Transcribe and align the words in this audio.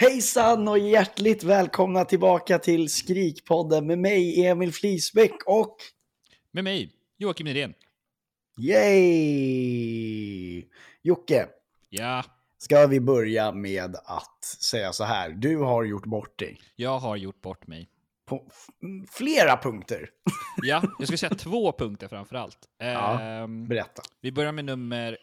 Hejsan 0.00 0.68
och 0.68 0.78
hjärtligt 0.78 1.42
välkomna 1.44 2.04
tillbaka 2.04 2.58
till 2.58 2.88
Skrikpodden 2.88 3.86
med 3.86 3.98
mig 3.98 4.46
Emil 4.46 4.72
Flisbäck 4.72 5.34
och 5.46 5.76
Med 6.52 6.64
mig, 6.64 6.92
Joakim 7.16 7.44
Nydén. 7.46 7.74
yay! 8.58 10.64
Jocke, 11.02 11.48
Ja, 11.88 12.24
ska 12.58 12.86
vi 12.86 13.00
börja 13.00 13.52
med 13.52 13.96
att 14.04 14.44
säga 14.44 14.92
så 14.92 15.04
här. 15.04 15.30
Du 15.30 15.56
har 15.56 15.84
gjort 15.84 16.06
bort 16.06 16.38
dig 16.38 16.60
jag 16.76 16.98
har 16.98 17.16
gjort 17.16 17.40
bort 17.40 17.66
mig. 17.66 17.88
på 18.26 18.44
flera 19.10 19.56
punkter. 19.56 20.10
Ja, 20.62 20.82
jag 20.98 21.08
ska 21.08 21.16
säga 21.16 21.34
två 21.34 21.72
punkter 21.72 22.08
framför 22.08 22.36
allt. 22.36 22.58
Ja. 22.78 23.20
Ehm, 23.20 23.68
Berätta. 23.68 24.02
vi 24.20 24.32
börjar 24.32 24.52
med 24.52 24.64
nummer 24.64 25.18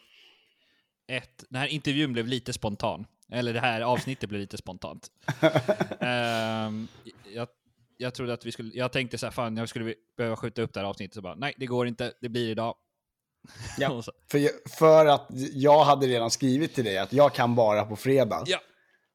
ett. 1.08 1.44
Den 1.50 1.60
här 1.62 1.68
intervjun 1.68 2.14
blev 2.14 2.28
lite 2.28 2.54
spontan. 2.54 3.06
Eller 3.32 3.54
det 3.54 3.60
här 3.60 3.82
avsnittet 3.82 4.30
blev 4.30 4.42
lite 4.42 4.58
spontant. 4.58 5.08
Ehm, 6.00 6.88
jag, 7.34 7.48
jag 7.98 8.14
trodde 8.14 8.34
att 8.34 8.46
vi 8.46 8.52
skulle... 8.52 8.72
Jag 8.74 8.92
tänkte 8.92 9.18
så 9.18 9.26
här, 9.26 9.32
fan 9.32 9.58
jag 9.58 9.70
skulle 9.70 9.94
behöva 10.18 10.36
skjuta 10.36 10.62
upp 10.62 10.74
det 10.74 10.80
här 10.80 10.88
avsnittet. 10.88 11.16
Så 11.16 11.22
bara, 11.22 11.36
nej, 11.36 11.54
det 11.58 11.66
går 11.66 11.88
inte. 11.88 12.14
Det 12.22 12.30
blir 12.30 12.50
idag. 12.50 12.76
Ja. 13.78 14.02
För, 14.32 14.38
jag- 14.38 14.52
för 14.80 15.06
att 15.06 15.28
jag 15.54 15.84
hade 15.84 16.08
redan 16.08 16.32
skrivit 16.32 16.76
till 16.76 16.86
dig 16.86 16.98
att 16.98 17.14
jag 17.14 17.34
kan 17.34 17.56
bara 17.56 17.86
på 17.86 17.96
fredag. 17.96 18.44
ja. 18.46 18.58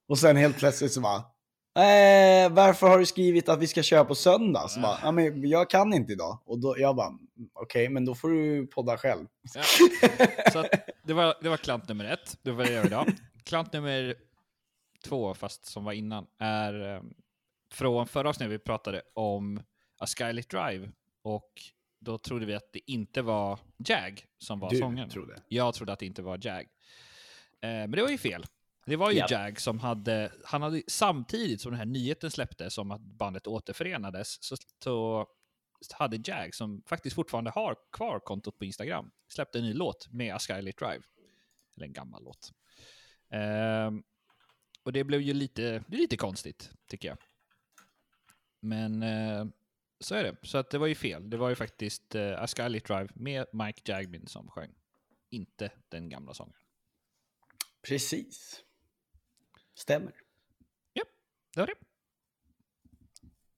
Och 0.09 0.19
sen 0.19 0.37
helt 0.37 0.59
plötsligt 0.59 0.93
så 0.93 1.01
bara, 1.01 1.17
eh, 1.17 2.53
varför 2.53 2.89
har 2.89 2.99
du 2.99 3.07
skrivit 3.07 3.49
att 3.49 3.59
vi 3.59 3.67
ska 3.67 3.83
köra 3.83 4.05
på 4.05 4.15
söndag? 4.15 4.69
Så 4.69 4.81
bara, 4.81 4.99
ja, 5.03 5.13
men 5.13 5.49
jag 5.49 5.71
kan 5.71 5.93
inte 5.95 6.13
idag. 6.13 6.43
Och 6.47 6.59
då, 6.59 6.75
jag 6.79 6.97
bara, 6.97 7.11
okej, 7.55 7.89
men 7.89 8.05
då 8.05 8.15
får 8.15 8.29
du 8.29 8.67
podda 8.67 8.99
själv. 8.99 9.27
Ja. 9.55 9.63
Så 10.53 10.59
att 10.59 10.71
det, 11.05 11.13
var, 11.13 11.35
det 11.43 11.49
var 11.49 11.57
klant 11.57 11.89
nummer 11.89 12.05
ett. 12.05 12.37
Det 12.43 12.51
var 12.51 12.65
det 12.65 12.71
jag 12.71 12.79
gör 12.79 12.87
idag. 12.87 13.13
Klant 13.45 13.73
nummer 13.73 14.15
två, 15.05 15.35
fast 15.35 15.65
som 15.65 15.85
var 15.85 15.93
innan, 15.93 16.27
är 16.39 16.95
eh, 16.97 17.03
från 17.73 18.07
förra 18.07 18.29
avsnittet 18.29 18.53
vi 18.53 18.59
pratade 18.59 19.03
om 19.15 19.63
A 19.99 20.07
Skylit 20.07 20.51
Drive. 20.51 20.91
Och 21.23 21.63
då 21.99 22.19
trodde 22.19 22.47
vi 22.47 22.55
att 22.55 22.73
det 22.73 22.91
inte 22.91 23.23
var 23.23 23.59
Jag 23.77 24.27
som 24.39 24.61
var 24.61 24.71
Du 24.71 24.77
sångaren. 24.77 25.11
trodde. 25.11 25.43
Jag 25.49 25.75
trodde 25.75 25.93
att 25.93 25.99
det 25.99 26.07
inte 26.07 26.23
var 26.23 26.39
Jag. 26.43 26.61
Eh, 26.61 26.67
men 27.61 27.91
det 27.91 28.03
var 28.03 28.09
ju 28.09 28.19
fel. 28.19 28.47
Det 28.87 28.97
var 28.97 29.11
ju 29.11 29.19
Ja. 29.19 29.27
Jag 29.31 29.61
som 29.61 29.79
hade, 29.79 30.33
han 30.45 30.63
hade 30.63 30.83
samtidigt 30.89 31.61
som 31.61 31.71
den 31.73 31.79
här 31.79 31.87
nyheten 31.87 32.31
släpptes 32.31 32.79
om 32.79 32.91
att 32.91 33.01
bandet 33.01 33.47
återförenades, 33.47 34.43
så, 34.45 34.57
så 34.83 35.27
hade 35.93 36.21
Jag, 36.25 36.55
som 36.55 36.83
faktiskt 36.87 37.17
fortfarande 37.17 37.51
har 37.51 37.77
kvar 37.93 38.19
kontot 38.21 38.59
på 38.59 38.65
Instagram, 38.65 39.11
släppte 39.29 39.59
en 39.59 39.65
ny 39.65 39.73
låt 39.75 40.09
med 40.13 40.35
A 40.35 40.39
Skylit 40.39 40.79
Drive. 40.79 41.03
Eller 41.77 41.87
en 41.87 41.93
gammal 41.93 42.25
låt. 42.25 42.53
Ehm, 43.31 44.03
och 44.83 44.93
det 44.93 45.05
blev 45.05 45.21
ju 45.21 45.33
lite, 45.33 45.85
det 45.89 45.97
är 45.97 46.01
lite 46.01 46.17
konstigt, 46.17 46.71
tycker 46.87 47.09
jag. 47.09 47.19
Men 48.61 49.03
eh, 49.03 49.47
så 50.01 50.15
är 50.15 50.25
det. 50.25 50.37
Så 50.43 50.59
att 50.59 50.71
det 50.71 50.79
var 50.79 50.87
ju 50.87 50.95
fel. 50.95 51.31
Det 51.31 51.37
var 51.37 51.49
ju 51.49 51.55
faktiskt 51.55 52.15
eh, 52.15 52.43
A 52.43 52.47
Skylit 52.47 52.85
Drive 52.85 53.09
med 53.15 53.47
Mike 53.53 53.93
Jagmin 53.93 54.27
som 54.27 54.51
sjöng. 54.51 54.75
Inte 55.31 55.71
den 55.89 56.09
gamla 56.09 56.35
sången. 56.35 56.57
Precis. 57.83 58.65
Stämmer. 59.75 60.13
Det 61.55 61.61
var 61.61 61.67
det. 61.67 61.75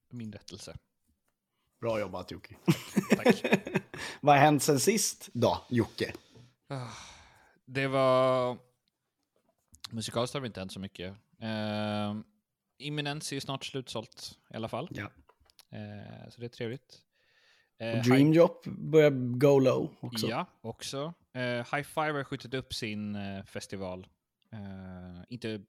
Min 0.08 0.32
rättelse. 0.32 0.76
Bra 1.80 2.00
jobbat 2.00 2.30
Jocke. 2.30 2.56
Tack. 3.16 3.44
Vad 4.20 4.34
har 4.34 4.42
hänt 4.42 4.62
sen 4.62 4.80
sist 4.80 5.28
då, 5.32 5.66
Jocke? 5.68 6.12
Det 7.64 7.86
var... 7.86 8.58
Musikaliskt 9.92 10.34
har 10.34 10.40
det 10.40 10.46
inte 10.46 10.60
hänt 10.60 10.72
så 10.72 10.80
mycket. 10.80 11.14
Uh, 11.42 12.22
Imminence 12.78 13.36
är 13.36 13.40
snart 13.40 13.64
slutsålt 13.64 14.38
i 14.50 14.56
alla 14.56 14.68
fall. 14.68 14.88
Ja. 14.90 15.10
Eh, 15.72 16.28
så 16.30 16.40
det 16.40 16.46
är 16.46 16.48
trevligt. 16.48 17.02
Eh, 17.78 18.02
Dream 18.02 18.32
Drop 18.32 18.66
börjar 18.66 19.10
go 19.38 19.58
low 19.58 19.94
också. 20.00 20.26
Ja, 20.26 20.46
också. 20.60 21.14
Eh, 21.32 21.42
High 21.42 21.82
Five 21.82 22.12
har 22.12 22.24
skjutit 22.24 22.54
upp 22.54 22.74
sin 22.74 23.14
eh, 23.14 23.44
festival. 23.44 24.06
Eh, 24.52 25.24
inte 25.28 25.62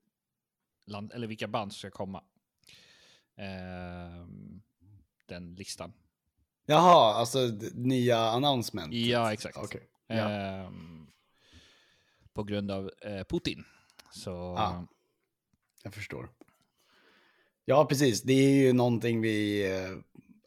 land, 0.86 1.12
eller 1.12 1.28
vilka 1.28 1.48
band 1.48 1.74
som 1.74 1.78
ska 1.78 1.92
komma. 1.98 2.24
Eh, 3.36 4.28
den 5.26 5.56
listan. 5.56 5.94
Jaha, 6.66 7.14
alltså 7.14 7.40
nya 7.74 8.18
announcement. 8.18 8.94
Ja, 8.94 9.34
exakt. 9.34 9.58
Ja. 10.08 10.16
Ehm, 10.16 11.08
på 12.34 12.44
grund 12.44 12.72
av 12.72 12.92
eh, 13.02 13.24
Putin. 13.24 13.66
Så 14.16 14.56
Ah. 14.58 14.88
Jag 15.84 15.94
förstår. 15.94 16.30
Ja, 17.66 17.86
precis. 17.86 18.22
Det 18.22 18.34
är 18.34 18.52
ju 18.66 18.74
någonting 18.74 19.22
vi 19.22 19.66
eh, 19.72 19.98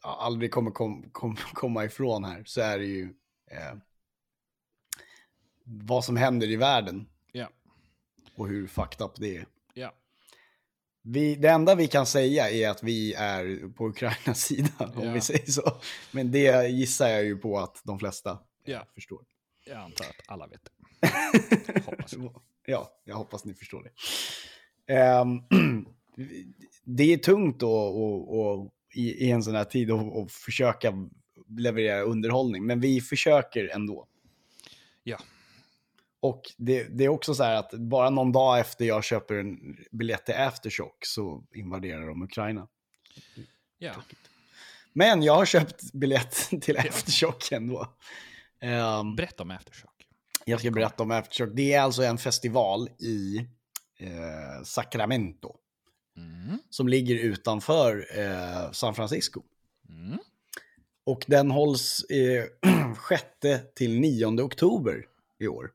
aldrig 0.01 0.51
kommer 0.51 0.71
kom, 0.71 1.09
kom, 1.11 1.35
komma 1.53 1.85
ifrån 1.85 2.23
här. 2.23 2.43
Så 2.45 2.61
är 2.61 2.77
det 2.79 2.85
ju 2.85 3.03
eh, 3.51 3.75
vad 5.63 6.05
som 6.05 6.17
händer 6.17 6.47
i 6.49 6.55
världen 6.55 7.09
ja, 7.31 7.49
och 8.35 8.47
hur 8.47 8.67
fucked 8.67 9.01
up 9.05 9.11
det 9.15 9.37
är. 9.37 9.45
Vi, 11.09 11.35
det 11.35 11.47
enda 11.49 11.75
vi 11.75 11.87
kan 11.87 12.05
säga 12.05 12.49
är 12.49 12.69
att 12.69 12.83
vi 12.83 13.13
är 13.13 13.73
på 13.73 13.87
Ukrainas 13.87 14.41
sida, 14.45 14.69
om 14.95 15.03
Ja. 15.03 15.11
vi 15.13 15.21
säger 15.21 15.51
så. 15.51 15.81
Men 16.11 16.31
det 16.31 16.67
gissar 16.69 17.07
jag 17.07 17.23
ju 17.23 17.37
på 17.37 17.59
att 17.59 17.81
de 17.83 17.99
flesta 17.99 18.39
eh, 18.65 18.79
förstår. 18.95 19.25
jag 19.65 19.77
antar 19.77 20.05
att 20.05 20.21
alla 20.27 20.47
vet 20.47 20.61
det. 20.63 21.81
Hoppas 21.85 22.13
jag. 22.13 22.41
Ja, 22.69 22.91
jag 23.03 23.15
hoppas 23.15 23.45
ni 23.45 23.53
förstår 23.53 23.83
det. 23.83 24.93
Ehm, 24.93 25.41
det 26.83 27.13
är 27.13 27.17
tungt 27.17 27.59
då, 27.59 27.71
och, 27.73 28.39
och, 28.39 28.71
i, 28.93 29.25
i 29.25 29.31
en 29.31 29.43
sån 29.43 29.55
här 29.55 29.63
tid 29.63 29.91
att 29.91 30.15
att 30.17 30.31
försöka 30.31 30.93
leverera 31.57 32.01
underhållning, 32.01 32.65
men 32.65 32.79
vi 32.79 33.01
försöker 33.01 33.67
ändå. 33.67 34.07
Ja, 35.03 35.17
Och 36.19 36.41
det, 36.57 36.83
det 36.83 37.03
är 37.05 37.09
också 37.09 37.33
så 37.35 37.43
här 37.43 37.55
att 37.55 37.73
bara 37.73 38.09
någon 38.09 38.31
dag 38.31 38.59
efter 38.59 38.85
jag 38.85 39.03
köper 39.03 39.35
en 39.35 39.77
biljett 39.91 40.25
till 40.25 40.35
Aftershock 40.35 41.05
så 41.05 41.43
invaderar 41.53 42.07
de 42.07 42.21
Ukraina. 42.21 42.67
ja. 43.77 43.93
Men 44.93 45.23
jag 45.23 45.35
har 45.35 45.45
köpt 45.45 45.93
biljett 45.93 46.49
till 46.61 46.77
Aftershock 46.77 47.51
ändå. 47.51 47.87
Ehm, 48.59 49.15
Berätta 49.15 49.43
om 49.43 49.51
Aftershock. 49.51 49.96
Jag 50.49 50.59
ska 50.59 50.71
berätta 50.71 51.03
om 51.03 51.11
Aftershock. 51.11 51.49
Det 51.53 51.73
är 51.73 51.81
alltså 51.81 52.03
en 52.03 52.17
festival 52.17 52.89
i 52.99 53.37
eh, 53.97 54.63
Sacramento. 54.63 55.55
Mm. 56.17 56.57
Som 56.69 56.87
ligger 56.87 57.15
utanför 57.15 58.07
eh, 58.19 58.71
San 58.71 58.95
Francisco. 58.95 59.41
Mm. 59.89 60.17
Och 61.05 61.25
den 61.27 61.51
hålls 61.51 62.03
eh, 62.03 62.43
6 63.09 63.23
till 63.75 63.99
9 63.99 64.41
oktober 64.41 65.05
i 65.39 65.47
år. 65.47 65.71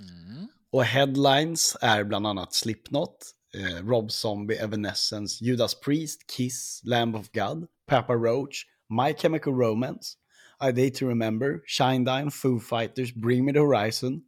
Mm. 0.00 0.48
Och 0.70 0.84
headlines 0.84 1.76
är 1.80 2.04
bland 2.04 2.26
annat 2.26 2.54
Slipknot, 2.54 3.16
eh, 3.54 3.86
Rob 3.86 4.12
Zombie, 4.12 4.56
Evanescence, 4.56 5.44
Judas 5.44 5.80
Priest, 5.80 6.30
Kiss, 6.36 6.80
Lamb 6.84 7.16
of 7.16 7.30
God, 7.32 7.66
Papa 7.86 8.14
Roach, 8.14 8.66
My 8.88 9.14
Chemical 9.14 9.52
Romance, 9.52 10.16
I 10.68 10.72
Day 10.72 10.90
To 10.90 11.08
Remember, 11.08 11.60
Shinedown, 11.66 12.30
Foo 12.30 12.60
Fighters, 12.60 13.14
Bring 13.14 13.44
Me 13.44 13.52
The 13.52 13.58
Horizon. 13.58 14.20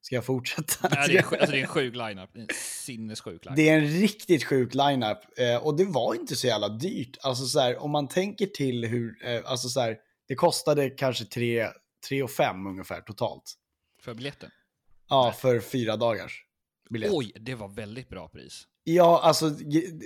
Ska 0.00 0.14
jag 0.14 0.24
fortsätta? 0.24 0.88
Nej, 0.88 1.08
det, 1.08 1.18
är, 1.18 1.22
alltså, 1.22 1.52
det 1.52 1.58
är 1.58 1.62
en 1.62 1.66
sjuk 1.66 1.94
lineup. 1.94 2.30
En 2.34 2.48
sinnessjuk 2.84 3.44
lineup. 3.44 3.56
Det 3.56 3.68
är 3.68 3.78
en 3.78 3.86
riktigt 3.86 4.44
sjuk 4.44 4.74
lineup 4.74 5.18
eh, 5.38 5.56
och 5.56 5.76
det 5.76 5.84
var 5.84 6.14
inte 6.14 6.36
så 6.36 6.46
jävla 6.46 6.68
dyrt. 6.68 7.16
Alltså 7.22 7.44
så 7.44 7.60
här, 7.60 7.82
om 7.82 7.90
man 7.90 8.08
tänker 8.08 8.46
till 8.46 8.84
hur, 8.84 9.26
eh, 9.26 9.40
alltså 9.44 9.68
så 9.68 9.80
här, 9.80 9.96
det 10.28 10.34
kostade 10.34 10.90
kanske 10.90 11.24
3 11.24 11.68
3 12.08 12.22
och 12.22 12.30
5 12.30 12.66
ungefär 12.66 13.00
totalt. 13.00 13.54
För 14.02 14.14
biljetten. 14.14 14.50
Ja, 15.08 15.32
för 15.32 15.60
fyra 15.60 15.96
dagars. 15.96 16.44
biljett. 16.90 17.12
Oj, 17.14 17.32
det 17.40 17.54
var 17.54 17.68
väldigt 17.68 18.08
bra 18.08 18.28
pris. 18.28 18.64
Ja, 18.94 19.20
alltså 19.22 19.48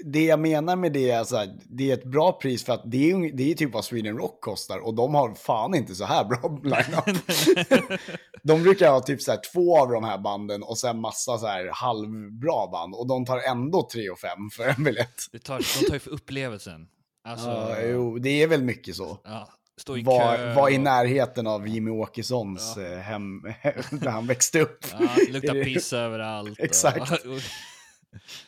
det 0.04 0.24
jag 0.24 0.38
menar 0.40 0.76
med 0.76 0.92
det 0.92 1.10
är 1.10 1.24
så 1.24 1.36
här, 1.36 1.56
det 1.64 1.90
är 1.90 1.94
ett 1.94 2.04
bra 2.04 2.32
pris 2.32 2.64
för 2.64 2.72
att 2.72 2.82
det 2.84 3.10
är, 3.10 3.36
det 3.36 3.50
är 3.50 3.54
typ 3.54 3.72
vad 3.74 3.84
Sweden 3.84 4.18
Rock 4.18 4.40
kostar 4.40 4.78
och 4.78 4.94
de 4.94 5.14
har 5.14 5.34
fan 5.34 5.74
inte 5.74 5.94
så 5.94 6.04
här 6.04 6.24
bra 6.24 6.60
line-up. 6.62 8.00
de 8.42 8.62
brukar 8.62 8.90
ha 8.90 9.00
typ 9.00 9.22
så 9.22 9.30
här 9.30 9.40
två 9.52 9.78
av 9.80 9.90
de 9.90 10.04
här 10.04 10.18
banden 10.18 10.62
och 10.62 10.78
sen 10.78 11.00
massa 11.00 11.38
så 11.38 11.46
här 11.46 11.70
halvbra 11.72 12.66
band 12.72 12.94
och 12.94 13.06
de 13.06 13.24
tar 13.24 13.38
ändå 13.38 13.88
3 13.92 14.10
och 14.10 14.18
5 14.18 14.30
för 14.52 14.68
en 14.68 14.84
biljett. 14.84 15.22
Det 15.32 15.38
tar, 15.38 15.58
de 15.80 15.86
tar 15.86 15.94
ju 15.94 16.00
för 16.00 16.10
upplevelsen. 16.10 16.86
Alltså, 17.28 17.48
Ja, 17.48 17.76
jo, 17.82 18.18
det 18.18 18.42
är 18.42 18.46
väl 18.46 18.62
mycket 18.62 18.96
så. 18.96 19.18
ja, 19.24 19.48
stå 19.80 19.96
i 19.96 20.02
Var, 20.02 20.36
kö. 20.36 20.54
var 20.54 20.70
i 20.70 20.76
och- 20.78 20.80
närheten 20.80 21.46
av 21.46 21.68
Jimmy 21.68 21.90
Åkessons 21.90 22.74
Ja. 22.76 22.82
eh, 22.82 22.98
hem, 22.98 23.42
där 23.90 24.10
han 24.10 24.26
växte 24.26 24.60
upp. 24.60 24.84
Ja, 24.92 25.08
luktar 25.30 25.64
piss 25.64 25.92
överallt. 25.92 26.58
och- 26.58 26.64
Exakt. 26.64 27.12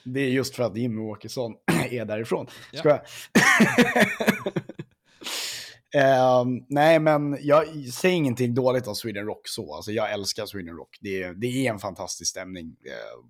Det 0.05 0.21
är 0.21 0.29
just 0.29 0.57
för 0.57 0.63
att 0.63 0.77
Jimmy 0.77 1.01
Åkesson 1.01 1.55
är 1.91 2.05
därifrån. 2.05 2.47
Ja. 2.73 2.79
Ska 2.79 2.89
jag? 2.89 3.01
Ehm, 5.97 6.65
nej, 6.69 6.99
men 6.99 7.39
jag 7.41 7.67
säger 7.93 8.17
ingenting 8.17 8.55
dåligt 8.55 8.87
om 8.87 8.95
Sweden 8.95 9.27
Rock 9.27 9.49
så. 9.49 9.75
Alltså, 9.75 9.93
jag 9.93 10.13
älskar 10.13 10.47
Sweden 10.47 10.77
Rock. 10.77 10.99
Det 11.01 11.23
är, 11.23 11.35
det 11.35 11.47
är 11.47 11.71
en 11.71 11.79
fantastisk 11.79 12.31
stämning. 12.31 12.67
Uh, 12.67 13.25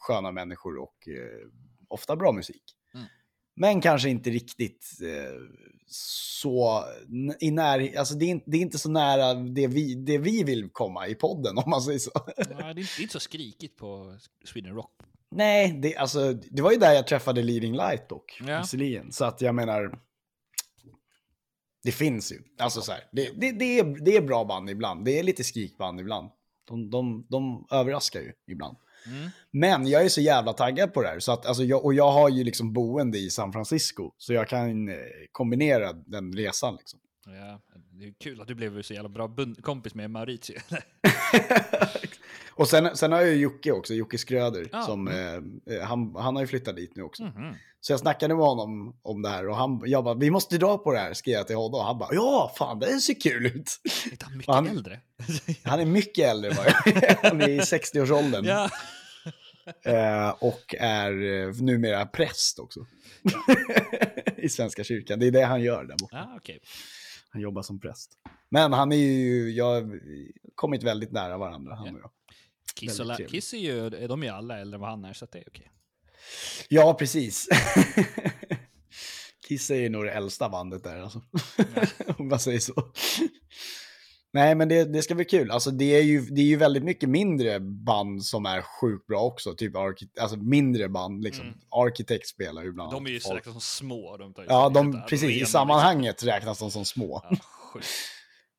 sköna 0.00 0.32
människor 0.32 0.78
och 0.78 1.08
eh, 1.08 1.48
ofta 1.88 2.16
bra 2.16 2.32
musik. 2.32 2.62
Mm. 2.94 3.06
Men 3.56 3.80
kanske 3.80 4.08
inte 4.08 4.30
riktigt 4.30 4.86
eh, 5.02 5.40
så 5.86 6.84
i 7.40 7.50
när, 7.50 7.98
alltså 7.98 8.14
det 8.14 8.30
är, 8.30 8.40
det 8.46 8.56
är 8.56 8.60
inte 8.60 8.78
så 8.78 8.90
nära 8.90 9.34
det 9.34 9.66
vi, 9.66 9.94
det 9.94 10.18
vi 10.18 10.44
vill 10.44 10.70
komma 10.72 11.06
i 11.06 11.14
podden 11.14 11.58
om 11.64 11.70
man 11.70 11.82
säger 11.82 11.98
så. 11.98 12.10
Ja, 12.14 12.32
det, 12.36 12.42
är 12.42 12.78
inte, 12.78 12.92
det 12.96 13.00
är 13.00 13.02
inte 13.02 13.12
så 13.12 13.20
skrikigt 13.20 13.76
på 13.76 14.18
Sweden 14.44 14.74
Rock. 14.74 14.92
Nej, 15.30 15.78
det, 15.82 15.96
alltså, 15.96 16.32
det 16.32 16.62
var 16.62 16.72
ju 16.72 16.78
där 16.78 16.92
jag 16.92 17.06
träffade 17.06 17.42
Leading 17.42 17.76
Light 17.76 18.08
dock, 18.08 18.40
Ja. 18.46 18.60
visserligen. 18.60 19.12
Så 19.12 19.24
att 19.24 19.40
jag 19.40 19.54
menar, 19.54 19.98
det 21.82 21.92
finns 21.92 22.32
ju. 22.32 22.38
Alltså 22.58 22.80
så 22.80 22.92
här, 22.92 23.00
det, 23.12 23.30
det, 23.40 23.52
det, 23.52 23.78
är, 23.78 24.04
det 24.04 24.16
är 24.16 24.22
bra 24.22 24.44
band 24.44 24.70
ibland, 24.70 25.04
det 25.04 25.18
är 25.18 25.22
lite 25.22 25.44
skrikband 25.44 26.00
ibland. 26.00 26.30
De, 26.64 26.90
de, 26.90 27.26
de 27.28 27.66
överraskar 27.70 28.20
ju 28.20 28.32
ibland. 28.46 28.76
Mm. 29.06 29.30
Men 29.50 29.86
jag 29.86 30.04
är 30.04 30.08
så 30.08 30.20
jävla 30.20 30.52
taggad 30.52 30.94
på 30.94 31.02
det 31.02 31.08
här. 31.08 31.18
Så 31.18 31.32
att, 31.32 31.46
alltså, 31.46 31.64
jag, 31.64 31.84
och 31.84 31.94
jag 31.94 32.12
har 32.12 32.28
ju 32.28 32.44
liksom 32.44 32.72
boende 32.72 33.18
i 33.18 33.30
San 33.30 33.52
Francisco, 33.52 34.12
så 34.16 34.32
jag 34.32 34.48
kan 34.48 34.88
eh, 34.88 34.94
kombinera 35.32 35.92
den 35.92 36.32
resan. 36.32 36.76
Liksom. 36.76 37.00
Ja, 37.26 37.60
det 37.98 38.04
är 38.04 38.14
kul 38.20 38.40
att 38.40 38.48
du 38.48 38.54
blev 38.54 38.82
så 38.82 38.94
jävla 38.94 39.08
bra 39.08 39.36
kompis 39.62 39.94
med 39.94 40.10
Mauricio. 40.10 40.56
och 42.60 42.68
sen, 42.68 42.96
sen 42.96 43.12
har 43.12 43.20
jag 43.20 43.28
ju 43.28 43.36
Jocke 43.36 43.72
också, 43.72 43.94
Jocke 43.94 44.18
Skröder. 44.18 44.68
Ja, 44.72 44.82
Som, 44.82 45.08
mm. 45.08 45.60
eh, 45.66 45.76
eh, 45.76 45.82
han, 45.82 46.14
han 46.16 46.34
har 46.36 46.42
ju 46.42 46.46
flyttat 46.46 46.76
dit 46.76 46.96
nu 46.96 47.02
också. 47.02 47.22
Mhm. 47.22 47.54
Så 47.80 47.92
jag 47.92 48.00
snackade 48.00 48.34
med 48.34 48.44
honom 48.46 48.96
om 49.02 49.22
det 49.22 49.28
här 49.28 49.48
och 49.48 49.56
han, 49.56 49.82
jag 49.84 50.04
bara, 50.04 50.14
vi 50.14 50.30
måste 50.30 50.58
dra 50.58 50.78
på 50.78 50.92
det 50.92 50.98
här, 50.98 51.12
skrev 51.14 51.34
jag 51.34 51.46
till 51.46 51.56
honom. 51.56 51.74
Och 51.80 51.86
han 51.86 51.98
bara, 51.98 52.14
ja, 52.14 52.52
fan 52.58 52.78
det 52.78 52.86
ser 53.00 53.20
kul 53.20 53.46
ut. 53.46 53.80
Är 54.12 54.24
han 54.24 54.36
mycket 54.36 54.54
Han- 54.54 54.68
äldre? 54.68 55.00
Han 55.64 55.80
är 55.80 55.86
mycket 55.86 56.28
äldre 56.30 56.50
jag 56.56 56.66
är. 56.66 57.16
Han 57.28 57.40
är 57.40 57.48
i 57.48 57.58
60-årsåldern. 57.60 58.44
ja. 58.44 58.70
Eh, 59.84 60.28
och 60.30 60.74
är 60.78 61.12
eh, 61.48 61.54
numera 61.54 62.06
präst 62.06 62.58
också. 62.58 62.86
I 64.36 64.48
Svenska 64.48 64.84
kyrkan. 64.84 65.18
Det 65.18 65.26
är 65.26 65.30
det 65.30 65.42
han 65.42 65.62
gör 65.62 65.84
där 65.84 65.96
borta. 66.00 66.16
ja, 66.16 66.34
okej. 66.36 66.60
Han 67.30 67.42
jobbar 67.42 67.62
som 67.62 67.80
präst. 67.80 68.10
Men 68.48 68.72
han 68.72 68.92
är 68.92 68.96
ju, 68.96 69.50
jag 69.50 69.64
har 69.64 70.00
kommit 70.54 70.82
väldigt 70.82 71.12
nära 71.12 71.38
varandra, 71.38 71.74
han 71.74 71.94
och 71.94 72.00
jag. 72.00 72.10
Kiss, 72.74 73.00
och. 73.00 73.26
Kiss 73.28 73.52
är 73.52 73.58
ju, 73.58 73.90
de 73.90 74.22
är 74.22 74.26
ju 74.26 74.32
alla 74.32 74.58
äldre 74.58 74.76
än 74.76 74.80
vad 74.80 74.90
han 74.90 75.04
är, 75.04 75.12
så 75.12 75.24
att 75.24 75.32
det 75.32 75.38
är 75.38 75.44
okej. 75.48 75.70
Ja, 76.68 76.94
precis. 76.94 77.48
Kiss 79.48 79.70
är 79.70 79.76
ju 79.76 79.88
nog 79.88 80.04
det 80.04 80.12
äldsta 80.12 80.48
bandet 80.48 80.84
där 80.84 81.02
alltså. 81.02 81.22
Om 82.18 82.28
man 82.28 82.40
säger 82.40 82.58
så. 82.58 82.92
Nej, 84.32 84.54
men 84.54 84.68
det, 84.68 84.84
det 84.84 85.02
ska 85.02 85.14
bli 85.14 85.24
kul. 85.24 85.50
Alltså, 85.50 85.70
det, 85.70 85.84
är 85.84 86.02
ju, 86.02 86.20
det 86.20 86.40
är 86.40 86.44
ju 86.44 86.56
väldigt 86.56 86.84
mycket 86.84 87.08
mindre 87.08 87.60
band 87.60 88.24
som 88.24 88.46
är 88.46 88.62
sjukt 88.62 89.06
bra 89.06 89.22
också. 89.22 89.54
Typ 89.54 89.72
alltså 89.76 90.36
mindre 90.36 90.88
band. 90.88 91.24
Liksom. 91.24 91.46
Mm. 91.46 91.58
Architect 91.70 92.28
spelar 92.28 92.62
ju 92.62 92.72
bland 92.72 92.92
De 92.92 93.06
är 93.06 93.10
ju 93.10 93.18
räknas 93.18 93.52
som 93.52 93.60
små. 93.60 94.16
De 94.16 94.34
Ja, 94.48 94.68
de, 94.68 95.02
precis. 95.08 95.30
I 95.30 95.34
arena, 95.34 95.46
sammanhanget 95.46 96.24
räknas 96.24 96.58
de 96.58 96.70
som 96.70 96.84
små. 96.84 97.22
Liksom. 97.30 97.46
Ja, 97.52 97.70
sjukt. 97.72 97.86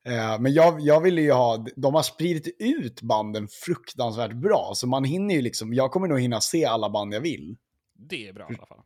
Eh, 0.04 0.40
Men 0.40 0.54
jag, 0.54 0.80
jag 0.82 1.02
ville 1.02 1.22
ju 1.22 1.32
ha, 1.32 1.66
de 1.76 1.94
har 1.96 2.04
spridit 2.04 2.56
ut 2.60 3.02
banden 3.02 3.48
fruktansvärt 3.48 4.34
bra. 4.34 4.72
Så 4.76 4.88
man 4.88 5.04
hinner 5.04 5.36
ju 5.36 5.42
liksom, 5.42 5.74
jag 5.74 5.92
kommer 5.92 6.08
nog 6.08 6.20
hinna 6.20 6.42
se 6.42 6.66
alla 6.66 6.90
band 6.90 7.14
jag 7.14 7.22
vill. 7.22 7.58
Det 7.94 8.28
är 8.28 8.34
bra 8.34 8.44
i 8.52 8.56
alla 8.58 8.66
fall. 8.66 8.82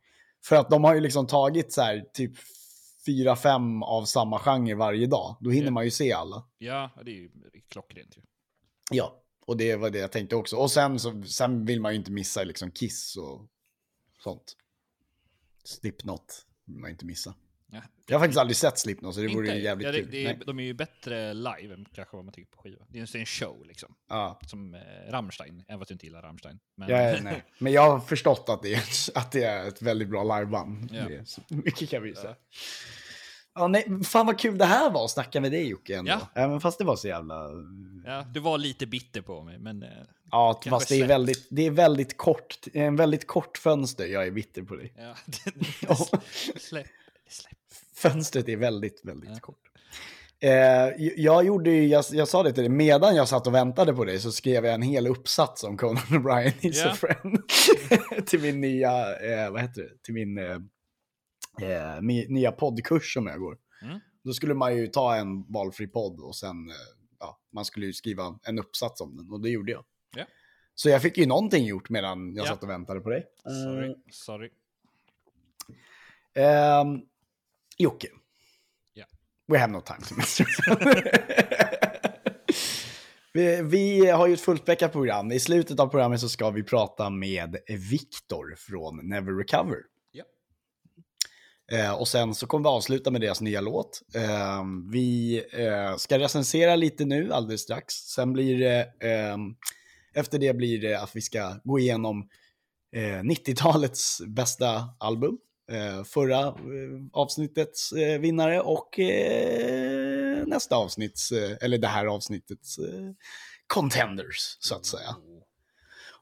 För 0.45 0.55
att 0.55 0.69
de 0.69 0.83
har 0.83 0.95
ju 0.95 1.01
liksom 1.01 1.27
tagit 1.27 1.73
så 1.73 1.81
här 1.81 2.05
typ 2.13 2.31
fyra, 3.05 3.35
fem 3.35 3.83
av 3.83 4.05
samma 4.05 4.39
genre 4.39 4.75
varje 4.75 5.07
dag. 5.07 5.37
Då 5.39 5.49
hinner 5.49 5.65
Ja. 5.67 5.71
man 5.71 5.85
ju 5.85 5.91
se 5.91 6.11
alla. 6.13 6.47
Ja, 6.57 6.91
det 7.05 7.11
är 7.11 7.15
ju 7.15 7.29
klockrent 7.69 8.17
ju. 8.17 8.21
Ja, 8.91 9.21
och 9.45 9.57
det 9.57 9.75
var 9.75 9.89
det 9.89 9.97
jag 9.99 10.11
tänkte 10.11 10.35
också. 10.35 10.55
Och 10.57 10.71
sen, 10.71 10.99
så, 10.99 11.23
sen 11.23 11.65
vill 11.65 11.81
man 11.81 11.91
ju 11.91 11.97
inte 11.97 12.11
missa 12.11 12.43
liksom 12.43 12.71
Kiss 12.71 13.17
och 13.17 13.47
sånt. 14.23 14.55
Slipknot 15.63 16.45
vill 16.65 16.77
man 16.79 16.89
inte 16.89 17.05
missa. 17.05 17.35
Ja. 17.71 17.81
Jag 18.07 18.15
har 18.15 18.19
faktiskt 18.19 18.39
aldrig 18.39 18.57
sett 18.57 18.79
Slipknot 18.79 19.15
så 19.15 19.21
det 19.21 19.27
vore 19.27 19.55
ju 19.55 19.61
jävligt 19.61 19.85
ja, 19.85 19.91
det, 19.91 19.99
kul. 19.99 20.11
det 20.11 20.25
är, 20.25 20.39
de 20.45 20.59
är 20.59 20.63
ju 20.63 20.73
bättre 20.73 21.33
live 21.33 21.73
än 21.73 21.85
kanske 21.93 22.15
vad 22.15 22.25
man 22.25 22.33
tycker 22.33 22.51
på 22.51 22.61
skiva. 22.61 22.85
Det 22.89 22.99
är 22.99 23.15
en 23.15 23.25
show 23.25 23.65
liksom. 23.65 23.95
Ja. 24.09 24.39
Som 24.47 24.73
eh, 24.73 24.79
Rammstein, 25.11 25.63
även 25.67 25.79
fast 25.79 25.89
jag 25.89 25.95
inte 25.95 26.05
gillar 26.05 26.21
Rammstein. 26.21 26.59
Men, 26.77 26.89
Jag 26.89 27.03
är, 27.03 27.21
nej. 27.21 27.43
Men 27.59 27.73
jag 27.73 27.91
har 27.91 27.99
förstått 27.99 28.45
att 28.49 28.61
det 28.61 28.73
är, 28.73 28.83
att 29.15 29.31
det 29.31 29.43
är 29.43 29.67
ett 29.67 29.81
väldigt 29.81 30.09
bra 30.09 30.39
liveband. 30.39 30.91
Ja. 30.93 31.07
Mycket 31.47 31.89
kan 31.89 32.03
vi 32.03 32.09
ju 32.09 32.15
säga. 32.15 32.35
Ja, 33.55 33.67
nej, 33.67 34.03
fan 34.03 34.25
vad 34.25 34.39
kul 34.39 34.57
det 34.57 34.65
här 34.65 34.89
var 34.91 35.05
att 35.05 35.11
snacka 35.11 35.41
med 35.41 35.51
dig 35.51 35.67
Jocke 35.67 35.95
ändå. 35.97 36.11
Ja. 36.11 36.29
Även 36.41 36.61
fast 36.61 36.77
det 36.77 36.83
var 36.83 36.95
så 36.95 37.07
jävla... 37.07 37.49
ja, 38.05 38.25
du 38.33 38.39
var 38.39 38.57
lite 38.57 38.85
bitter 38.85 39.21
på 39.21 39.43
mig, 39.43 39.59
men 39.59 39.83
eh, 39.83 39.89
Ja, 40.31 40.61
fast 40.69 40.89
det 40.89 41.01
är, 41.01 41.07
väldigt, 41.07 41.47
det 41.49 41.65
är 41.65 41.71
väldigt 41.71 42.17
kort, 42.17 42.67
en 42.73 42.95
väldigt 42.95 43.27
kort 43.27 43.57
fönster 43.57 44.05
jag 44.05 44.27
är 44.27 44.31
bitter 44.31 44.61
på 44.61 44.75
dig. 44.75 44.93
ja. 44.97 45.15
Ja. 45.81 46.19
släpp. 46.55 46.87
Fönstret 47.95 48.49
är 48.49 48.57
väldigt, 48.57 49.01
väldigt 49.05 49.29
Ja. 49.29 49.39
kort. 49.39 49.59
Eh, 50.39 50.51
jag 51.15 51.45
gjorde 51.45 51.69
ju, 51.71 51.87
jag, 51.87 52.05
jag 52.11 52.27
sa 52.27 52.43
det 52.43 52.53
till 52.53 52.63
dig, 52.63 52.69
medan 52.71 53.15
jag 53.15 53.27
satt 53.27 53.47
och 53.47 53.53
väntade 53.53 53.93
på 53.93 54.05
dig 54.05 54.19
så 54.19 54.31
skrev 54.31 54.65
jag 54.65 54.73
en 54.73 54.81
hel 54.81 55.07
uppsats 55.07 55.63
om 55.63 55.77
Conan 55.77 55.97
O'Brien 56.09 56.53
is 56.61 56.83
Ja. 56.83 56.91
a 56.91 56.95
friend. 56.95 57.37
till 58.27 58.41
min 58.41 58.61
nya, 58.61 59.19
eh, 59.19 59.51
vad 59.51 59.61
heter 59.61 59.81
det, 59.81 60.03
till 60.03 60.13
min 60.13 60.37
eh, 60.37 60.53
eh, 61.61 62.01
nya 62.29 62.51
poddkurs 62.51 63.13
som 63.13 63.27
jag 63.27 63.39
går. 63.39 63.57
Mm. 63.81 63.99
Då 64.23 64.33
skulle 64.33 64.53
man 64.53 64.77
ju 64.77 64.87
ta 64.87 65.15
en 65.15 65.51
valfri 65.51 65.87
podd 65.87 66.19
och 66.19 66.35
sen, 66.35 66.69
eh, 66.69 66.75
ja, 67.19 67.39
man 67.53 67.65
skulle 67.65 67.85
ju 67.85 67.93
skriva 67.93 68.39
en 68.43 68.59
uppsats 68.59 69.01
om 69.01 69.17
den 69.17 69.31
och 69.31 69.41
det 69.41 69.49
gjorde 69.49 69.71
jag. 69.71 69.85
Ja. 70.15 70.25
Så 70.75 70.89
jag 70.89 71.01
fick 71.01 71.17
ju 71.17 71.25
någonting 71.25 71.65
gjort 71.65 71.89
medan 71.89 72.35
jag 72.35 72.45
Ja. 72.45 72.49
satt 72.49 72.63
och 72.63 72.69
väntade 72.69 72.99
på 72.99 73.09
dig. 73.09 73.25
Sorry, 73.43 73.95
sorry. 74.11 74.49
Um, 76.37 77.01
Jocke. 77.77 78.07
Ja. 78.93 79.05
We 79.47 79.59
have 79.59 79.73
no 79.73 79.81
time 79.81 80.01
to 80.09 80.15
miss. 80.15 80.41
vi, 83.33 83.61
vi 83.61 84.09
har 84.09 84.27
ju 84.27 84.33
ett 84.33 84.41
fullspäckat 84.41 84.91
program. 84.91 85.31
I 85.31 85.39
slutet 85.39 85.79
av 85.79 85.87
programmet 85.87 86.21
så 86.21 86.29
ska 86.29 86.49
vi 86.49 86.63
prata 86.63 87.09
med 87.09 87.57
Viktor 87.67 88.55
från 88.57 89.09
Never 89.09 89.33
Recover. 89.33 89.77
Eh, 91.71 91.93
och 91.93 92.07
sen 92.07 92.35
så 92.35 92.47
kommer 92.47 92.69
vi 92.69 92.69
avsluta 92.69 93.11
med 93.11 93.21
deras 93.21 93.41
nya 93.41 93.61
låt. 93.61 94.01
Eh, 94.15 94.63
vi 94.91 95.37
eh, 95.51 95.95
ska 95.97 96.19
recensera 96.19 96.75
lite 96.75 97.05
nu 97.05 97.33
alldeles 97.33 97.61
strax. 97.61 97.93
Sen 97.93 98.33
blir 98.33 98.59
det, 98.59 98.79
eh, 98.99 99.37
efter 100.13 100.39
det 100.39 100.53
blir 100.53 100.81
det 100.81 100.95
att 101.01 101.15
vi 101.15 101.21
ska 101.21 101.55
gå 101.63 101.79
igenom 101.79 102.29
eh, 102.95 103.21
90-talets 103.23 104.21
bästa 104.27 104.89
album. 104.99 105.37
Eh, 105.71 106.03
förra 106.03 106.39
eh, 106.47 106.53
avsnittets 107.13 107.91
eh, 107.91 108.19
vinnare 108.19 108.61
och 108.61 108.99
nästa 110.47 110.75
avsnitts, 110.75 111.31
eller 111.61 111.77
det 111.77 111.87
här 111.87 112.05
avsnittets 112.05 112.79
contenders, 113.67 114.57
så 114.59 114.75
att 114.75 114.85
säga. 114.85 115.15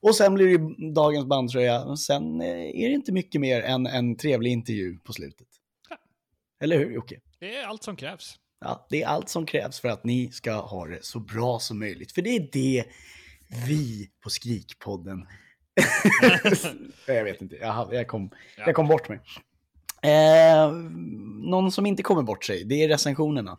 Och 0.01 0.15
sen 0.15 0.33
blir 0.33 0.45
det 0.45 0.51
ju 0.51 0.91
dagens 0.93 1.25
bandtröja. 1.25 1.95
Sen 1.95 2.41
är 2.41 2.88
det 2.88 2.93
inte 2.93 3.12
mycket 3.12 3.41
mer 3.41 3.62
än 3.62 3.88
en 3.88 4.17
trevlig 4.17 4.51
intervju 4.51 4.97
på 5.00 5.13
slutet. 5.13 5.47
Ja. 5.89 5.97
Eller 6.62 6.77
hur 6.77 6.91
Jocke? 6.91 7.19
Det 7.39 7.55
är 7.55 7.65
allt 7.65 7.83
som 7.83 7.95
krävs. 7.95 8.35
Ja, 8.59 8.88
det 8.89 9.03
är 9.03 9.07
allt 9.07 9.29
som 9.29 9.45
krävs 9.45 9.79
för 9.79 9.89
att 9.89 10.03
ni 10.03 10.31
ska 10.31 10.53
ha 10.53 10.88
det 10.88 11.05
så 11.05 11.19
bra 11.19 11.59
som 11.59 11.79
möjligt. 11.79 12.12
För 12.12 12.21
det 12.21 12.29
är 12.29 12.50
det 12.51 12.85
vi 13.67 14.09
på 14.23 14.29
Skrikpodden... 14.29 15.27
jag 17.08 17.24
vet 17.24 17.42
inte, 17.42 17.56
jag, 17.56 17.94
jag, 17.94 18.08
kom, 18.08 18.30
Ja. 18.58 18.63
jag 18.65 18.75
kom 18.75 18.88
bort 18.88 19.10
mig. 19.10 19.20
Eh, 20.03 20.72
någon 21.44 21.72
som 21.72 21.86
inte 21.86 22.03
kommer 22.03 22.22
bort 22.24 22.46
sig, 22.46 22.63
det 22.63 22.84
är 22.84 22.88
recensionerna. 22.88 23.58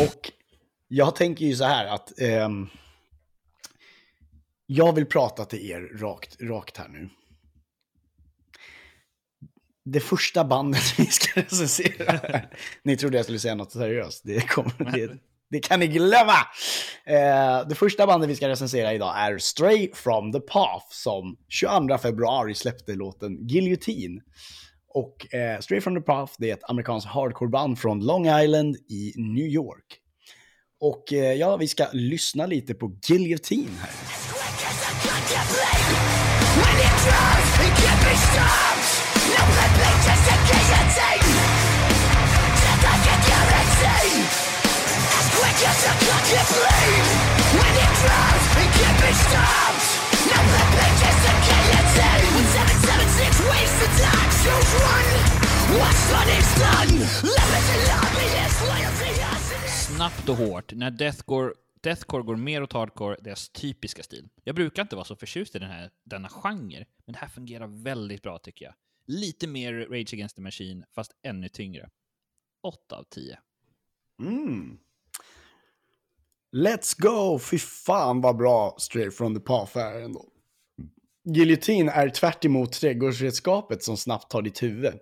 Och 0.00 0.30
jag 0.88 1.16
tänker 1.16 1.44
ju 1.46 1.56
så 1.56 1.64
här 1.64 1.86
att 1.86 2.20
ehm, 2.20 2.66
jag 4.66 4.92
vill 4.92 5.06
prata 5.06 5.44
till 5.44 5.70
er 5.70 5.80
rakt, 5.98 6.36
rakt 6.42 6.76
här 6.76 6.88
nu. 6.88 7.08
Det 9.84 10.00
första 10.00 10.44
bandet 10.44 10.82
vi 10.98 11.06
ska 11.06 11.40
recensera. 11.40 12.12
här- 12.12 12.48
ni 12.82 12.96
trodde 12.96 13.16
jag 13.16 13.24
skulle 13.24 13.38
säga 13.38 13.54
något 13.54 13.72
seriöst. 13.72 14.22
Det, 14.24 14.40
kommer, 14.48 14.92
det, 14.92 15.18
det 15.52 15.60
kan 15.60 15.80
ni 15.80 15.86
glömma! 15.86 16.38
Eh, 17.04 17.68
det 17.68 17.74
första 17.74 18.06
bandet 18.06 18.30
vi 18.30 18.36
ska 18.36 18.48
recensera 18.48 18.92
idag 18.92 19.14
är 19.16 19.38
Stray 19.38 19.90
from 19.94 20.32
the 20.32 20.40
Path 20.40 20.86
som 20.90 21.36
22 21.48 21.98
februari 21.98 22.54
släppte 22.54 22.94
låten 22.94 23.46
Guillotine. 23.46 24.20
Och 24.88 25.34
eh, 25.34 25.60
Stray 25.60 25.80
from 25.80 25.94
the 25.94 26.00
Path 26.00 26.32
det 26.38 26.50
är 26.50 26.54
ett 26.54 26.70
amerikanskt 26.70 27.08
hardcoreband 27.08 27.78
från 27.78 28.00
Long 28.00 28.26
Island 28.26 28.76
i 28.76 29.12
New 29.16 29.46
York. 29.46 29.98
Och 30.80 31.12
eh, 31.12 31.32
ja, 31.32 31.56
vi 31.56 31.68
ska 31.68 31.86
lyssna 31.92 32.46
lite 32.46 32.74
på 32.74 32.96
Guillotine 33.08 33.76
här. 33.80 33.90
Snabbt 59.88 60.28
och 60.28 60.36
hårt, 60.36 60.72
när 60.72 60.90
deathcore, 60.90 61.52
deathcore 61.80 62.22
går 62.22 62.36
mer 62.36 62.62
åt 62.62 62.72
hardcore, 62.72 63.16
deras 63.20 63.48
typiska 63.48 64.02
stil. 64.02 64.28
Jag 64.44 64.54
brukar 64.54 64.82
inte 64.82 64.96
vara 64.96 65.04
så 65.04 65.16
förtjust 65.16 65.54
i 65.54 65.58
den 65.58 65.70
här, 65.70 65.90
denna 66.04 66.28
genre, 66.28 66.84
men 67.06 67.12
det 67.12 67.18
här 67.18 67.28
fungerar 67.28 67.66
väldigt 67.66 68.22
bra 68.22 68.38
tycker 68.38 68.64
jag. 68.64 68.74
Lite 69.06 69.46
mer 69.46 69.72
Rage 69.72 70.14
Against 70.14 70.36
the 70.36 70.42
Machine, 70.42 70.84
fast 70.94 71.12
ännu 71.22 71.48
tyngre. 71.48 71.90
8 72.62 72.96
av 72.96 73.04
10. 73.10 73.38
Mm. 74.20 74.78
Let's 76.56 76.94
go! 76.98 77.38
Fy 77.38 77.58
fan 77.58 78.20
vad 78.20 78.36
bra 78.36 78.74
Straight 78.78 79.14
from 79.16 79.34
the 79.34 79.40
Path 79.40 79.78
är 79.78 80.00
ändå. 80.00 80.24
Giljotin 81.24 81.88
är 81.88 82.08
tvärt 82.08 82.44
emot 82.44 82.72
trädgårdsredskapet 82.72 83.82
som 83.82 83.96
snabbt 83.96 84.30
tar 84.30 84.42
ditt 84.42 84.62
huvud. 84.62 84.94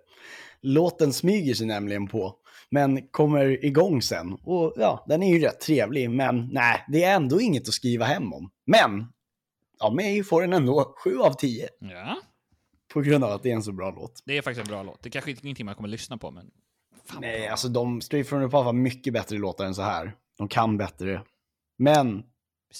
Låten 0.61 1.13
smyger 1.13 1.53
sig 1.53 1.67
nämligen 1.67 2.07
på, 2.07 2.35
men 2.69 3.07
kommer 3.07 3.65
igång 3.65 4.01
sen. 4.01 4.33
Och 4.33 4.73
ja, 4.77 5.05
den 5.07 5.23
är 5.23 5.33
ju 5.33 5.39
rätt 5.45 5.59
trevlig, 5.59 6.09
men 6.09 6.49
nej, 6.51 6.85
det 6.87 7.03
är 7.03 7.15
ändå 7.15 7.41
inget 7.41 7.67
att 7.67 7.73
skriva 7.73 8.05
hem 8.05 8.33
om. 8.33 8.51
Men, 8.65 9.07
av 9.79 9.95
mig 9.95 10.23
får 10.23 10.41
den 10.41 10.53
ändå 10.53 10.95
7 11.03 11.17
av 11.19 11.33
10. 11.33 11.69
Ja, 11.79 12.17
På 12.93 13.01
grund 13.01 13.23
av 13.23 13.31
att 13.31 13.43
det 13.43 13.51
är 13.51 13.55
en 13.55 13.63
så 13.63 13.71
bra 13.71 13.91
låt. 13.91 14.21
det 14.25 14.37
är 14.37 14.41
faktiskt 14.41 14.67
en 14.67 14.71
bra 14.73 14.83
låt. 14.83 15.03
Det 15.03 15.09
är 15.09 15.11
kanske 15.11 15.31
inte 15.31 15.43
ingenting 15.47 15.65
man 15.65 15.75
kommer 15.75 15.89
lyssna 15.89 16.17
på, 16.17 16.31
men... 16.31 16.51
Fan, 17.05 17.21
Nej, 17.21 17.41
bra. 17.41 17.49
alltså 17.51 17.67
de, 17.67 18.01
Straight 18.01 18.27
from 18.29 18.41
the 18.41 18.51
Path 18.51 18.65
har 18.65 18.73
mycket 18.73 19.13
bättre 19.13 19.37
låtar 19.37 19.65
än 19.65 19.75
så 19.75 19.81
här. 19.81 20.15
De 20.37 20.47
kan 20.47 20.77
bättre. 20.77 21.21
Men, 21.81 22.23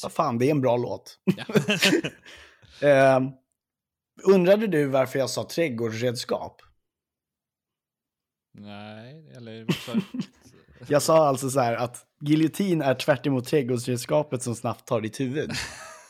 vad 0.04 0.12
fan, 0.12 0.38
det 0.38 0.46
är 0.46 0.52
en 0.52 0.62
bra 0.62 0.78
låt. 0.78 1.18
Ja. 1.38 1.46
Eh, 2.82 3.22
undrade 4.24 4.68
du 4.68 4.86
varför 4.86 5.20
jag 5.20 5.30
sa 5.30 5.44
trädgårdsredskap? 5.44 6.62
Nej, 8.54 9.34
eller... 9.36 9.66
Jag 10.88 11.02
sa 11.02 11.28
alltså 11.28 11.50
så 11.50 11.60
här 11.60 11.76
att 11.76 12.06
giljotin 12.22 12.82
är 12.82 12.96
tvärt 12.96 13.28
emot 13.28 13.48
trädgårdsredskapet 13.48 14.44
som 14.44 14.56
snabbt 14.56 14.88
tar 14.88 15.02
ditt 15.02 15.20
huvud. 15.20 15.52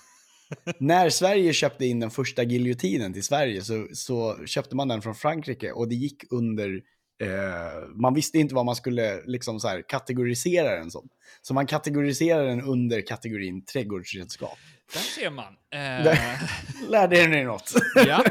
När 0.80 1.10
Sverige 1.10 1.54
köpte 1.54 1.86
in 1.86 2.00
den 2.00 2.12
första 2.12 2.44
giljotinen 2.44 3.14
till 3.14 3.24
Sverige 3.24 3.62
så, 3.62 3.88
så 3.94 4.46
köpte 4.46 4.76
man 4.76 4.88
den 4.88 5.02
från 5.02 5.16
Frankrike 5.16 5.72
och 5.72 5.88
det 5.88 5.96
gick 5.96 6.24
under, 6.32 6.82
eh, 7.22 7.88
man 7.96 8.14
visste 8.14 8.38
inte 8.38 8.56
vad 8.56 8.66
man 8.66 8.76
skulle 8.76 9.22
liksom 9.26 9.60
så 9.60 9.68
här 9.68 9.82
kategorisera 9.90 10.76
den 10.76 10.92
som. 10.92 11.10
Så 11.42 11.54
man 11.54 11.68
kategoriserade 11.68 12.48
den 12.50 12.62
under 12.62 13.08
kategorin 13.08 13.66
trädgårdsredskap. 13.66 14.58
där 14.94 15.00
ser 15.00 15.30
man. 15.30 15.54
Eh. 15.72 16.40
Lärde 16.90 17.28
ni 17.28 17.44
något? 17.44 17.74
ja. 17.96 18.24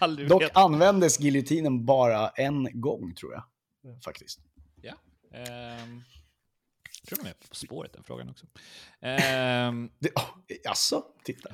Dock 0.28 0.42
användes 0.54 1.20
giljotinen 1.20 1.84
bara 1.84 2.28
en 2.28 2.80
gång 2.80 3.14
tror 3.14 3.32
jag. 3.32 3.44
Faktiskt. 4.04 4.40
Ja. 4.82 4.92
Ehm, 5.34 6.02
jag 7.02 7.06
tror 7.08 7.24
de 7.24 7.28
är 7.30 7.34
på 7.48 7.54
spåret 7.54 7.92
den 7.92 8.02
frågan 8.04 8.28
också. 8.30 8.46
Ehm, 9.02 9.90
Det, 9.98 10.08
oh, 10.14 10.24
alltså, 10.68 11.02
titta. 11.24 11.50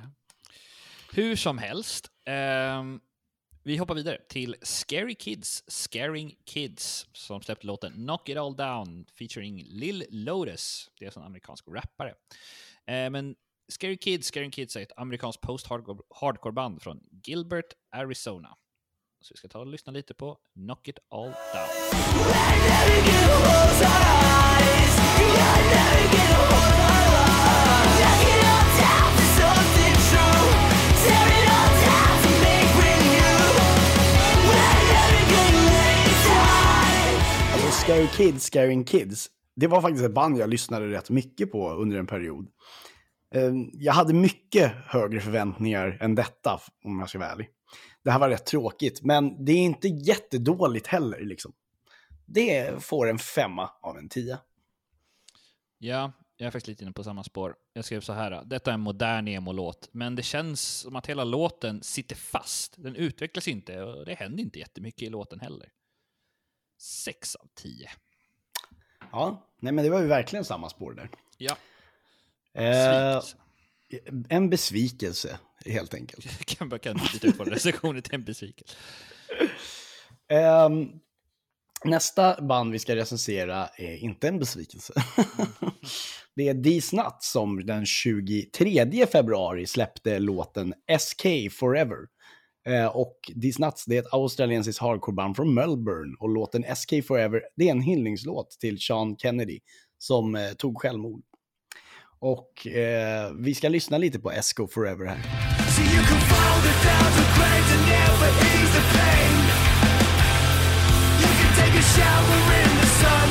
hur 1.12 1.36
som 1.36 1.58
helst. 1.58 2.08
ehm, 2.26 3.00
vi 3.66 3.76
hoppar 3.76 3.94
vidare 3.94 4.18
till 4.28 4.56
Scary 4.62 5.14
Kids, 5.14 5.64
Scaring 5.66 6.34
Kids, 6.44 7.06
som 7.12 7.42
släppte 7.42 7.66
låten 7.66 7.92
Knock 7.92 8.28
It 8.28 8.36
All 8.36 8.56
Down 8.56 9.06
featuring 9.18 9.64
Lil 9.68 10.04
Lotus. 10.10 10.90
Det 10.98 11.04
är 11.04 11.06
alltså 11.06 11.20
en 11.20 11.26
amerikansk 11.26 11.64
rappare. 11.68 12.14
Eh, 12.86 13.10
men 13.10 13.34
Scary 13.68 13.96
Kids, 13.96 14.28
Scaring 14.28 14.50
Kids 14.50 14.76
är 14.76 14.80
ett 14.80 14.92
amerikanskt 14.96 15.42
post-hardcore-band 15.42 16.82
från 16.82 17.00
Gilbert, 17.22 17.74
Arizona. 17.90 18.56
Så 19.20 19.34
vi 19.34 19.38
ska 19.38 19.48
ta 19.48 19.58
och 19.58 19.66
lyssna 19.66 19.92
lite 19.92 20.14
på 20.14 20.38
Knock 20.54 20.88
It 20.88 20.98
All 21.10 21.32
Down. 21.52 21.68
Scary 37.86 38.06
Kids, 38.06 38.44
Scaring 38.44 38.84
Kids, 38.84 39.30
det 39.56 39.66
var 39.66 39.82
faktiskt 39.82 40.04
ett 40.04 40.14
band 40.14 40.38
jag 40.38 40.50
lyssnade 40.50 40.90
rätt 40.90 41.10
mycket 41.10 41.52
på 41.52 41.70
under 41.70 41.98
en 41.98 42.06
period. 42.06 42.48
Ehm, 43.34 43.70
jag 43.72 43.92
hade 43.92 44.14
mycket 44.14 44.72
högre 44.86 45.20
förväntningar 45.20 45.98
än 46.00 46.14
detta, 46.14 46.60
om 46.84 46.98
jag 46.98 47.08
ska 47.08 47.18
vara 47.18 47.30
ärlig. 47.30 47.48
Det 48.04 48.10
här 48.10 48.18
var 48.18 48.28
rätt 48.28 48.46
tråkigt, 48.46 49.02
men 49.02 49.44
det 49.44 49.52
är 49.52 49.56
inte 49.56 49.88
jättedåligt 49.88 50.86
heller. 50.86 51.20
Liksom. 51.20 51.52
Det 52.26 52.84
får 52.84 53.08
en 53.08 53.18
femma 53.18 53.70
av 53.82 53.98
en 53.98 54.08
tia. 54.08 54.38
Ja, 55.78 56.12
jag 56.36 56.46
är 56.46 56.50
faktiskt 56.50 56.68
lite 56.68 56.84
inne 56.84 56.92
på 56.92 57.04
samma 57.04 57.24
spår. 57.24 57.54
Jag 57.72 57.84
skrev 57.84 58.00
så 58.00 58.12
här. 58.12 58.44
Detta 58.44 58.70
är 58.70 58.74
en 58.74 58.80
modern 58.80 59.28
emo-låt, 59.28 59.88
men 59.92 60.14
det 60.14 60.22
känns 60.22 60.60
som 60.60 60.96
att 60.96 61.06
hela 61.06 61.24
låten 61.24 61.82
sitter 61.82 62.16
fast. 62.16 62.74
Den 62.82 62.96
utvecklas 62.96 63.48
inte 63.48 63.82
och 63.82 64.06
det 64.06 64.14
händer 64.14 64.42
inte 64.42 64.58
jättemycket 64.58 65.02
i 65.02 65.10
låten 65.10 65.40
heller. 65.40 65.68
6 66.78 67.34
av 67.34 67.46
10. 67.54 67.90
Ja, 69.12 69.46
nej 69.60 69.72
men 69.72 69.84
det 69.84 69.90
var 69.90 70.00
ju 70.00 70.06
verkligen 70.06 70.44
samma 70.44 70.70
spår 70.70 70.92
där. 70.92 71.10
Ja, 71.38 71.56
Eh, 72.56 73.22
en 74.28 74.50
besvikelse, 74.50 75.38
helt 75.64 75.94
enkelt. 75.94 76.24
Jag 76.38 76.46
kan 76.46 76.68
bara 76.68 76.94
byta 77.12 77.26
ut 77.26 77.40
våra 77.40 77.50
recensioner 77.50 78.00
till 78.00 78.14
en 78.14 78.24
besvikelse. 78.24 78.76
Ehm, 80.28 80.88
nästa 81.84 82.42
band 82.42 82.72
vi 82.72 82.78
ska 82.78 82.96
recensera 82.96 83.66
är 83.66 83.96
inte 83.96 84.28
en 84.28 84.38
besvikelse. 84.38 84.92
det 86.36 86.48
är 86.48 86.62
These 86.62 86.96
Nuts 86.96 87.32
som 87.32 87.66
den 87.66 87.86
23 87.86 89.06
februari 89.06 89.66
släppte 89.66 90.18
låten 90.18 90.74
SK 90.98 91.22
Forever. 91.52 91.98
Eh, 92.66 92.86
och 92.86 93.32
These 93.42 93.64
Nuts 93.64 93.84
det 93.84 93.96
är 93.96 94.00
ett 94.00 94.12
australiensiskt 94.12 94.80
hardcoreband 94.80 95.36
från 95.36 95.54
Melbourne 95.54 96.16
och 96.18 96.28
låten 96.28 96.64
SK 96.76 97.06
Forever 97.06 97.42
det 97.56 97.68
är 97.68 97.70
en 97.70 97.80
hyllningslåt 97.80 98.50
till 98.50 98.78
Sean 98.78 99.16
Kennedy 99.16 99.60
som 99.98 100.34
eh, 100.34 100.50
tog 100.58 100.80
självmord. 100.80 101.22
Och 102.18 102.66
eh, 102.66 103.32
vi 103.38 103.54
ska 103.54 103.68
lyssna 103.68 103.98
lite 103.98 104.18
på 104.18 104.32
SK 104.42 104.56
Forever 104.70 105.06
här. 105.06 105.18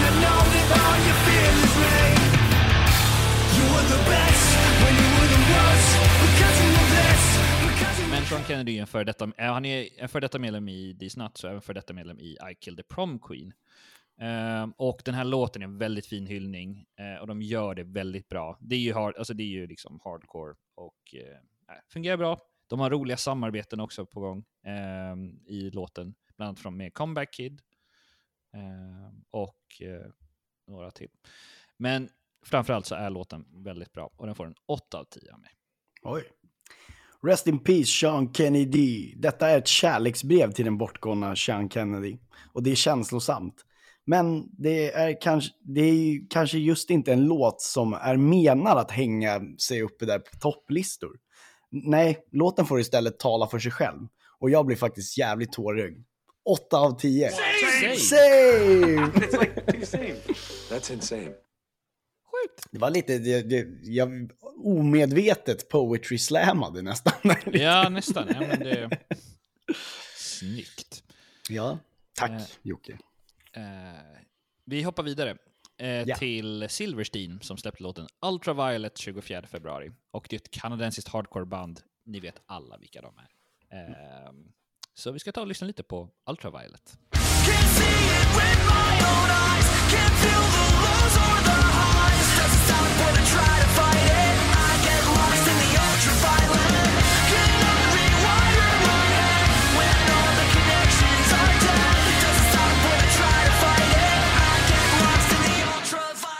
Men 0.02 0.15
Sean 8.30 8.44
Kennedy 8.44 8.78
är 8.78 8.82
en 8.82 8.88
före 8.88 9.04
detta, 9.04 9.32
eh, 9.38 9.54
han 9.54 9.66
är 9.66 9.90
en 9.98 10.10
före 10.10 10.22
detta 10.22 10.40
medlem 10.40 10.70
i 10.70 10.98
These 11.00 11.20
Nuts 11.20 11.44
och 11.44 11.50
även 11.50 11.62
före 11.62 11.74
detta 11.74 11.94
medlem 11.94 12.20
i 12.20 12.38
I 12.52 12.56
Killed 12.60 12.78
the 12.78 12.96
Prom 12.96 13.20
Queen. 13.20 13.54
Ehm, 14.18 14.72
och 14.72 15.02
den 15.06 15.14
här 15.14 15.24
låten 15.24 15.62
är 15.62 15.66
en 15.66 15.78
väldigt 15.78 16.06
fin 16.06 16.28
hyllning 16.28 16.86
eh, 17.00 17.22
och 17.22 17.28
de 17.28 17.42
gör 17.42 17.76
det 17.76 17.84
väldigt 17.84 18.30
bra. 18.30 18.58
Det 18.62 18.76
är 18.76 18.80
ju, 18.80 18.94
hard, 18.94 19.16
alltså 19.18 19.34
det 19.34 19.44
är 19.44 19.48
ju 19.48 19.68
liksom 19.68 20.00
hardcore 20.04 20.56
och 20.76 21.16
eh, 21.16 21.76
äh, 21.76 21.82
fungerar 21.88 22.18
bra. 22.18 22.40
De 22.68 22.80
har 22.80 22.90
roliga 22.90 23.18
samarbeten 23.18 23.80
också 23.80 24.06
på 24.06 24.20
gång 24.20 24.46
ehm, 24.64 25.40
i 25.46 25.70
låten, 25.70 26.16
bland 26.36 26.48
annat 26.48 26.60
från 26.60 26.78
med 26.78 26.94
Comeback 26.94 27.34
Kid. 27.34 27.62
Ehm, 28.54 29.24
och 29.32 29.82
eh, 29.82 30.12
några 30.68 30.92
till. 30.92 31.10
Men 31.78 32.10
framförallt 32.46 32.86
så 32.86 32.96
är 32.96 33.10
låten 33.10 33.46
väldigt 33.64 33.92
bra 33.92 34.12
och 34.16 34.26
den 34.26 34.36
får 34.36 34.46
en 34.46 34.56
8 34.66 35.00
av 35.00 35.04
10 35.04 35.34
av 35.34 35.40
mig. 35.40 35.52
Oj. 36.02 36.24
Rest 37.26 37.48
in 37.48 37.60
peace 37.60 37.86
Sean 37.86 38.34
Kennedy. 38.34 39.16
Detta 39.18 39.50
är 39.50 39.58
ett 39.58 39.68
kärleksbrev 39.68 40.52
till 40.52 40.66
den 40.66 40.78
bortgångna 40.78 41.36
Sean 41.36 41.70
Kennedy. 41.70 42.18
Och 42.54 42.64
det 42.64 42.72
är 42.72 42.76
känslosamt. 42.76 43.56
Men 44.06 44.50
det 44.58 44.92
är, 44.92 45.22
kanske, 45.22 45.52
det 45.62 45.82
är 45.82 46.30
kanske 46.30 46.58
just 46.58 46.90
inte 46.90 47.14
en 47.14 47.26
låt 47.26 47.62
som 47.62 47.94
är 47.94 48.18
menad 48.18 48.78
att 48.78 48.92
hänga 48.92 49.42
sig 49.60 49.82
uppe 49.82 50.06
där 50.06 50.20
på 50.20 50.38
topplistor. 50.40 51.12
Nej, 51.72 52.18
låten 52.32 52.66
får 52.66 52.80
istället 52.80 53.20
tala 53.20 53.48
för 53.48 53.60
sig 53.60 53.72
själv. 53.72 54.00
Och 54.40 54.50
jag 54.50 54.66
blir 54.66 54.76
faktiskt 54.76 55.18
jävligt 55.18 55.52
tårögd. 55.52 56.04
8 56.46 56.78
av 56.78 57.00
10. 57.00 57.30
Same! 57.30 57.96
Same! 57.96 58.22
It's 59.16 59.40
like 59.40 59.72
too 59.72 59.86
same. 59.86 60.16
That's 60.70 60.94
insane. 60.94 61.45
Sjukt! 62.46 62.68
Det 62.72 62.80
var 62.80 62.90
lite, 62.90 63.18
det, 63.18 63.42
det, 63.42 63.68
jag 63.84 64.32
omedvetet 64.64 65.70
poetry 65.70 66.18
slammade 66.18 66.82
nästan. 66.82 67.14
Ja, 67.54 67.90
nästan. 67.90 68.28
Ja, 68.34 68.40
men 68.40 68.60
det... 68.60 69.00
Snyggt. 70.18 71.04
ja, 71.50 71.78
tack 72.14 72.32
Eh. 72.32 72.42
Jocke. 72.62 72.92
Eh, 73.54 73.62
vi 74.66 74.82
hoppar 74.84 75.04
vidare 75.04 75.38
eh, 75.78 75.88
Ja. 75.90 76.16
till 76.16 76.66
Silverstein 76.70 77.40
som 77.42 77.58
släppte 77.58 77.84
låten 77.84 78.08
Ultraviolet 78.26 78.98
24 78.98 79.48
februari. 79.48 79.92
Och 80.12 80.28
det 80.30 80.36
är 80.36 80.40
ett 80.40 80.52
kanadensiskt 80.52 81.08
hardcoreband. 81.10 81.80
Ni 82.06 82.20
vet 82.20 82.42
alla 82.46 82.78
vilka 82.78 83.02
de 83.02 83.14
är. 83.18 83.30
Eh, 83.80 84.32
så 84.94 85.12
vi 85.12 85.20
ska 85.20 85.32
ta 85.32 85.42
och 85.42 85.48
lyssna 85.48 85.68
lite 85.68 85.84
på 85.84 86.10
Ultraviolet. 86.30 86.98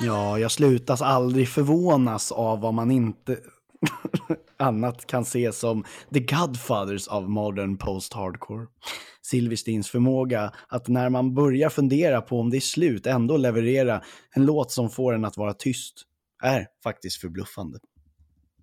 Ja, 0.06 0.40
jag 0.40 0.52
slutas 0.52 1.02
aldrig 1.02 1.50
förvånas 1.50 2.32
av 2.32 2.62
vad 2.62 2.74
man 2.74 2.92
inte 2.92 3.38
annat 4.58 5.06
kan 5.08 5.26
se 5.26 5.52
som 5.52 5.86
the 6.14 6.20
godfathers 6.20 7.08
of 7.08 7.24
modern 7.28 7.78
post-hardcore. 7.78 8.68
Silversteins 9.22 9.90
förmåga 9.90 10.52
att 10.68 10.88
när 10.88 11.10
man 11.10 11.34
börjar 11.34 11.70
fundera 11.70 12.22
på 12.22 12.40
om 12.40 12.50
det 12.50 12.58
är 12.58 12.62
slut 12.62 13.08
ändå 13.08 13.38
leverera 13.38 14.02
en 14.36 14.46
låt 14.46 14.72
som 14.72 14.90
får 14.90 15.14
en 15.14 15.26
att 15.26 15.38
vara 15.38 15.54
tyst 15.54 15.94
är 16.44 16.68
faktiskt 16.84 17.22
förbluffande. 17.22 17.80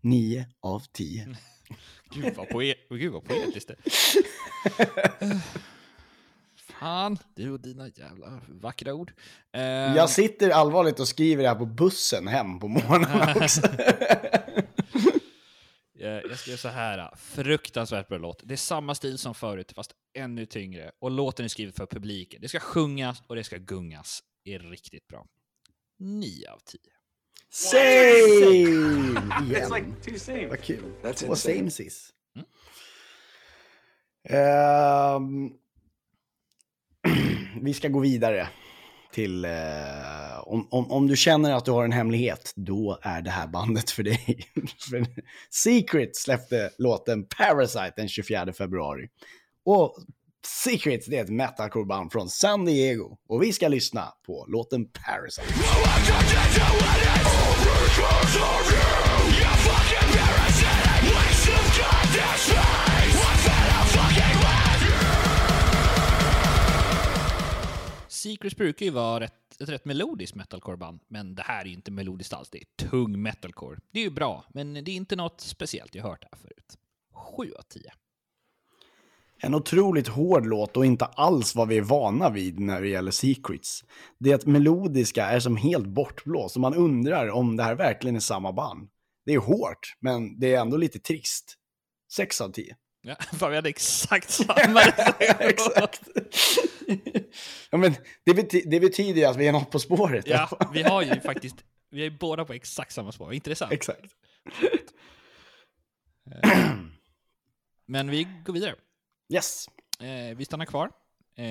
9 0.00 0.46
av 0.62 0.82
10. 0.92 1.36
Gud 2.14 2.34
vad, 2.36 2.46
poe- 2.48 2.74
Gud 2.90 3.12
vad 3.12 3.24
poetiskt 3.24 3.68
det 3.68 3.76
Fan, 6.80 7.18
du 7.36 7.50
och 7.50 7.60
dina 7.60 7.88
jävla 7.88 8.40
vackra 8.48 8.94
ord. 8.94 9.12
Eh, 9.52 9.62
Jag 9.96 10.10
sitter 10.10 10.50
allvarligt 10.50 11.00
och 11.00 11.08
skriver 11.08 11.42
det 11.42 11.48
här 11.48 11.56
på 11.56 11.66
bussen 11.66 12.28
hem 12.28 12.58
på 12.58 12.68
morgonen 12.68 13.42
också. 13.42 13.60
Eh, 16.02 16.08
Jag 16.08 16.38
skrev 16.38 16.56
så 16.56 16.68
här, 16.68 17.16
fruktansvärt 17.16 18.08
bra 18.08 18.18
låt. 18.18 18.40
Det 18.44 18.54
är 18.54 18.56
samma 18.56 18.94
stil 18.94 19.18
som 19.18 19.34
förut, 19.34 19.72
fast 19.76 19.92
ännu 20.18 20.46
tyngre. 20.46 20.92
Och 20.98 21.10
låten 21.10 21.44
är 21.44 21.48
skriven 21.48 21.72
för 21.72 21.86
publiken. 21.86 22.40
Det 22.40 22.48
ska 22.48 22.60
sjungas 22.60 23.22
och 23.26 23.36
det 23.36 23.44
ska 23.44 23.56
gungas. 23.56 24.22
är 24.44 24.58
riktigt 24.58 25.06
bra. 25.08 25.26
9 25.98 26.50
av 26.50 26.58
10. 26.58 26.80
Same! 27.50 27.80
It's 27.80 29.44
Igen. 29.50 29.70
like 29.74 30.10
too 30.10 30.18
same. 30.18 30.46
Vad 30.46 30.60
kul. 30.60 30.82
Två 31.16 31.36
samesis. 31.36 32.10
Mm. 32.36 32.46
Ehm, 34.28 35.50
vi 37.62 37.74
ska 37.74 37.88
gå 37.88 38.00
vidare 38.00 38.48
till... 39.12 39.44
eh, 39.44 39.50
om, 40.42 40.68
om, 40.70 40.90
om 40.90 41.06
du 41.06 41.16
känner 41.16 41.52
att 41.52 41.64
du 41.64 41.70
har 41.70 41.84
en 41.84 41.92
hemlighet, 41.92 42.52
då 42.56 42.98
är 43.02 43.22
det 43.22 43.30
här 43.30 43.46
bandet 43.46 43.90
för 43.90 44.02
dig. 44.02 44.48
Secret 45.50 46.16
släppte 46.16 46.70
låten 46.78 47.26
Parasite 47.36 47.92
den 47.96 48.08
24 48.08 48.52
februari. 48.52 49.08
Och 49.64 49.96
Secret 50.46 51.00
det 51.06 51.18
är 51.18 51.24
ett 51.24 51.30
metalcoreband 51.30 52.12
från 52.12 52.28
San 52.28 52.64
Diego. 52.64 53.16
Och 53.28 53.42
vi 53.42 53.52
ska 53.52 53.68
lyssna 53.68 54.12
på 54.26 54.46
låten 54.48 54.84
Parasite. 54.84 55.54
Secrets 68.22 68.56
brukar 68.56 68.86
ju 68.86 68.92
vara 68.92 69.20
rätt, 69.20 69.60
ett 69.60 69.68
rätt 69.68 69.84
melodiskt 69.84 70.34
metalcore-band, 70.34 71.00
men 71.08 71.34
det 71.34 71.42
här 71.42 71.60
är 71.60 71.68
ju 71.68 71.72
inte 71.72 71.90
melodiskt 71.90 72.32
alls. 72.32 72.50
Det 72.50 72.58
är 72.58 72.88
tung 72.88 73.22
metalcore. 73.22 73.80
Det 73.92 74.00
är 74.00 74.04
ju 74.04 74.10
bra, 74.10 74.44
men 74.54 74.74
det 74.74 74.90
är 74.90 74.94
inte 74.94 75.16
något 75.16 75.40
speciellt 75.40 75.94
jag 75.94 76.02
hört 76.02 76.24
här 76.24 76.38
förut. 76.38 76.78
7 77.36 77.52
av 77.52 77.62
10. 77.62 77.82
En 79.38 79.54
otroligt 79.54 80.08
hård 80.08 80.46
låt 80.46 80.76
och 80.76 80.86
inte 80.86 81.04
alls 81.04 81.54
vad 81.54 81.68
vi 81.68 81.76
är 81.76 81.82
vana 81.82 82.30
vid 82.30 82.60
när 82.60 82.80
det 82.80 82.88
gäller 82.88 83.10
Secrets. 83.10 83.84
Det 84.18 84.46
melodiska 84.46 85.26
är 85.26 85.40
som 85.40 85.56
helt 85.56 85.86
bortblåst 85.86 86.56
och 86.56 86.60
man 86.60 86.74
undrar 86.74 87.30
om 87.30 87.56
det 87.56 87.62
här 87.62 87.74
verkligen 87.74 88.16
är 88.16 88.20
samma 88.20 88.52
band. 88.52 88.88
Det 89.26 89.32
är 89.32 89.38
hårt, 89.38 89.96
men 90.00 90.40
det 90.40 90.54
är 90.54 90.60
ändå 90.60 90.76
lite 90.76 90.98
trist. 90.98 91.54
6 92.12 92.40
av 92.40 92.52
10. 92.52 92.76
Ja, 93.02 93.16
fan, 93.32 93.50
vi 93.50 93.56
hade 93.56 93.68
exakt 93.68 94.30
samma 94.30 94.80
Exakt. 95.38 96.00
ja, 97.70 97.78
men 97.78 97.94
det, 98.24 98.32
bety- 98.32 98.62
det 98.66 98.80
betyder 98.80 99.20
ju 99.20 99.24
att 99.24 99.36
vi 99.36 99.46
är 99.46 99.52
något 99.52 99.70
på 99.70 99.78
spåret. 99.78 100.26
Ja, 100.26 100.70
vi 100.72 100.82
har 100.82 101.02
ju 101.02 101.20
faktiskt, 101.20 101.56
vi 101.90 102.00
är 102.00 102.04
ju 102.04 102.18
båda 102.18 102.44
på 102.44 102.52
exakt 102.52 102.92
samma 102.92 103.12
spår. 103.12 103.34
Intressant. 103.34 103.72
Exakt. 103.72 104.14
Men 107.86 108.10
vi 108.10 108.28
går 108.44 108.52
vidare. 108.52 108.74
Yes. 109.32 109.68
Eh, 110.00 110.36
vi 110.36 110.44
stannar 110.44 110.64
kvar 110.66 110.90
eh, 111.36 111.44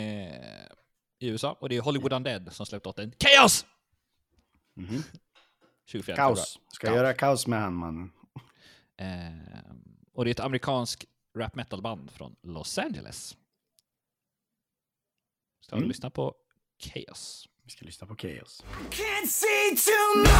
i 1.20 1.28
USA 1.28 1.58
och 1.60 1.70
det 1.70 1.78
är 1.78 1.82
Hollywood 1.82 2.14
Undead 2.14 2.54
som 2.54 2.66
släppt 2.66 2.86
låten 2.86 3.14
Chaos! 3.20 3.66
24 5.86 6.16
Kaos. 6.16 6.60
Ska 6.74 6.88
Kaos. 6.88 6.96
göra 6.96 7.14
kaos 7.14 7.48
med 7.48 7.62
han, 7.62 7.74
mannen. 7.74 8.12
Eh, 8.98 9.72
och 10.14 10.26
det 10.26 10.30
är 10.30 10.32
ett 10.32 10.40
amerikanskt 10.40 11.06
rap 11.38 11.56
metal-band 11.56 12.12
från 12.12 12.36
Los 12.44 12.78
Angeles. 12.78 13.38
Ska 15.72 15.76
vi 15.78 15.82
Mm. 15.82 15.88
lyssna 15.90 16.10
på 16.10 16.34
Chaos. 16.84 17.46
Vi 17.66 17.72
ska 17.72 17.86
lyssna 17.86 18.08
på 18.08 18.16
Chaos. 18.16 18.64
Can't 18.90 19.28
see 19.28 19.76
tomorrow. 19.76 20.32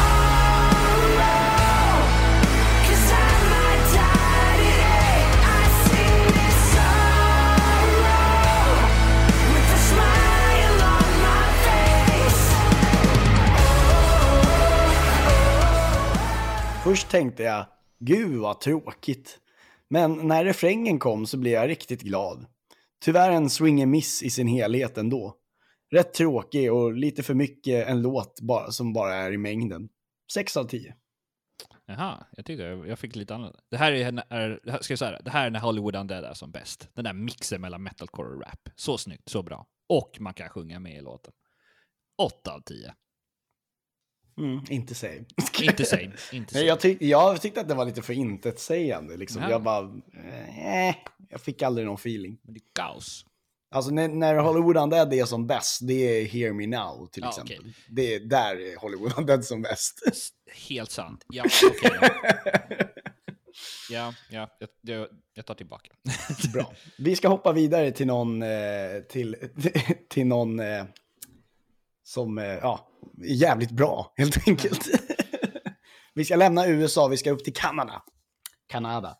Cause 2.86 3.12
I 3.12 3.32
might 3.52 3.92
die 3.92 4.56
today. 4.58 5.22
I 5.44 5.70
this. 6.44 6.72
Först 16.84 17.08
tänkte 17.10 17.42
jag, 17.42 17.64
gud 17.98 18.36
vad 18.40 18.60
tråkigt. 18.60 19.38
Men 19.88 20.28
när 20.28 20.44
refrängen 20.44 20.98
kom 20.98 21.26
så 21.26 21.36
blev 21.36 21.52
jag 21.52 21.68
riktigt 21.68 22.02
glad. 22.02 22.46
Tyvärr 23.04 23.30
en 23.30 23.50
swing 23.50 23.90
miss 23.90 24.22
i 24.22 24.30
sin 24.30 24.46
helhet 24.46 24.98
ändå. 24.98 25.36
Rätt 25.90 26.14
tråkig 26.14 26.72
och 26.72 26.92
lite 26.92 27.22
för 27.22 27.34
mycket 27.34 27.88
en 27.88 28.02
låt 28.02 28.40
bara, 28.40 28.70
som 28.70 28.92
bara 28.92 29.14
är 29.14 29.32
i 29.32 29.38
mängden. 29.38 29.88
6 30.32 30.56
av 30.56 30.64
10. 30.64 30.94
Jaha, 31.86 32.26
jag 32.36 32.46
tyckte 32.46 32.64
jag, 32.64 32.98
fick 32.98 33.16
lite 33.16 33.34
annat. 33.34 33.54
Det 33.70 33.76
här 33.76 33.92
är, 33.92 34.24
är 34.28 34.78
ska 34.82 34.92
jag 34.92 34.98
säga 34.98 35.10
det, 35.10 35.20
det 35.24 35.30
här 35.30 35.46
är 35.46 35.50
när 35.50 35.60
Hollywood 35.60 35.96
Undead 35.96 36.24
är 36.24 36.34
som 36.34 36.50
bäst. 36.50 36.88
Den 36.94 37.04
där 37.04 37.12
mixen 37.12 37.60
mellan 37.60 37.82
metalcore 37.82 38.34
och 38.34 38.40
rap. 38.40 38.68
Så 38.76 38.98
snyggt, 38.98 39.28
så 39.28 39.42
bra. 39.42 39.66
Och 39.88 40.16
man 40.20 40.34
kan 40.34 40.48
sjunga 40.48 40.80
med 40.80 40.98
i 40.98 41.00
låten. 41.00 41.32
8 42.18 42.52
av 42.52 42.60
10. 42.60 42.94
Mm, 44.38 44.60
inte 44.68 44.94
same. 44.94 45.24
Inte 45.62 45.84
same. 45.84 46.12
Inte 46.32 46.52
same. 46.54 46.64
jag, 46.64 46.80
tyck, 46.80 47.02
jag 47.02 47.40
tyckte 47.40 47.60
att 47.60 47.68
det 47.68 47.74
var 47.74 47.84
lite 47.84 48.02
för 48.02 48.12
intetsägande. 48.12 49.16
Liksom. 49.16 49.42
Ja. 49.42 49.50
Jag 49.50 49.62
bara, 49.62 49.84
eh, 50.56 50.94
jag 51.28 51.40
fick 51.40 51.62
aldrig 51.62 51.86
någon 51.86 51.94
feeling. 51.94 52.38
Men 52.42 52.54
det 52.54 52.60
är 52.60 52.82
kaos. 52.84 53.26
Alltså 53.74 53.90
när, 53.90 54.08
när 54.08 54.34
Hollywood 54.36 54.76
Undead 54.76 55.12
är 55.14 55.24
som 55.24 55.46
bäst, 55.46 55.78
det 55.82 55.94
är 56.20 56.24
Hear 56.26 56.52
Me 56.52 56.66
Now 56.66 57.06
till 57.06 57.22
Ja, 57.22 57.28
exempel. 57.28 57.56
okej. 57.60 57.74
Det 57.88 58.14
är 58.14 58.20
där 58.20 58.56
är 58.56 58.76
Hollywood 58.76 59.18
Undead 59.18 59.44
som 59.44 59.62
bäst. 59.62 60.00
Helt 60.68 60.90
sant. 60.90 61.24
Ja, 61.28 61.44
okej. 61.64 61.90
ja. 62.00 62.08
ja, 63.90 64.14
ja 64.30 64.48
jag, 64.58 64.68
jag, 64.80 65.08
jag 65.34 65.46
tar 65.46 65.54
tillbaka. 65.54 65.90
Bra. 66.52 66.72
Vi 66.98 67.16
ska 67.16 67.28
hoppa 67.28 67.52
vidare 67.52 67.90
till 67.90 68.06
någon, 68.06 68.42
eh, 68.42 68.48
till, 69.08 69.36
till 70.10 70.26
någon, 70.26 70.60
eh, 70.60 70.84
som 72.02 72.38
eh, 72.38 72.44
ja, 72.44 72.88
är 73.22 73.34
jävligt 73.34 73.70
bra, 73.70 74.12
helt 74.16 74.48
enkelt. 74.48 74.88
vi 76.14 76.24
ska 76.24 76.36
lämna 76.36 76.66
USA, 76.66 77.08
vi 77.08 77.16
ska 77.16 77.30
upp 77.30 77.44
till 77.44 77.54
Kanada. 77.54 78.02
Kanada. 78.68 79.16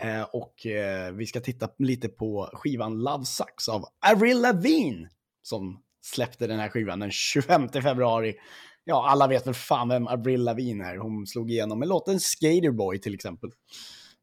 Eh, 0.00 0.22
och 0.22 0.66
eh, 0.66 1.12
vi 1.12 1.26
ska 1.26 1.40
titta 1.40 1.68
lite 1.78 2.08
på 2.08 2.50
skivan 2.52 2.98
Love 2.98 3.24
Sucks 3.24 3.68
av 3.68 3.84
Avril 4.12 4.40
Lavigne 4.40 5.08
som 5.42 5.82
släppte 6.02 6.46
den 6.46 6.58
här 6.58 6.68
skivan 6.68 6.98
den 6.98 7.10
25 7.10 7.68
februari. 7.68 8.34
Ja, 8.84 9.08
alla 9.08 9.26
vet 9.26 9.46
väl 9.46 9.54
fan 9.54 9.88
vem 9.88 10.06
Avril 10.06 10.44
Lavigne 10.44 10.84
är. 10.84 10.96
Hon 10.96 11.26
slog 11.26 11.50
igenom 11.50 11.78
med 11.78 11.88
låten 11.88 12.20
Skaterboy 12.20 12.98
till 12.98 13.14
exempel. 13.14 13.50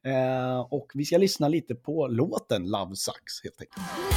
Eh, 0.08 0.60
och 0.60 0.92
vi 0.94 1.06
ska 1.06 1.18
lyssna 1.18 1.48
lite 1.48 1.76
på 1.76 2.08
låten 2.08 2.70
Love 2.70 2.96
Sucks 2.96 3.44
helt 3.44 3.62
enkelt. 3.62 4.12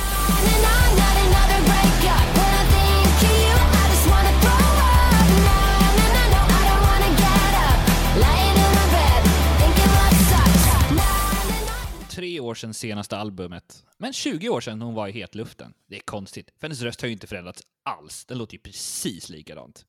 Tre 12.14 12.40
år 12.40 12.54
sedan 12.54 12.74
senaste 12.74 13.16
albumet, 13.16 13.84
men 13.98 14.12
20 14.12 14.48
år 14.48 14.60
sedan 14.60 14.82
hon 14.82 14.94
var 14.94 15.08
i 15.08 15.12
hetluften. 15.12 15.74
Det 15.86 15.96
är 15.96 16.00
konstigt, 16.00 16.50
för 16.56 16.66
hennes 16.66 16.82
röst 16.82 17.00
har 17.00 17.06
ju 17.06 17.12
inte 17.12 17.26
förändrats 17.26 17.62
alls. 17.82 18.24
Den 18.24 18.38
låter 18.38 18.54
ju 18.54 18.58
precis 18.58 19.28
likadant. 19.28 19.86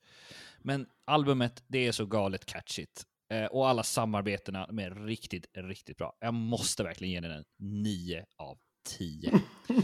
Men 0.60 0.88
albumet, 1.06 1.64
det 1.68 1.88
är 1.88 1.92
så 1.92 2.06
galet 2.06 2.46
catchigt. 2.46 3.04
Eh, 3.32 3.46
och 3.46 3.70
alla 3.70 3.84
samarbetena 3.84 4.68
de 4.68 4.80
är 4.80 4.92
riktigt, 4.92 5.46
riktigt 5.54 5.98
bra. 5.98 6.18
Jag 6.20 6.34
måste 6.34 6.84
verkligen 6.84 7.14
ge 7.14 7.20
den 7.20 7.38
en 7.38 7.46
9 7.60 8.26
av 8.38 8.58
10. 8.98 9.40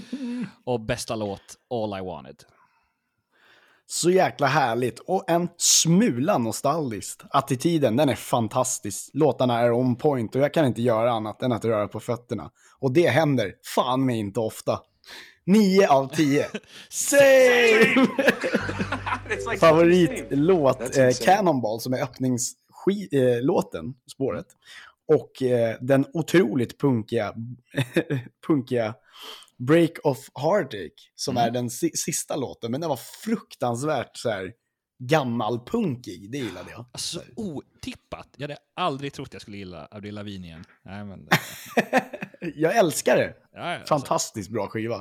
och 0.64 0.80
bästa 0.80 1.16
låt, 1.16 1.58
All 1.70 2.00
I 2.00 2.02
Wanted. 2.02 2.44
Så 3.94 4.10
jäkla 4.10 4.48
härligt 4.48 5.00
och 5.00 5.30
en 5.30 5.50
smula 5.58 6.38
nostalgiskt. 6.38 7.24
Attityden, 7.30 7.96
den 7.96 8.10
är 8.10 8.16
fantastisk. 8.16 9.10
Låtarna 9.14 9.60
är 9.60 9.72
on 9.72 9.96
point 9.96 10.36
och 10.36 10.42
jag 10.42 10.54
kan 10.54 10.66
inte 10.66 10.82
göra 10.82 11.12
annat 11.12 11.42
än 11.42 11.52
att 11.52 11.66
röra 11.66 11.88
på 11.88 12.00
fötterna. 12.00 12.52
Och 12.80 12.92
det 12.92 13.08
händer 13.08 13.54
fan 13.76 14.06
mig 14.06 14.20
inte 14.20 14.40
ofta. 14.40 14.80
9 15.46 15.88
av 15.88 16.08
10. 16.08 16.46
Same! 16.90 18.08
Favoritlåt, 19.60 20.98
eh, 20.98 21.10
Cannonball, 21.26 21.80
som 21.80 21.94
är 21.94 22.04
öppningslåten, 22.04 23.94
spåret. 24.12 24.48
Och 25.08 25.44
eh, 25.44 25.76
den 25.82 26.06
otroligt 26.14 26.80
punkiga, 26.80 27.34
punkiga 28.48 28.94
Break 29.68 29.92
of 30.04 30.30
Heartache, 30.42 31.12
som 31.16 31.38
är 31.38 31.52
den 31.52 31.70
si- 31.70 31.96
sista 31.96 32.36
låten. 32.36 32.72
Men 32.72 32.82
den 32.82 32.90
var 32.90 33.00
fruktansvärt 33.24 34.18
så 34.18 34.30
här 34.30 34.54
gammalpunkig, 35.04 36.32
det 36.32 36.38
gillade 36.38 36.72
jag. 36.72 36.86
Alltså, 36.92 37.20
så 37.20 37.26
otippat. 37.36 38.28
Jag 38.38 38.44
hade 38.44 38.58
aldrig 38.76 39.14
trott 39.14 39.30
jag 39.34 39.42
skulle 39.42 39.58
gilla 39.58 39.86
Avril 39.92 40.16
Lavigne 40.16 40.48
igen. 40.48 40.64
Nej, 40.86 41.06
men... 41.06 41.28
Jag 42.56 42.78
älskar 42.78 43.18
det. 43.18 43.34
Ja, 43.54 43.60
ja, 43.60 43.80
alltså, 43.80 43.88
Fantastiskt 43.96 44.50
bra 44.50 44.68
skiva. 44.68 44.96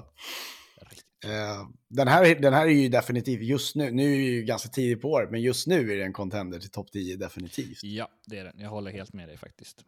Eh, 1.25 1.69
den, 1.89 2.09
här, 2.09 2.35
den 2.35 2.53
här 2.55 2.67
är 2.67 2.71
ju 2.71 2.89
definitivt 2.89 3.43
just 3.43 3.77
nu, 3.77 3.91
nu 3.91 4.13
är 4.15 4.17
det 4.19 4.23
ju 4.25 4.43
ganska 4.43 4.69
tidigt 4.69 5.03
på 5.03 5.09
året, 5.11 5.31
men 5.31 5.41
just 5.41 5.67
nu 5.67 5.93
är 5.93 5.97
det 5.97 6.05
en 6.05 6.13
contender 6.13 6.59
till 6.61 6.71
topp 6.71 6.93
10 6.93 7.17
definitivt. 7.17 7.79
Ja, 7.83 8.09
det 8.27 8.39
är 8.39 8.45
den. 8.45 8.59
Jag 8.59 8.71
håller 8.71 8.91
helt 8.91 9.13
med 9.13 9.29
dig 9.29 9.37
faktiskt. 9.37 9.85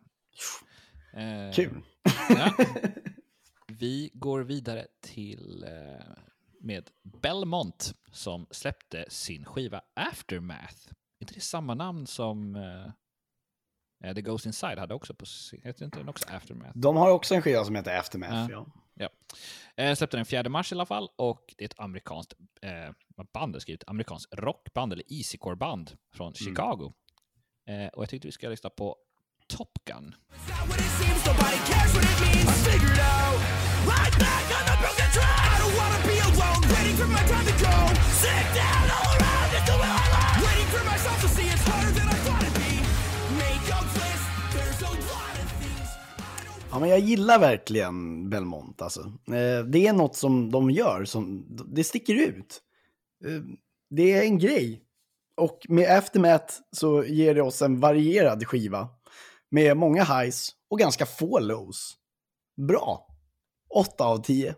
Eh, 1.15 1.55
Kul. 1.55 1.83
Ja. 2.29 2.53
Vi 3.83 4.11
går 4.14 4.40
vidare 4.40 4.87
till 5.01 5.64
eh, 5.64 6.07
med 6.61 6.90
Belmont 7.03 7.95
som 8.12 8.47
släppte 8.51 9.05
sin 9.09 9.45
skiva 9.45 9.81
Aftermath. 9.95 10.87
Är 10.87 11.23
inte 11.25 11.35
det 11.35 11.40
samma 11.40 11.75
namn 11.75 12.07
som 12.07 12.57
eh, 14.05 14.14
The 14.14 14.23
Ghost 14.23 14.47
Inside 14.47 14.79
hade 14.79 14.95
också 14.95 15.14
på 15.14 15.27
heter 15.62 15.85
inte 15.85 15.99
den 15.99 16.09
också 16.09 16.29
Aftermath? 16.29 16.79
De 16.79 16.97
har 16.97 17.11
också 17.11 17.35
en 17.35 17.42
skiva 17.42 17.64
som 17.64 17.77
heter 17.77 17.99
Aftermath. 17.99 18.51
Ja. 18.51 18.66
Ja. 18.95 19.09
Ja. 19.77 19.97
Släppte 19.97 20.16
den 20.16 20.27
4 20.27 20.49
mars 20.49 20.73
i 20.73 20.75
alla 20.75 20.87
fall 20.87 21.09
och 21.16 21.55
det 21.59 21.64
är 21.64 21.68
ett 21.68 21.81
amerikanskt 21.81 22.35
eh, 22.62 23.25
band 23.33 23.62
skrivit, 23.62 23.85
amerikanskt 23.87 24.35
rockband 24.35 24.92
eller 24.92 25.05
easycore-band 25.12 25.97
från 26.14 26.35
Chicago. 26.35 26.92
Eh, 27.68 27.87
och 27.87 28.03
jag 28.03 28.09
tyckte 28.11 28.29
vi 28.29 28.33
ska 28.33 28.49
lyssna 28.49 28.71
på 28.71 28.97
Top 29.47 29.79
Gun 29.85 30.14
ja, 46.71 46.79
men 46.79 46.88
jag 46.88 46.99
gillar 46.99 47.38
verkligen 47.38 48.31
Belmont 48.31 48.83
alltså. 48.83 49.01
Eh, 49.27 49.64
det 49.66 49.87
är 49.87 49.92
något 49.92 50.16
som 50.16 50.51
de 50.51 50.71
gör 50.71 51.05
som, 51.05 51.47
det 51.66 51.85
sticker 51.85 52.14
ut. 52.14 52.62
Eh, 53.25 53.42
det 53.90 54.12
är 54.12 54.23
en 54.23 54.38
grej. 54.38 54.83
Och 55.37 55.66
med 55.68 55.99
Aftermath 55.99 56.55
så 56.73 57.05
ger 57.05 57.35
det 57.35 57.42
oss 57.42 57.62
en 57.62 57.81
varierad 57.81 58.47
skiva. 58.47 58.88
Med 59.51 59.77
många 59.77 60.05
highs 60.05 60.51
och 60.71 60.79
ganska 60.79 61.07
få 61.07 61.38
lows. 61.38 61.97
Bra. 62.57 63.12
8 63.75 64.05
av 64.05 64.23
10. 64.23 64.55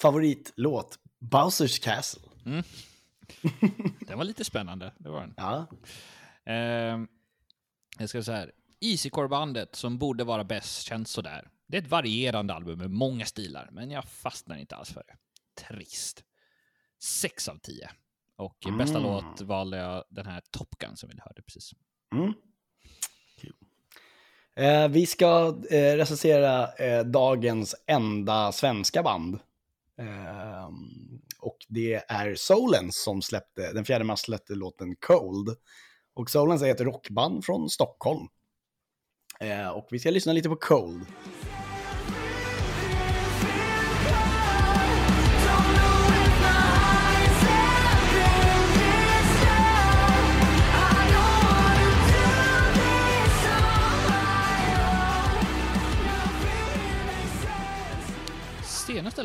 Favoritlåt, 0.00 0.98
Bowsers 1.18 1.78
Castle. 1.78 2.22
Den 4.06 4.18
var 4.18 4.24
lite 4.24 4.44
spännande, 4.44 4.92
det 4.98 5.08
var 5.08 5.20
den. 5.20 5.34
Ja. 5.36 5.66
Eh, 6.52 6.98
jag 7.98 8.08
ska 8.08 8.22
säga 8.22 8.38
här. 8.38 8.52
Easycore-bandet 8.80 9.74
som 9.76 9.98
borde 9.98 10.24
vara 10.24 10.44
bäst 10.44 10.82
känns 10.82 11.10
sådär. 11.10 11.48
Det 11.66 11.76
är 11.76 11.82
ett 11.82 11.88
varierande 11.90 12.54
album 12.54 12.78
med 12.78 12.90
många 12.90 13.24
stilar, 13.26 13.68
men 13.72 13.90
jag 13.90 14.04
fastnar 14.04 14.56
inte 14.56 14.76
alls 14.76 14.90
för 14.92 15.02
det. 15.06 15.16
Trist. 15.68 16.24
6 17.02 17.48
av 17.48 17.58
10. 17.58 17.90
Och 18.36 18.56
i 18.68 18.70
bästa 18.70 18.98
Mm. 18.98 19.10
låt 19.10 19.40
valde 19.40 19.76
jag 19.76 20.04
den 20.10 20.26
här 20.26 20.42
Top 20.50 20.70
Gun 20.78 20.96
som 20.96 21.08
vi 21.08 21.20
hörde 21.24 21.42
precis. 21.42 21.72
Mm. 22.14 22.32
Eh, 24.56 24.88
vi 24.88 25.06
ska 25.06 25.56
eh, 25.70 25.96
recensera 25.96 26.72
eh, 26.72 27.04
dagens 27.04 27.74
enda 27.86 28.52
svenska 28.52 29.02
band. 29.02 29.34
Eh, 29.98 30.68
och 31.40 31.56
det 31.68 31.94
är 31.94 32.34
Solens 32.34 33.02
som 33.02 33.22
släppte, 33.22 33.72
den 33.72 33.84
4 33.84 34.04
mars 34.04 34.20
släppte 34.20 34.54
låten 34.54 34.96
Cold. 34.96 35.56
Och 36.14 36.30
Solens 36.30 36.62
är 36.62 36.70
ett 36.70 36.80
rockband 36.80 37.44
från 37.44 37.70
Stockholm. 37.70 38.28
Eh, 39.40 39.68
och 39.68 39.88
vi 39.90 39.98
ska 39.98 40.10
lyssna 40.10 40.32
lite 40.32 40.48
på 40.48 40.56
Cold. 40.56 41.06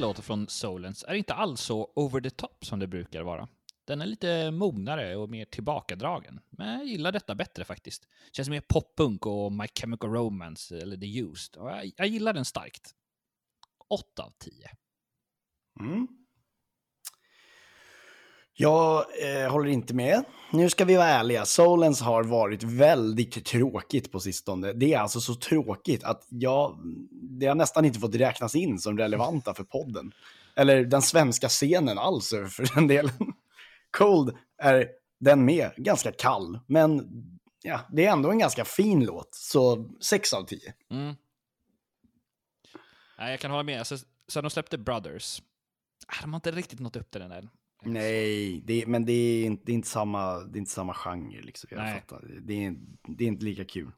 Låten 0.10 0.24
från 0.24 0.48
Solens 0.48 1.06
är 1.08 1.14
inte 1.14 1.34
alls 1.34 1.62
så 1.62 1.92
over 1.96 2.22
the 2.22 2.30
top 2.30 2.66
som 2.66 2.80
det 2.80 2.88
brukar 2.88 3.24
vara. 3.24 3.48
Den 3.86 4.02
är 4.02 4.06
lite 4.06 4.52
mognare 4.52 5.16
och 5.16 5.30
mer 5.30 5.46
tillbakadragen. 5.46 6.40
Men 6.50 6.80
jag 6.80 6.88
gillar 6.88 7.12
detta 7.12 7.36
bättre 7.36 7.66
faktiskt. 7.66 8.08
Känns 8.32 8.50
mer 8.50 8.62
poppunk 8.62 9.26
och 9.26 9.52
My 9.52 9.68
Chemical 9.80 10.10
Romance 10.10 10.82
eller 10.82 10.98
The 10.98 11.20
Used. 11.20 11.58
Och 11.58 11.70
jag, 11.72 11.92
jag 11.98 12.08
gillar 12.08 12.34
den 12.34 12.46
starkt. 12.46 12.96
8 13.90 14.24
av 14.24 14.34
10. 14.38 14.70
Mm. 15.80 16.08
Jag 18.62 19.06
eh, 19.22 19.52
håller 19.52 19.70
inte 19.70 19.94
med. 19.94 20.24
Nu 20.52 20.70
ska 20.70 20.86
vi 20.86 20.96
vara 20.96 21.08
ärliga. 21.08 21.46
Solens 21.46 22.02
har 22.02 22.24
varit 22.24 22.64
väldigt 22.64 23.46
tråkigt 23.46 24.12
på 24.12 24.20
sistone. 24.20 24.74
Det 24.74 24.94
är 24.94 25.00
alltså 25.00 25.22
så 25.22 25.36
tråkigt 25.36 26.04
att 26.04 26.26
jag, 26.30 26.80
det 27.12 27.46
har 27.46 27.56
nästan 27.56 27.86
inte 27.86 28.00
fått 28.00 28.16
räknas 28.16 28.56
in 28.56 28.80
som 28.80 28.98
relevanta 28.98 29.54
för 29.54 29.64
podden. 29.64 30.12
Eller 30.56 30.84
den 30.84 31.02
svenska 31.02 31.50
scenen 31.50 31.98
alls 31.98 32.30
för 32.30 32.76
den 32.76 32.88
delen. 32.88 33.34
Cold 33.98 34.38
är 34.58 34.88
den 35.20 35.46
med, 35.46 35.72
ganska 35.78 36.12
kall. 36.12 36.60
Men 36.68 37.08
ja, 37.64 37.80
det 37.92 38.06
är 38.06 38.12
ändå 38.12 38.32
en 38.32 38.40
ganska 38.40 38.66
fin 38.66 39.06
låt. 39.06 39.36
Så 39.36 39.90
6 40.02 40.34
av 40.34 40.44
10. 40.44 40.60
Mm. 40.92 41.16
Nej, 43.20 43.32
jag 43.32 43.40
kan 43.40 43.52
hålla 43.52 43.64
med. 43.64 43.80
Alltså, 43.80 43.98
sen 44.28 44.44
de 44.44 44.50
släppte 44.50 44.78
Brothers, 44.78 45.42
ah, 46.08 46.22
de 46.22 46.34
har 46.34 46.38
inte 46.38 46.52
riktigt 46.52 46.80
nått 46.80 46.96
upp 46.96 47.12
till 47.12 47.22
den 47.22 47.32
än. 47.32 47.50
Nej, 47.84 48.62
det, 48.66 48.86
men 48.88 49.06
det 49.06 49.12
är, 49.14 49.46
inte, 49.46 49.64
det, 49.66 49.72
är 49.72 49.74
inte 49.74 49.88
samma, 49.88 50.40
det 50.40 50.58
är 50.58 50.60
inte 50.60 50.72
samma 50.72 50.94
genre. 50.94 51.42
Liksom. 51.42 51.68
Jag 51.72 51.80
Nej. 51.80 51.94
fattar. 52.02 52.28
Det 52.42 52.66
är, 52.66 52.76
det 53.08 53.24
är 53.24 53.28
inte 53.28 53.46
lika 53.46 53.66
kul. 53.66 53.92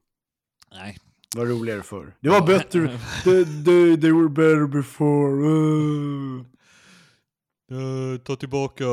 Nej. 0.71 0.97
Det 1.33 1.39
var 1.39 1.45
roligare 1.45 1.83
förr. 1.83 2.15
Det 2.19 2.29
var 2.29 2.47
bättre. 2.47 2.99
they, 3.23 3.45
they, 3.45 4.01
they 4.01 4.11
were 4.11 4.29
better 4.29 4.67
before. 4.67 5.47
Uh. 5.47 6.45
eh, 7.71 8.17
ta 8.21 8.35
tillbaka... 8.35 8.83
eh, 8.83 8.89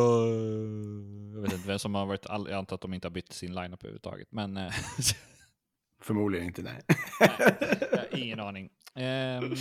Jag 1.34 1.40
vet 1.42 1.52
inte 1.52 1.68
vem 1.68 1.78
som 1.78 1.94
har 1.94 2.06
varit... 2.06 2.26
All... 2.26 2.46
Jag 2.50 2.58
antar 2.58 2.74
att 2.74 2.80
de 2.80 2.94
inte 2.94 3.06
har 3.08 3.12
bytt 3.12 3.32
sin 3.32 3.54
lineup 3.54 3.82
överhuvudtaget. 3.84 4.28
Men 4.32 4.56
eh, 4.56 4.72
Förmodligen 6.02 6.46
inte, 6.46 6.62
nej. 6.62 6.82
har 7.92 8.18
ingen 8.18 8.40
aning. 8.40 8.70
Ehm, 8.94 9.54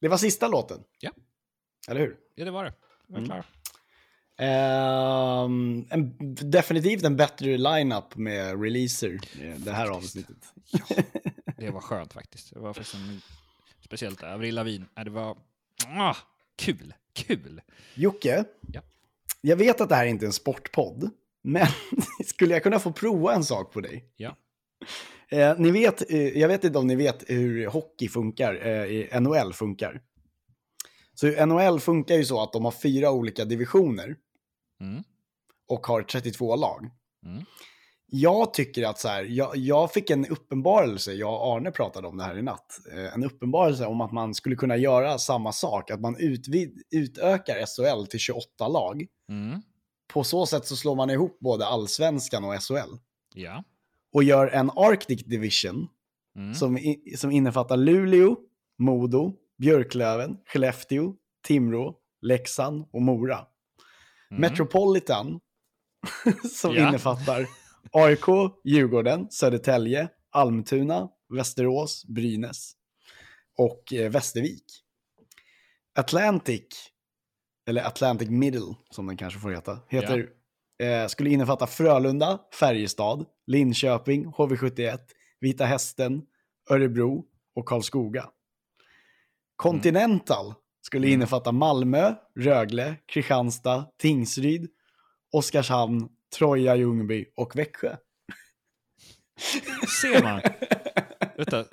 Det 0.00 0.08
var 0.08 0.16
sista 0.16 0.48
låten. 0.48 0.78
Ja. 1.00 1.10
Eller 1.88 2.00
hur? 2.00 2.16
ja, 2.34 2.44
det 2.44 2.50
var 2.50 2.64
det. 2.64 2.72
Jag 3.06 3.12
var 3.14 3.18
Mm. 3.18 3.30
klar. 3.30 3.44
Ehm, 4.38 5.86
en, 5.90 6.16
definitivt 6.50 7.04
en 7.04 7.16
bättre 7.16 7.56
lineup 7.58 8.16
med 8.16 8.62
releaser 8.62 9.20
eh, 9.40 9.54
det 9.56 9.72
här 9.72 9.88
avsnittet. 9.88 10.36
Det 11.58 11.70
var 11.70 11.80
skönt 11.80 12.12
faktiskt. 12.12 12.54
Det 12.54 12.60
var 12.60 12.72
faktiskt 12.72 12.94
en... 12.94 13.20
Speciellt 13.84 14.22
Avril 14.22 14.54
Lavigne. 14.54 14.86
Ja, 14.94 15.04
Det 15.04 15.10
var... 15.10 15.36
Ah, 15.86 16.16
kul! 16.56 16.94
Kul! 17.12 17.60
Jocke, 17.94 18.44
Ja. 18.72 18.80
jag 19.40 19.56
vet 19.56 19.80
att 19.80 19.88
det 19.88 19.94
här 19.94 20.06
inte 20.06 20.24
är 20.24 20.26
en 20.26 20.32
sportpodd, 20.32 21.10
men 21.42 21.66
skulle 22.26 22.54
jag 22.54 22.62
kunna 22.62 22.78
få 22.78 22.92
prova 22.92 23.34
en 23.34 23.44
sak 23.44 23.72
på 23.72 23.80
dig? 23.80 24.04
Ja. 24.16 24.36
Eh, 25.28 25.54
ni 25.58 25.70
vet, 25.70 26.10
eh, 26.10 26.38
jag 26.38 26.48
vet 26.48 26.64
inte 26.64 26.78
om 26.78 26.86
ni 26.86 26.96
vet 26.96 27.24
hur 27.30 27.66
hockey 27.66 28.08
funkar, 28.08 28.66
eh, 28.66 29.20
NHL 29.20 29.52
funkar. 29.52 30.00
Så 31.14 31.46
NHL 31.46 31.80
funkar 31.80 32.14
ju 32.14 32.24
så 32.24 32.42
att 32.42 32.52
de 32.52 32.64
har 32.64 32.72
fyra 32.72 33.10
olika 33.10 33.44
divisioner 33.44 34.16
Mm. 34.84 35.02
och 35.68 35.86
har 35.86 36.02
32 36.02 36.56
lag. 36.56 36.90
Mm. 37.26 37.44
Jag 38.06 38.54
tycker 38.54 38.86
att 38.86 38.98
så 38.98 39.08
här, 39.08 39.24
jag, 39.24 39.56
jag 39.56 39.92
fick 39.92 40.10
en 40.10 40.26
uppenbarelse, 40.26 41.12
jag 41.12 41.34
och 41.34 41.56
Arne 41.56 41.70
pratade 41.70 42.08
om 42.08 42.16
det 42.16 42.24
här 42.24 42.38
i 42.38 42.42
natt, 42.42 42.78
eh, 42.92 43.14
en 43.14 43.24
uppenbarelse 43.24 43.86
om 43.86 44.00
att 44.00 44.12
man 44.12 44.34
skulle 44.34 44.56
kunna 44.56 44.76
göra 44.76 45.18
samma 45.18 45.52
sak, 45.52 45.90
att 45.90 46.00
man 46.00 46.16
utvid, 46.18 46.82
utökar 46.90 47.66
SHL 47.66 48.06
till 48.06 48.20
28 48.20 48.68
lag. 48.68 49.06
Mm. 49.28 49.62
På 50.12 50.24
så 50.24 50.46
sätt 50.46 50.66
så 50.66 50.76
slår 50.76 50.94
man 50.94 51.10
ihop 51.10 51.38
både 51.40 51.66
allsvenskan 51.66 52.44
och 52.44 52.62
SHL. 52.62 52.96
Ja. 53.34 53.64
Och 54.12 54.24
gör 54.24 54.46
en 54.48 54.70
Arctic 54.70 55.24
Division 55.24 55.88
Mm. 56.36 56.54
som, 56.54 56.78
i, 56.78 57.14
som 57.16 57.30
innefattar 57.30 57.76
Luleå, 57.76 58.36
Modo, 58.78 59.32
Björklöven, 59.58 60.36
Skellefteå, 60.46 61.14
Timrå, 61.46 61.94
Leksand 62.22 62.84
och 62.92 63.02
Mora. 63.02 63.46
Mm. 64.34 64.40
Metropolitan 64.40 65.40
som 66.52 66.74
Ja. 66.74 66.88
innefattar 66.88 67.46
AIK, 67.92 68.26
Djurgården, 68.64 69.30
Södertälje, 69.30 70.08
Almtuna, 70.30 71.08
Västerås, 71.34 72.04
Brynäs 72.04 72.72
och 73.58 73.92
eh, 73.92 74.10
Västervik. 74.10 74.64
Atlantic, 75.98 76.66
eller 77.68 77.82
Atlantic 77.86 78.28
Middle 78.30 78.74
som 78.90 79.06
den 79.06 79.16
kanske 79.16 79.40
får 79.40 79.50
heta, 79.50 79.78
heter, 79.88 80.28
eh, 80.82 81.06
skulle 81.06 81.30
innefatta 81.30 81.66
Frölunda, 81.66 82.38
Färjestad, 82.60 83.26
Linköping, 83.46 84.26
HV71, 84.26 84.98
Vita 85.40 85.64
Hästen, 85.64 86.22
Örebro 86.70 87.24
och 87.54 87.66
Karlskoga. 87.68 88.30
Continental 89.56 90.54
skulle 90.86 91.06
Mm. 91.06 91.14
innefatta 91.14 91.52
Malmö, 91.52 92.14
Rögle, 92.38 92.96
Kristianstad, 93.06 93.86
Tingsryd, 93.98 94.68
Oskarshamn, 95.32 96.08
Troja, 96.38 96.76
Ljungby 96.76 97.26
och 97.36 97.56
Växjö. 97.56 97.96
Ser 100.02 100.22
man? 100.22 100.40
Vänta. 101.36 101.64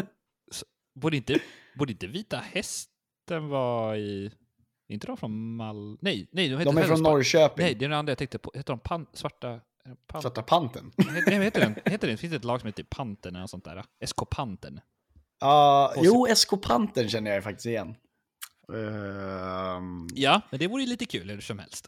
Borde 1.01 1.17
inte, 1.17 1.39
borde 1.77 1.91
inte 1.91 2.07
Vita 2.07 2.37
Hästen 2.37 3.49
vara 3.49 3.97
i... 3.97 4.25
är 4.87 4.93
inte 4.93 5.07
de 5.07 5.17
från 5.17 5.55
Mal... 5.55 5.97
Nej, 6.01 6.29
nej, 6.31 6.49
de, 6.49 6.57
heter 6.57 6.65
De 6.73 6.77
är 6.77 6.83
från. 6.83 7.03
Norrköping. 7.03 7.65
Nej, 7.65 7.75
det 7.75 7.85
är 7.85 7.89
den 7.89 7.97
andra 7.99 8.11
jag 8.11 8.17
tänkte 8.17 8.39
på. 8.39 8.51
Heter 8.55 8.73
de 8.73 8.79
pan, 8.79 9.05
svarta... 9.13 9.51
eh, 9.53 9.59
Pan, 10.07 10.21
Svarta 10.21 10.41
Panten. 10.43 10.91
Nej, 11.27 11.39
heter 11.43 11.59
den? 11.61 11.75
Heter 11.85 12.07
den? 12.07 12.17
Finns 12.17 12.31
det 12.31 12.37
ett 12.37 12.43
lag 12.43 12.59
som 12.59 12.67
heter 12.67 12.83
Panten 12.89 13.35
eller 13.35 13.41
något 13.41 13.49
sånt 13.49 13.63
där? 13.65 13.83
SK 14.05 14.29
Panten. 14.29 14.81
Uh, 15.43 16.03
jo, 16.03 16.27
SK 16.35 16.61
Panten 16.61 17.09
känner 17.09 17.31
jag 17.31 17.43
faktiskt 17.43 17.65
igen. 17.65 17.95
Ehm, 18.73 20.07
Ja, 20.15 20.41
men 20.49 20.59
det 20.59 20.67
vore 20.67 20.81
ju 20.83 20.89
lite 20.89 21.05
kul 21.05 21.29
hur 21.29 21.41
som 21.41 21.59
helst. 21.59 21.87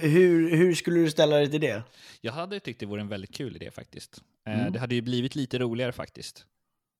hur, 0.00 0.56
hur 0.56 0.74
skulle 0.74 1.00
du 1.00 1.10
ställa 1.10 1.36
dig 1.36 1.50
till 1.50 1.60
det? 1.60 1.82
Jag 2.20 2.32
hade 2.32 2.60
tyckt 2.60 2.80
det 2.80 2.86
vore 2.86 3.00
en 3.00 3.08
väldigt 3.08 3.34
kul 3.34 3.56
idé 3.56 3.70
faktiskt. 3.70 4.22
Eh, 4.46 4.60
Mm. 4.60 4.72
Det 4.72 4.78
hade 4.78 4.94
ju 4.94 5.00
blivit 5.00 5.34
lite 5.34 5.58
roligare 5.58 5.92
faktiskt. 5.92 6.46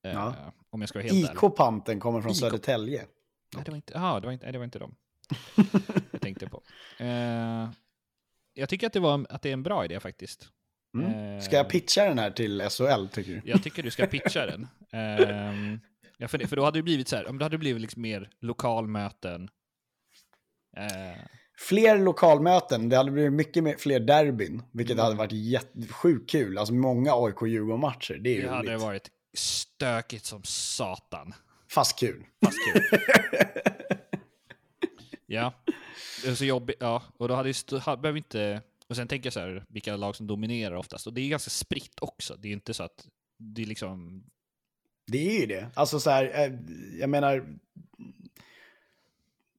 Eh, 0.05 0.11
Ja. 0.11 0.35
Om 0.69 0.81
jag 0.81 0.89
ska 0.89 0.99
vara 0.99 1.07
helt 1.07 1.29
ärlig. 1.29 1.37
IK 1.49 1.55
Panten 1.55 1.99
kommer 1.99 2.21
från 2.21 2.31
IK. 2.31 2.37
Södertälje. 2.37 3.05
Nej, 3.55 3.63
det 3.65 3.71
var 3.71 3.75
inte, 3.75 3.97
aha, 3.97 4.19
det 4.19 4.25
var 4.27 4.33
inte, 4.33 4.45
nej, 4.45 4.51
det 4.53 4.57
var 4.57 4.65
inte 4.65 4.79
dem 4.79 4.95
jag 6.11 6.21
tänkte 6.21 6.47
på. 6.49 6.61
Eh, 6.97 7.69
jag 8.53 8.69
tycker 8.69 8.87
att 8.87 8.93
det, 8.93 8.99
var, 8.99 9.25
att 9.29 9.41
det 9.41 9.49
är 9.49 9.53
en 9.53 9.63
bra 9.63 9.85
idé 9.85 9.99
faktiskt. 9.99 10.49
Mm. 10.97 11.41
Ska 11.41 11.55
jag 11.55 11.69
pitcha 11.69 12.03
den 12.05 12.19
här 12.19 12.31
till 12.31 12.61
SHL 12.69 13.07
tycker 13.11 13.31
du? 13.31 13.41
Jag 13.45 13.63
tycker 13.63 13.83
du 13.83 13.91
ska 13.91 14.05
pitcha 14.07 14.45
den. 14.45 14.67
Ja, 16.17 16.27
för, 16.27 16.37
det, 16.37 16.47
för 16.47 16.55
då 16.55 16.63
hade 16.63 16.79
det 16.79 16.83
blivit 16.83 17.07
så 17.07 17.15
här, 17.15 17.27
om 17.27 17.37
det 17.37 17.45
hade 17.45 17.57
blivit 17.57 17.81
liksom 17.81 18.01
mer 18.01 18.29
lokalmöten. 18.41 19.49
Eh, 20.77 21.21
Fler 21.59 21.97
lokalmöten, 21.99 22.89
det 22.89 22.97
hade 22.97 23.11
blivit 23.11 23.33
mycket 23.33 23.63
mer, 23.63 23.75
fler 23.79 23.99
derbyn, 23.99 24.63
vilket 24.71 24.93
Mm. 24.93 25.03
hade 25.03 25.15
varit 25.15 25.31
jätte- 25.31 25.87
sjukt 25.87 26.29
kul. 26.29 26.57
Alltså 26.57 26.73
många 26.73 27.11
AIK-Djurgården-matcher, 27.13 28.13
det 28.17 28.37
är 28.37 28.41
det 28.43 28.49
hade 28.49 28.69
roligt. 28.71 28.81
varit 28.81 29.11
stökigt 29.33 30.25
som 30.25 30.43
satan. 30.43 31.33
Fast 31.71 31.99
kul. 31.99 32.25
Fast 32.45 32.57
kul. 32.73 32.83
ja, 35.25 35.53
det 36.23 36.29
är 36.29 36.35
så 36.35 36.45
jobbigt. 36.45 36.75
Ja, 36.79 37.03
och 37.17 37.27
då 37.27 37.33
hade 37.35 37.49
ju 37.49 37.53
behöver 37.83 38.17
inte... 38.17 38.61
Och 38.87 38.95
sen 38.95 39.07
tänker 39.07 39.27
jag 39.27 39.33
så 39.33 39.39
här, 39.39 39.65
vilka 39.69 39.95
lag 39.95 40.15
som 40.15 40.27
dominerar 40.27 40.75
oftast. 40.75 41.07
Och 41.07 41.13
det 41.13 41.21
är 41.21 41.29
ganska 41.29 41.49
spritt 41.49 41.99
också. 42.01 42.35
Det 42.35 42.47
är 42.47 42.53
inte 42.53 42.73
så 42.73 42.83
att 42.83 43.07
det 43.39 43.61
är 43.61 43.65
liksom... 43.65 44.23
Det 45.07 45.35
är 45.35 45.39
ju 45.39 45.45
det. 45.45 45.69
Alltså 45.73 45.99
så 45.99 46.09
här, 46.09 46.23
eh, 46.45 46.53
jag 46.99 47.09
menar, 47.09 47.57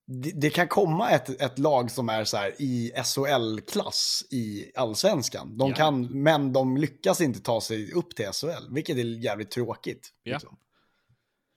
det, 0.06 0.30
det 0.30 0.50
kan 0.50 0.68
komma 0.68 1.10
ett, 1.10 1.42
ett 1.42 1.58
lag 1.58 1.90
som 1.90 2.08
är 2.08 2.24
så 2.24 2.36
här 2.36 2.54
i 2.58 2.92
SHL-klass 3.04 4.24
i 4.30 4.72
allsvenskan. 4.74 5.58
De 5.58 5.70
Ja. 5.70 5.76
kan, 5.76 6.22
men 6.22 6.52
de 6.52 6.76
lyckas 6.76 7.20
inte 7.20 7.40
ta 7.40 7.60
sig 7.60 7.92
upp 7.92 8.16
till 8.16 8.26
SHL, 8.32 8.74
vilket 8.74 8.96
är 8.96 9.04
jävligt 9.04 9.50
tråkigt. 9.50 10.08
Ja. 10.22 10.32
liksom. 10.36 10.56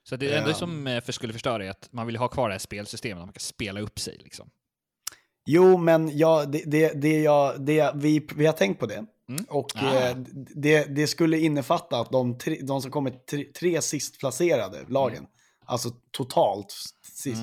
Så 0.03 0.15
det 0.15 0.33
enda 0.37 0.49
Ehm. 0.49 0.55
som 0.55 0.87
eh, 0.87 1.01
för 1.03 1.11
skulle 1.11 1.33
förstöra 1.33 1.65
är 1.65 1.69
att 1.69 1.87
man 1.91 2.07
vill 2.07 2.15
ha 2.17 2.27
kvar 2.27 2.49
det 2.49 2.53
här 2.53 2.59
spelsystemet. 2.59 3.17
Man 3.25 3.33
kan 3.33 3.39
spela 3.39 3.79
upp 3.81 3.99
sig 3.99 4.17
liksom. 4.23 4.49
Jo, 5.45 5.77
men 5.77 6.17
ja, 6.17 6.45
det, 6.45 6.63
det, 6.65 7.01
det, 7.01 7.21
jag, 7.21 7.65
det, 7.65 7.91
vi, 7.95 8.27
vi 8.35 8.45
har 8.45 8.53
tänkt 8.53 8.79
på 8.79 8.85
det. 8.85 9.05
Mm. 9.31 9.45
Och 9.49 9.71
Ah. 9.75 9.95
eh, 10.09 10.17
det, 10.55 10.95
det 10.95 11.07
skulle 11.07 11.39
innefatta 11.39 11.99
att 11.99 12.11
de, 12.11 12.37
tre, 12.37 12.59
de 12.63 12.81
som 12.81 12.91
kommer 12.91 13.11
tre, 13.11 13.43
tre 13.43 13.81
sist 13.81 14.19
placerade 14.19 14.85
lagen, 14.87 15.25
alltså 15.65 15.89
totalt 16.11 16.73
sist, 17.13 17.41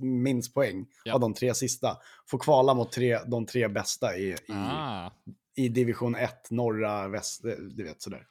Mm. 0.00 0.22
minst 0.22 0.54
poäng 0.54 0.86
Ja. 1.04 1.14
av 1.14 1.20
de 1.20 1.34
tre 1.34 1.54
sista, 1.54 1.96
får 2.30 2.38
kvala 2.38 2.74
mot 2.74 2.92
tre, 2.92 3.18
de 3.26 3.46
tre 3.46 3.68
bästa 3.68 4.16
i, 4.16 4.28
i, 4.30 4.36
Ah, 4.52 5.10
i 5.56 5.68
division 5.68 6.14
1, 6.14 6.50
norra, 6.50 7.08
väst, 7.08 7.44
eh, 7.44 7.50
du 7.52 7.84
vet 7.84 8.02
sådär. 8.02 8.22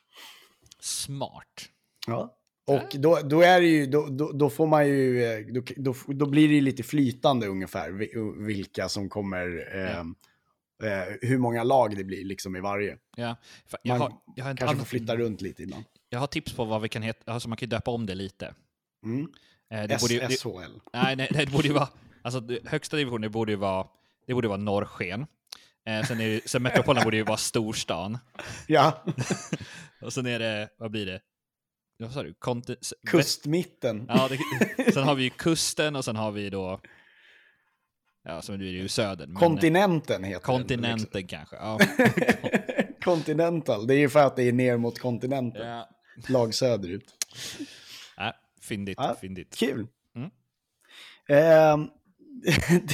smart. 0.80 1.70
Ja. 2.08 2.36
Och 2.68 2.96
då, 3.00 3.20
då, 3.24 3.42
är 3.42 3.62
det 3.62 3.68
ju, 3.68 3.86
då, 3.86 4.08
då, 4.10 4.32
då 4.32 4.50
får 4.50 4.68
man 4.68 4.88
ju, 4.88 5.24
eh, 5.26 5.46
då, 5.78 5.94
då, 6.08 6.26
blir 6.26 6.48
det 6.48 6.54
ju 6.54 6.62
lite 6.62 6.84
flytande 6.84 7.48
ungefär 7.48 7.92
vi- 7.92 8.12
vilka 8.48 8.90
som 8.90 9.10
kommer, 9.10 9.48
eh, 9.76 10.04
eh, 10.84 11.30
hur 11.30 11.38
många 11.38 11.64
lag 11.64 11.96
det 11.98 12.04
blir 12.04 12.26
liksom 12.26 12.56
i 12.56 12.60
varje. 12.60 12.98
Ja. 13.16 13.36
Jag, 13.84 14.00
Man 14.00 14.02
har, 14.02 14.14
jag, 14.36 14.44
har 14.44 14.52
en 14.52 14.58
Kanske 14.58 14.78
får 14.78 14.86
flytta 14.86 15.16
runt 15.18 15.42
lite 15.42 15.64
ibland. 15.64 15.84
jag 16.10 16.20
har 16.20 16.28
tips 16.28 16.54
på 16.54 16.66
vad 16.66 16.82
vi 16.82 16.90
kan 16.90 17.02
heta, 17.02 17.34
alltså 17.34 17.50
man 17.50 17.58
kan 17.58 17.66
ju 17.66 17.70
döpa 17.70 17.92
om 17.92 18.06
det 18.06 18.16
lite. 18.16 18.54
Mm. 19.06 19.28
Eh, 19.74 19.84
det 19.88 19.94
S- 19.96 20.02
borde, 20.02 20.14
ju- 20.14 20.20
det, 20.20 20.28
SHL. 20.42 20.80
nej, 20.94 21.16
nej, 21.16 21.28
det 21.32 21.52
borde 21.52 21.68
ju 21.68 21.74
vara, 21.74 21.88
alltså 22.22 22.42
högsta 22.66 22.98
divisionen 22.98 23.32
borde 23.32 23.52
ju 23.52 23.56
vara, 23.58 23.88
det 24.28 24.34
borde 24.34 24.48
vara 24.48 24.58
norrsken. 24.58 25.26
Eh, 25.86 26.06
sen, 26.06 26.22
är, 26.22 26.42
sen 26.46 26.64
Metropolen 26.64 27.04
borde 27.04 27.18
ju 27.18 27.24
vara 27.24 27.38
storstan. 27.38 28.18
Ja, 28.68 29.04
Och 30.02 30.14
sen 30.14 30.26
är 30.26 30.40
det, 30.40 30.70
vad 30.78 30.92
blir 30.92 31.06
det? 31.06 31.22
Vad 32.00 32.12
sa 32.14 32.24
du? 32.24 32.34
Kustmitten. 33.08 34.06
Ja, 34.10 34.30
det, 34.78 34.94
sen 34.94 35.04
har 35.04 35.16
vi 35.16 35.24
ju 35.24 35.30
kusten 35.30 35.96
och 35.96 36.06
sen 36.06 36.16
har 36.16 36.32
vi 36.32 36.50
då, 36.50 36.80
ja, 38.30 38.42
så 38.42 38.58
blir 38.58 38.74
det 38.74 38.80
ju 38.80 38.88
södern. 38.88 39.36
Kontinenten 39.36 40.24
heter 40.24 40.42
Kontinenten 40.42 41.28
kanske. 41.28 41.56
Ja. 41.56 41.80
Continental, 43.04 43.88
det 43.88 43.96
är 43.96 44.00
ju 44.00 44.10
för 44.10 44.20
att 44.20 44.36
det 44.36 44.44
är 44.44 44.52
ner 44.54 44.78
mot 44.78 45.00
kontinenten. 45.00 45.68
ja. 45.68 45.90
Lag 46.28 46.54
söderut. 46.54 47.06
Nej, 48.18 48.34
fyndigt, 48.62 48.98
Ja. 49.02 49.16
fyndigt. 49.22 49.56
Kul. 49.58 49.88
Mm. 50.16 50.30
Ehm, 51.30 51.88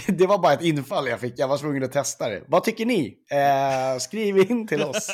det, 0.07 0.11
det 0.17 0.25
var 0.27 0.37
bara 0.37 0.53
ett 0.53 0.61
infall 0.63 1.07
jag 1.07 1.19
fick, 1.19 1.39
jag 1.39 1.47
var 1.47 1.57
tvungen 1.57 1.83
att 1.83 1.91
testa 1.91 2.29
det. 2.29 2.43
Vad 2.47 2.63
tycker 2.63 2.85
ni? 2.85 3.17
Eh, 3.31 3.99
skriv 3.99 4.37
in 4.37 4.67
till 4.67 4.81
oss. 4.83 5.11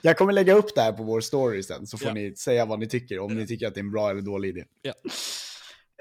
Jag 0.00 0.16
kommer 0.18 0.32
lägga 0.32 0.54
upp 0.54 0.74
det 0.74 0.80
här 0.82 0.92
på 0.92 1.02
vår 1.02 1.20
story 1.20 1.62
sen, 1.62 1.86
så 1.86 1.98
får 1.98 2.08
Ja. 2.08 2.14
ni 2.14 2.36
säga 2.36 2.64
vad 2.64 2.78
ni 2.78 2.86
tycker, 2.86 3.18
om 3.18 3.34
ni 3.34 3.46
tycker 3.46 3.66
att 3.66 3.74
det 3.74 3.80
är 3.80 3.84
en 3.84 3.90
bra 3.90 4.10
eller 4.10 4.22
dålig 4.22 4.48
idé. 4.48 4.64
Ja. 4.82 4.92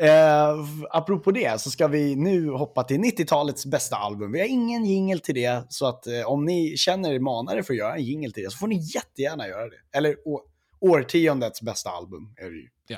Eh, 0.02 0.56
apropå 0.90 1.32
det 1.32 1.62
så 1.62 1.72
ska 1.72 1.88
vi 1.88 2.16
nu 2.16 2.50
hoppa 2.50 2.84
till 2.84 2.98
90-talets 3.00 3.66
bästa 3.66 3.96
album. 3.96 4.32
Vi 4.32 4.40
har 4.40 4.48
ingen 4.48 4.86
jingel 4.86 5.20
till 5.20 5.36
det, 5.36 5.66
så 5.70 5.86
att 5.86 6.08
eh, 6.08 6.22
om 6.26 6.46
ni 6.46 6.78
känner 6.78 7.14
er 7.14 7.20
manade 7.20 7.64
för 7.64 7.74
att 7.74 7.78
göra 7.78 7.96
en 7.96 8.04
jingel 8.04 8.34
till 8.34 8.44
det 8.44 8.50
så 8.52 8.58
får 8.58 8.68
ni 8.68 8.76
jättegärna 8.96 9.48
göra 9.48 9.70
det. 9.70 9.76
Eller 9.98 10.16
å- 10.28 10.44
årtiondets 10.80 11.62
bästa 11.62 11.90
album 11.90 12.34
är 12.38 12.50
det 12.50 12.56
ju. 12.58 12.68
Ja. 12.88 12.98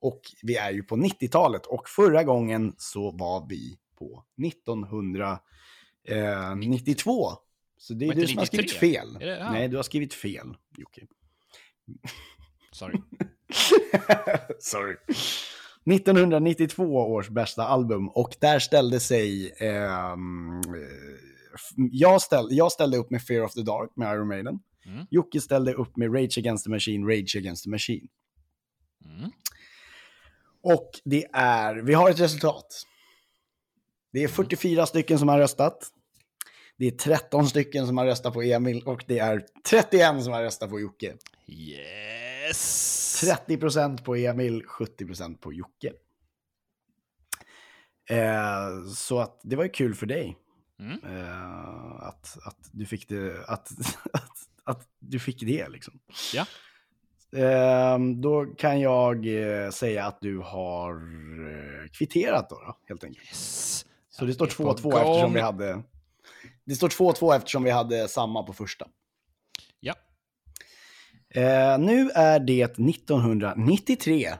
Och 0.00 0.20
vi 0.42 0.56
är 0.56 0.70
ju 0.70 0.82
på 0.82 0.96
90-talet 0.96 1.66
och 1.66 1.88
förra 1.88 2.22
gången 2.24 2.74
så 2.78 3.10
var 3.10 3.46
vi 3.48 3.78
på 3.98 4.24
1992. 4.46 7.30
Så 7.78 7.94
det 7.94 8.06
är 8.06 8.14
du 8.14 8.26
som 8.28 8.38
har 8.38 8.44
skrivit 8.44 8.66
93? 8.72 8.92
fel. 8.94 9.16
Det- 9.20 9.26
ja. 9.26 9.52
Nej, 9.52 9.68
du 9.68 9.76
har 9.76 9.82
skrivit 9.82 10.14
fel, 10.14 10.56
Jocke. 10.76 11.02
Sorry. 12.72 12.98
Sorry. 14.60 14.96
1992 15.84 16.96
års 16.96 17.28
bästa 17.28 17.66
album 17.66 18.08
och 18.08 18.36
där 18.40 18.58
ställde 18.58 19.00
sig... 19.00 19.52
eh, 19.60 20.16
jag, 21.76 22.22
ställ, 22.22 22.48
jag 22.50 22.72
ställde 22.72 22.96
upp 22.96 23.10
med 23.10 23.22
Fear 23.22 23.44
of 23.44 23.54
the 23.54 23.62
Dark 23.62 23.90
med 23.96 24.14
Iron 24.14 24.28
Maiden. 24.28 24.58
Mm. 24.86 25.06
Jocke 25.10 25.40
ställde 25.40 25.74
upp 25.74 25.96
med 25.96 26.14
Rage 26.14 26.38
Against 26.38 26.64
the 26.64 26.70
Machine, 26.70 27.06
Rage 27.06 27.36
Against 27.36 27.64
the 27.64 27.70
Machine. 27.70 28.08
Mm. 29.04 29.30
Och 30.62 30.90
det 31.04 31.26
är, 31.32 31.74
vi 31.74 31.94
har 31.94 32.10
ett 32.10 32.20
resultat. 32.20 32.66
Det 34.12 34.24
är 34.24 34.28
44 34.28 34.86
stycken 34.86 35.18
som 35.18 35.28
har 35.28 35.38
röstat. 35.38 35.88
Det 36.76 36.86
är 36.86 36.90
13 36.90 37.48
stycken 37.48 37.86
som 37.86 37.98
har 37.98 38.06
röstat 38.06 38.34
på 38.34 38.42
Emil 38.42 38.82
och 38.82 39.04
det 39.06 39.18
är 39.18 39.44
31 39.70 40.22
som 40.22 40.32
har 40.32 40.42
röstat 40.42 40.70
på 40.70 40.80
Jocke. 40.80 41.14
Yes! 42.48 43.24
30% 43.48 44.04
på 44.04 44.16
Emil, 44.16 44.62
70% 44.62 45.38
på 45.38 45.52
Jocke. 45.52 45.92
Eh, 48.10 48.84
så 48.94 49.18
att 49.18 49.40
det 49.42 49.56
var 49.56 49.64
ju 49.64 49.70
kul 49.70 49.94
för 49.94 50.06
dig. 50.06 50.36
Mm. 50.80 51.00
Eh, 51.16 52.02
att, 52.02 52.38
att 52.44 52.70
du 52.72 52.86
fick 52.86 53.08
det, 53.08 53.44
att, 53.46 53.68
att, 54.12 54.30
att 54.64 54.88
du 54.98 55.18
fick 55.18 55.40
det 55.40 55.68
liksom. 55.68 56.00
Ja. 56.34 56.46
Eh, 57.36 57.98
då 57.98 58.46
kan 58.46 58.80
jag 58.80 59.26
eh, 59.26 59.70
säga 59.70 60.06
att 60.06 60.20
du 60.20 60.38
har 60.38 60.92
eh, 60.92 61.88
kvitterat 61.92 62.50
då, 62.50 62.56
då 62.56 62.76
helt 62.88 63.04
enkelt. 63.04 63.26
Yes. 63.26 63.86
Så 64.10 64.24
det 64.24 64.34
står 64.34 64.46
är 64.46 64.50
på 64.50 64.74
2-2 64.74 65.00
eftersom 65.00 65.32
vi 65.32 65.40
hade... 65.40 65.82
Det 66.64 66.74
står 66.74 66.88
2-2 66.88 67.36
eftersom 67.36 67.62
vi 67.62 67.70
hade 67.70 68.08
samma 68.08 68.42
på 68.42 68.52
första. 68.52 68.88
Eh, 71.34 71.78
nu 71.78 72.10
är 72.10 72.40
det 72.40 72.78
1993 72.78 74.34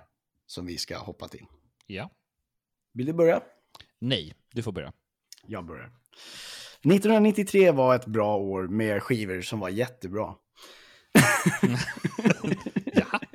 som 0.46 0.66
vi 0.66 0.78
ska 0.78 0.98
hoppa 0.98 1.28
till. 1.28 1.44
Ja. 1.86 2.10
Vill 2.94 3.06
du 3.06 3.12
börja? 3.12 3.40
Nej, 3.98 4.34
du 4.52 4.62
får 4.62 4.72
börja. 4.72 4.92
Jag 5.46 5.66
börjar. 5.66 5.90
1993 6.84 7.70
var 7.70 7.94
ett 7.94 8.06
bra 8.06 8.36
år 8.36 8.68
med 8.68 9.02
skivor 9.02 9.40
som 9.40 9.60
var 9.60 9.68
jättebra. 9.68 10.34
Ja. 12.94 13.20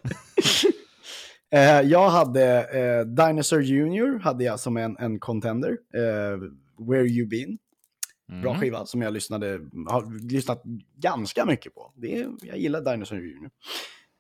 Eh, 1.52 1.82
jag 1.82 2.10
hade 2.10 2.63
eh, 2.63 3.06
Dinosaur 3.06 3.62
Junior 3.62 4.20
hade 4.20 4.43
jag 4.43 4.60
som 4.60 4.78
en, 4.78 4.98
en 4.98 5.20
contender. 5.20 5.78
Eh, 5.93 6.38
Where 6.88 7.08
You 7.08 7.28
Been. 7.28 7.58
Bra 8.28 8.50
Mm. 8.50 8.60
skiva 8.62 8.86
som 8.86 9.02
jag 9.02 9.13
lyssnade, 9.13 9.60
har 9.90 10.30
lyssnat 10.32 10.63
ganska 10.96 11.46
mycket 11.46 11.74
på. 11.76 11.94
Det 11.96 12.16
är, 12.16 12.30
jag 12.42 12.58
gillar 12.58 12.82
Dinosaur 12.92 13.20
Junior. 13.20 13.52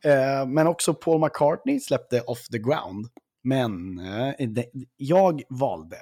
Eh, 0.03 0.45
men 0.47 0.67
också 0.67 0.93
Paul 0.93 1.21
McCartney 1.21 1.79
släppte 1.79 2.21
Off 2.21 2.47
the 2.47 2.57
Ground. 2.59 3.07
Men 3.41 3.99
eh, 3.99 4.47
det, 4.47 4.65
jag 4.97 5.41
valde 5.49 5.97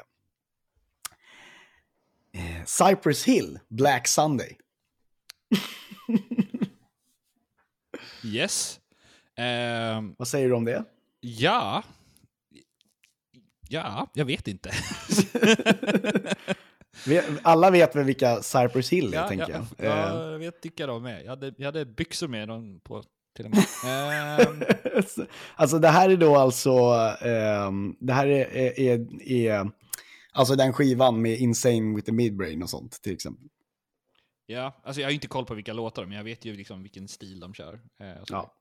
eh, 2.33 2.65
Cypress 2.65 3.23
Hill, 3.25 3.59
Black 3.67 4.07
Sunday. 4.07 4.57
Yes. 8.23 8.79
Ehm, 9.35 10.15
Vad 10.17 10.27
säger 10.27 10.49
du 10.49 10.55
om 10.55 10.65
det? 10.65 10.83
ja. 11.19 11.83
Ja, 13.69 14.07
jag 14.13 14.25
vet 14.25 14.47
inte. 14.47 14.71
Alla 17.41 17.71
vet 17.71 17.95
väl 17.95 18.05
vilka 18.05 18.41
Cypress 18.41 18.89
Hill 18.89 19.13
är, 19.13 19.17
ja, 19.17 19.27
tänker 19.27 19.49
ja, 19.49 19.65
jag. 19.77 19.87
Eh, 19.87 19.97
ja, 19.97 20.31
jag 20.31 20.39
vet 20.39 20.65
vilka 20.65 20.87
de 20.87 21.05
är. 21.05 21.19
Jag 21.19 21.29
hade, 21.29 21.53
jag 21.57 21.65
hade 21.65 21.85
byxor 21.85 22.27
med 22.27 22.47
dem 22.47 22.79
på 22.83 23.03
till 23.35 23.45
och 23.45 23.51
med. 23.51 23.65
Ehm, 23.85 24.63
alltså 25.55 25.79
det 25.79 25.87
här 25.87 26.09
är 26.09 26.17
då 26.17 26.35
alltså, 26.35 26.71
ehm, 27.21 27.95
det 27.99 28.13
här 28.13 28.27
är, 28.27 28.55
är, 28.55 28.79
är, 28.79 29.21
är 29.31 29.71
alltså 30.31 30.55
den 30.55 30.73
skivan 30.73 31.21
med 31.21 31.39
Insane 31.39 31.95
with 31.95 32.05
the 32.05 32.11
Midbrain 32.11 32.63
och 32.63 32.69
sånt 32.69 33.01
till 33.01 33.13
exempel. 33.13 33.49
ja, 34.45 34.81
alltså 34.83 35.01
jag 35.01 35.07
har 35.07 35.13
inte 35.13 35.27
koll 35.27 35.45
på 35.45 35.53
vilka 35.53 35.73
låtar, 35.73 36.05
men 36.05 36.17
jag 36.17 36.23
vet 36.23 36.45
ju 36.45 36.53
liksom 36.55 36.83
vilken 36.83 37.07
stil 37.07 37.39
de 37.39 37.53
kör. 37.53 37.73
Eh, 37.73 38.23
så. 38.23 38.33
Ja. 38.33 38.51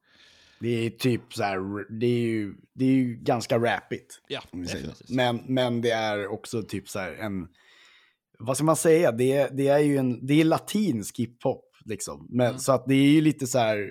Det 0.58 0.86
är 0.86 0.90
typ 0.90 1.34
så 1.34 1.42
här, 1.42 1.92
det 2.00 2.06
är 2.06 2.20
ju, 2.20 2.54
det 2.74 2.84
är 2.84 2.90
ju 2.90 3.14
ganska 3.14 3.58
rapigt. 3.58 4.20
ja. 4.28 4.42
Men, 5.08 5.42
men 5.46 5.80
det 5.80 5.90
är 5.90 6.26
också 6.26 6.62
typ 6.62 6.88
så 6.88 6.98
här 6.98 7.12
en, 7.12 7.48
vad 8.38 8.56
ska 8.56 8.64
man 8.64 8.76
säga, 8.76 9.12
det 9.12 9.32
är, 9.32 9.50
det 9.50 9.68
är 9.68 9.78
ju 9.78 9.96
en, 9.96 10.26
det 10.26 10.40
är 10.40 10.44
latinsk 10.44 11.18
hiphop 11.18 11.64
liksom. 11.84 12.26
Men, 12.30 12.46
Mm. 12.46 12.58
Så 12.58 12.72
att 12.72 12.86
det 12.86 12.94
är 12.94 13.10
ju 13.10 13.20
lite 13.20 13.46
så 13.46 13.58
här, 13.58 13.90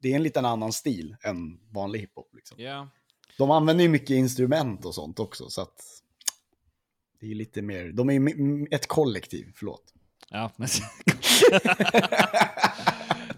det 0.00 0.12
är 0.12 0.16
en 0.16 0.22
liten 0.22 0.44
annan 0.44 0.72
stil 0.72 1.16
än 1.24 1.58
vanlig 1.74 2.00
hiphop. 2.00 2.30
Liksom. 2.34 2.56
Ja, 2.60 2.88
De 3.38 3.50
använder 3.50 3.84
ju 3.84 3.90
mycket 3.90 4.10
instrument 4.10 4.84
och 4.84 4.94
sånt 4.94 5.18
också, 5.18 5.48
så 5.50 5.62
att 5.62 5.80
det 7.20 7.30
är 7.30 7.34
lite 7.34 7.62
mer, 7.62 7.92
de 7.92 8.08
är 8.10 8.12
ju 8.12 8.66
ett 8.70 8.86
kollektiv, 8.88 9.52
förlåt. 9.54 9.94
ja. 10.30 10.50
Men... 10.56 10.68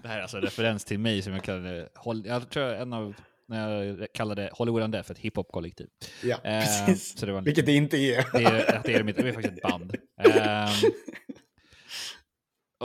det 0.03 0.09
här 0.09 0.18
är 0.18 0.22
alltså 0.22 0.37
en 0.37 0.42
referens 0.42 0.85
till 0.85 0.98
mig 0.98 1.22
som 1.22 1.33
jag 1.33 1.42
kallade, 1.44 1.88
Hol- 1.94 2.27
jag 2.27 2.50
tror 2.50 2.64
en 2.64 2.92
av, 2.92 3.14
när 3.49 3.83
jag 3.83 4.09
kallade 4.15 4.51
Hollywood 4.53 4.83
Undead 4.83 5.07
för 5.07 5.15
ett 5.15 5.21
hiphop-kollektiv. 5.21 5.89
Ja, 6.23 6.37
Eh, 6.45 6.61
precis. 6.61 7.15
det 7.15 7.31
en- 7.31 7.45
Vilket 7.45 7.67
det 7.67 7.73
inte 7.73 7.97
är. 7.97 8.25
Det 8.33 8.45
är, 8.45 8.81
det 8.85 8.95
är, 8.95 9.03
mitt, 9.03 9.17
det 9.17 9.29
är 9.29 9.33
faktiskt 9.33 9.57
ett 9.57 9.63
band. 9.63 9.97
Ehm, 10.21 10.69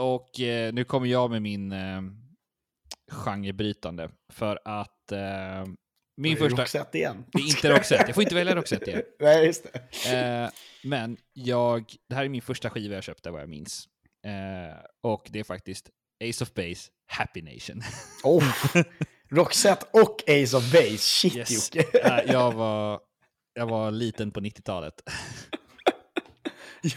och 0.00 0.40
eh, 0.40 0.72
nu 0.72 0.84
kommer 0.84 1.06
jag 1.06 1.30
med 1.30 1.42
min 1.42 1.72
eh, 1.72 2.00
genrebrytande. 3.10 4.10
För 4.32 4.60
att 4.64 5.12
eh, 5.12 5.18
min 6.16 6.32
Är 6.32 6.36
det 6.36 6.42
första... 6.48 6.62
Roxette 6.62 6.98
igen. 6.98 7.24
Det 7.32 7.38
är 7.42 7.46
inte 7.48 7.70
Roxette, 7.72 8.04
jag 8.06 8.14
får 8.14 8.22
inte 8.22 8.34
välja 8.34 8.56
Roxette 8.56 8.90
igen. 8.90 9.02
Nej, 9.20 9.46
just 9.46 9.66
det. 10.04 10.16
Eh, 10.16 10.50
men 10.84 11.16
jag, 11.32 11.84
det 12.08 12.14
här 12.14 12.24
är 12.24 12.28
min 12.28 12.42
första 12.42 12.70
skiva 12.70 12.94
jag 12.94 13.04
köpte 13.04 13.30
vad 13.30 13.42
jag 13.42 13.48
minns. 13.48 13.88
Eh, 14.26 14.76
och 15.02 15.28
det 15.30 15.40
är 15.40 15.44
faktiskt 15.44 15.90
Ace 16.30 16.44
of 16.44 16.54
Base, 16.54 16.90
Happy 17.12 17.42
Nation. 17.42 17.82
Oh. 18.24 18.44
Roxette 19.30 19.86
och 19.92 20.22
Ace 20.28 20.56
of 20.56 20.72
Base, 20.72 20.98
shit 20.98 21.36
Yes. 21.36 21.74
Jocke. 21.74 22.22
Jag, 22.32 22.52
var, 22.52 23.00
jag 23.54 23.66
var 23.66 23.90
liten 23.90 24.30
på 24.30 24.40
90-talet. 24.40 24.94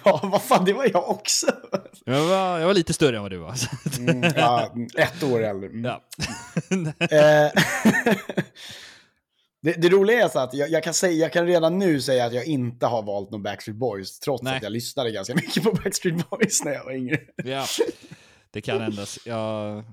Ja, 0.05 0.19
vad 0.23 0.43
fan, 0.43 0.65
det 0.65 0.73
var 0.73 0.89
jag 0.93 1.09
också. 1.09 1.47
Jag 2.05 2.27
var, 2.27 2.59
jag 2.59 2.67
var 2.67 2.73
lite 2.73 2.93
större 2.93 3.15
än 3.15 3.21
vad 3.21 3.31
du 3.31 3.37
var. 3.37 3.55
Mm, 3.99 4.33
ja, 4.35 4.75
ett 4.97 5.23
år 5.23 5.43
äldre. 5.43 5.69
Mm. 5.69 5.85
ja. 5.85 6.01
Eh, 6.99 7.51
det, 9.61 9.73
det 9.73 9.89
roliga 9.89 10.23
är 10.23 10.29
så 10.29 10.39
att 10.39 10.53
jag, 10.53 10.69
jag, 10.69 10.83
kan 10.83 10.93
säga, 10.93 11.13
jag 11.13 11.33
kan 11.33 11.47
redan 11.47 11.79
nu 11.79 12.01
säga 12.01 12.25
att 12.25 12.33
jag 12.33 12.45
inte 12.45 12.85
har 12.85 13.03
valt 13.03 13.31
någon 13.31 13.43
Backstreet 13.43 13.77
Boys, 13.77 14.19
trots 14.19 14.43
Nej. 14.43 14.57
att 14.57 14.63
jag 14.63 14.71
lyssnade 14.71 15.11
ganska 15.11 15.35
mycket 15.35 15.63
på 15.63 15.71
Backstreet 15.71 16.29
Boys 16.29 16.65
när 16.65 16.73
jag 16.73 16.85
var 16.85 16.91
yngre. 16.93 17.19
Ja, 17.35 17.65
det 18.51 18.61
kan 18.61 18.81
ändras. 18.81 19.19
Jag 19.25 19.83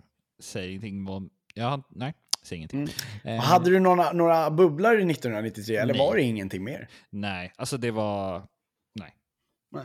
säger 0.43 0.69
ingenting 0.69 1.09
om... 1.09 1.31
Ja, 1.55 1.83
nej, 1.91 2.15
säger 2.43 2.57
ingenting. 2.59 2.89
Mm. 3.25 3.37
Eh, 3.37 3.43
Hade 3.45 3.71
du 3.71 3.81
några, 3.81 4.13
några 4.13 4.51
bubblor 4.51 4.91
1993 4.97 5.77
eller 5.77 5.95
Nej. 5.95 6.07
var 6.07 6.17
det 6.17 6.23
ingenting 6.23 6.65
mer? 6.65 6.89
Nej, 7.11 7.53
alltså 7.57 7.77
det 7.77 7.91
var... 7.91 8.43
Nej, 8.95 9.15
Nej. 9.73 9.85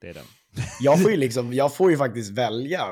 det 0.00 0.08
är 0.08 0.14
den. 0.14 0.24
Jag 0.80 1.02
får 1.02 1.10
ju 1.10 1.16
liksom, 1.16 1.52
jag 1.54 1.74
får 1.76 1.90
ju 1.90 1.96
faktiskt 1.96 2.30
välja 2.30 2.84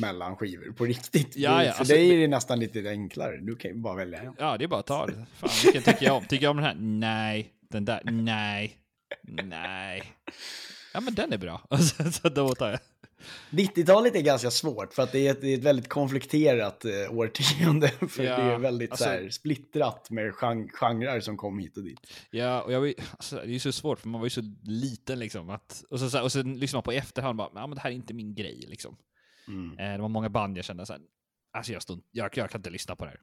mellan 0.00 0.36
skivor 0.36 0.72
på 0.72 0.84
riktigt. 0.84 1.36
Ja, 1.36 1.64
ja, 1.64 1.72
För 1.72 1.78
alltså, 1.78 1.94
dig 1.94 2.08
det- 2.08 2.14
är 2.14 2.18
det 2.20 2.28
nästan 2.28 2.60
lite 2.60 2.88
enklare. 2.90 3.36
Du 3.36 3.56
kan 3.56 3.70
ju 3.70 3.76
bara 3.76 3.94
välja 3.96 4.20
en. 4.20 4.34
Ja, 4.38 4.58
det 4.58 4.64
är 4.64 4.68
bara 4.68 4.80
att 4.80 4.86
ta 4.86 5.06
det. 5.06 5.26
Fan, 5.36 5.50
vilken 5.64 5.82
tycker 5.82 6.06
jag 6.06 6.16
om? 6.16 6.24
Tycker 6.24 6.44
jag 6.44 6.50
om 6.50 6.56
den 6.56 6.64
här? 6.66 6.74
Nej. 6.78 7.52
Den 7.70 7.84
där? 7.84 8.00
Nej. 8.04 8.76
Nej. 9.44 10.02
Ja, 10.94 11.00
men 11.00 11.14
den 11.14 11.32
är 11.32 11.38
bra. 11.38 11.66
så 12.12 12.28
då 12.28 12.54
tar 12.54 12.70
jag. 12.70 12.78
90-talet 13.50 14.14
är 14.16 14.20
ganska 14.20 14.50
svårt 14.50 14.94
för 14.94 15.02
att 15.02 15.12
det 15.12 15.26
är 15.26 15.30
ett, 15.30 15.40
det 15.40 15.48
är 15.48 15.58
ett 15.58 15.64
väldigt 15.64 15.88
konflikterat 15.88 16.84
eh, 16.84 16.90
årtionde. 17.18 17.88
För 18.08 18.22
Ja, 18.24 18.36
det 18.36 18.42
är 18.42 18.58
väldigt 18.58 18.90
alltså- 18.90 19.04
så 19.04 19.10
här, 19.10 19.30
splittrat 19.30 20.10
med 20.10 20.32
gen- 20.42 20.68
genrer 20.68 21.20
som 21.20 21.36
kom 21.36 21.58
hit 21.58 21.76
och 21.76 21.84
dit. 21.84 22.00
Ja, 22.30 22.62
och 22.62 22.72
jag 22.72 22.80
var, 22.80 22.94
alltså, 23.12 23.36
det 23.36 23.42
är 23.42 23.46
ju 23.46 23.58
så 23.58 23.72
svårt 23.72 24.00
för 24.00 24.08
man 24.08 24.20
var 24.20 24.26
ju 24.26 24.30
så 24.30 24.42
liten 24.62 25.18
liksom. 25.18 25.50
Att, 25.50 25.84
och, 25.90 26.00
så, 26.00 26.22
och 26.22 26.32
sen 26.32 26.58
lyssnar 26.58 26.78
man 26.78 26.82
på 26.82 26.92
i 26.92 26.96
efterhand 26.96 27.38
bara, 27.38 27.50
ja 27.54 27.66
men 27.66 27.74
det 27.76 27.80
här 27.80 27.90
är 27.90 27.94
inte 27.94 28.14
min 28.14 28.34
grej 28.34 28.64
liksom. 28.68 28.96
Mm. 29.48 29.78
Eh, 29.78 29.92
det 29.96 30.02
var 30.02 30.08
många 30.08 30.28
band 30.28 30.58
jag 30.58 30.64
kände 30.64 30.86
så 30.86 30.92
här, 30.92 31.02
alltså 31.52 31.72
jag, 31.72 31.82
stod, 31.82 32.02
jag, 32.10 32.30
jag 32.36 32.50
kan 32.50 32.58
inte 32.58 32.70
lyssna 32.70 32.96
på 32.96 33.04
det 33.04 33.10
här. 33.10 33.20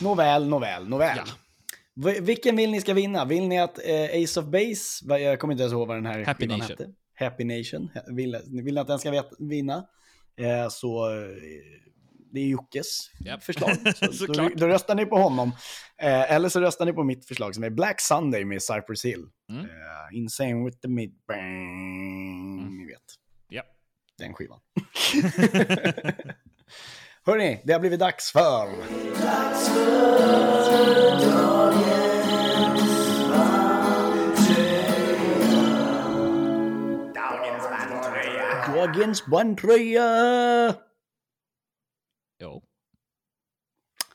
Nåväl, 0.02 0.48
nåväl, 0.48 0.88
nåväl. 0.88 1.16
Ja. 1.16 1.32
Vilken 2.20 2.56
vill 2.56 2.70
ni 2.70 2.80
ska 2.80 2.94
vinna? 2.94 3.24
Vill 3.24 3.48
ni 3.48 3.60
att 3.60 3.78
eh, 3.78 4.22
Ace 4.24 4.40
of 4.40 4.46
Base, 4.46 5.18
jag 5.22 5.38
kommer 5.40 5.52
inte 5.54 5.62
ens 5.62 5.72
ihåg 5.72 5.88
vad 5.88 5.96
den 5.96 6.06
här 6.06 6.24
Happy 6.24 6.46
Nation. 6.46 6.60
hette. 6.70 6.88
Happy 7.14 7.44
Nation. 7.44 7.90
Vill, 8.16 8.38
vill 8.64 8.74
ni 8.74 8.80
att 8.80 8.86
den 8.86 8.98
ska 8.98 9.10
vet, 9.10 9.28
vinna? 9.38 9.86
Eh, 10.40 10.68
så 10.70 11.10
eh, 11.10 11.28
det 12.32 12.40
är 12.40 12.46
Jockes 12.46 13.10
Japp. 13.24 13.42
förslag. 13.44 13.70
Så, 14.12 14.26
då, 14.26 14.48
då 14.56 14.68
röstar 14.68 14.94
ni 14.94 15.06
på 15.06 15.16
honom. 15.16 15.48
Eh, 15.98 16.32
eller 16.32 16.48
så 16.48 16.60
röstar 16.60 16.84
ni 16.86 16.92
på 16.92 17.04
mitt 17.04 17.26
förslag 17.26 17.54
som 17.54 17.64
är 17.64 17.70
Black 17.70 18.00
Sunday 18.00 18.44
med 18.44 18.62
Cypress 18.62 19.04
Hill. 19.04 19.26
Mm. 19.50 19.64
Eh, 19.64 19.68
Insane 20.18 20.64
with 20.64 20.78
the 20.78 20.88
mid 20.88 21.14
bang. 21.28 22.78
Ni 22.78 22.86
vet, 22.86 23.02
Ja. 23.48 23.62
den 24.18 24.34
skivan. 24.34 24.60
Hörni, 27.26 27.60
det 27.64 27.72
har 27.72 27.80
blivit 27.80 28.00
dags 28.00 28.32
för... 28.32 28.68
Dagens 38.66 39.26
bandtröja! 39.26 40.74
Jo. 42.42 42.62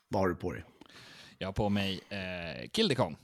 Vad 0.08 0.22
har 0.22 0.30
du 0.30 0.36
på 0.36 0.52
dig? 0.52 0.64
Jag 1.38 1.48
har 1.48 1.54
på 1.54 1.70
mig 1.70 2.00
eh, 2.10 2.70
Kill 2.72 2.90
the 2.90 2.96
Kong. 2.96 3.18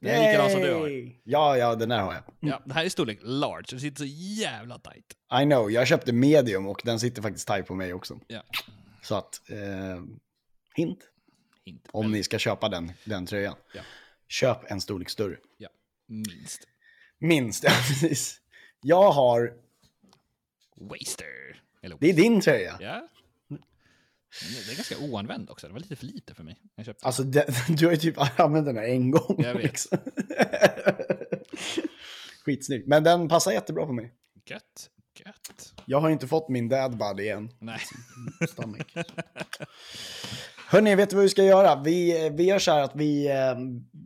Den 0.00 0.10
är 0.10 0.28
likadan 0.28 0.50
som 0.50 0.60
du 0.60 0.74
har. 0.74 1.12
Ja, 1.24 1.56
ja, 1.56 1.74
den 1.74 1.88
där 1.88 1.98
har 1.98 2.14
jag. 2.14 2.22
Ja, 2.40 2.62
det 2.64 2.74
här 2.74 2.84
är 2.84 2.88
storlek 2.88 3.18
large, 3.22 3.64
så 3.66 3.74
det 3.74 3.80
sitter 3.80 3.98
så 3.98 4.04
jävla 4.42 4.78
tight. 4.78 5.40
I 5.42 5.44
know, 5.44 5.70
jag 5.70 5.86
köpte 5.86 6.12
medium 6.12 6.66
och 6.66 6.80
den 6.84 7.00
sitter 7.00 7.22
faktiskt 7.22 7.48
tight 7.48 7.66
på 7.66 7.74
mig 7.74 7.94
också. 7.94 8.20
Ja. 8.26 8.42
Så 9.04 9.14
att, 9.14 9.50
eh, 9.50 10.02
hint, 10.74 10.98
Inte 11.64 11.90
om 11.92 12.12
ni 12.12 12.22
ska 12.22 12.38
köpa 12.38 12.68
den, 12.68 12.92
den 13.04 13.26
tröjan. 13.26 13.56
Ja. 13.74 13.82
Köp 14.28 14.70
en 14.70 14.80
storlek 14.80 15.10
större. 15.10 15.36
Ja, 15.56 15.68
minst. 16.06 16.68
Minst, 17.18 17.64
ja 17.64 17.70
precis. 17.70 18.40
Jag 18.80 19.12
har, 19.12 19.52
Waster. 20.76 21.62
Eller, 21.82 21.96
det 22.00 22.10
är 22.10 22.14
din 22.14 22.40
tröja. 22.40 22.76
Ja. 22.80 23.08
Den 23.48 24.70
är 24.70 24.76
ganska 24.76 24.98
oanvänd 24.98 25.50
också. 25.50 25.66
Det 25.66 25.72
var 25.72 25.80
lite 25.80 25.96
för 25.96 26.06
lite 26.06 26.34
för 26.34 26.44
mig. 26.44 26.56
Jag 26.74 26.86
köpte. 26.86 27.06
Alltså, 27.06 27.22
det, 27.22 27.46
du 27.68 27.84
har 27.86 27.92
ju 27.92 27.98
typ 27.98 28.40
använt 28.40 28.66
den 28.66 28.76
här 28.76 28.84
en 28.84 29.10
gång. 29.10 29.36
Jag 29.38 29.54
vet. 29.54 29.62
liksom. 29.62 29.98
Skitsnygg. 32.44 32.88
Men 32.88 33.04
den 33.04 33.28
passar 33.28 33.52
jättebra 33.52 33.86
på 33.86 33.92
mig. 33.92 34.14
Gött. 34.46 34.90
Gött. 35.20 35.74
Jag 35.84 36.00
har 36.00 36.10
inte 36.10 36.26
fått 36.26 36.48
min 36.48 36.68
dad 36.68 36.96
body 36.96 37.28
än. 37.28 37.50
Nej. 37.58 37.78
Stomach. 38.48 38.86
Hörni, 40.68 40.94
vet 40.94 41.10
du 41.10 41.16
vad 41.16 41.22
vi 41.22 41.28
ska 41.28 41.42
göra? 41.44 41.82
Vi, 41.82 42.30
vi 42.36 42.44
gör 42.44 42.58
så 42.58 42.70
här 42.72 42.80
att 42.82 42.92
vi, 42.94 43.26
eh, 43.30 43.58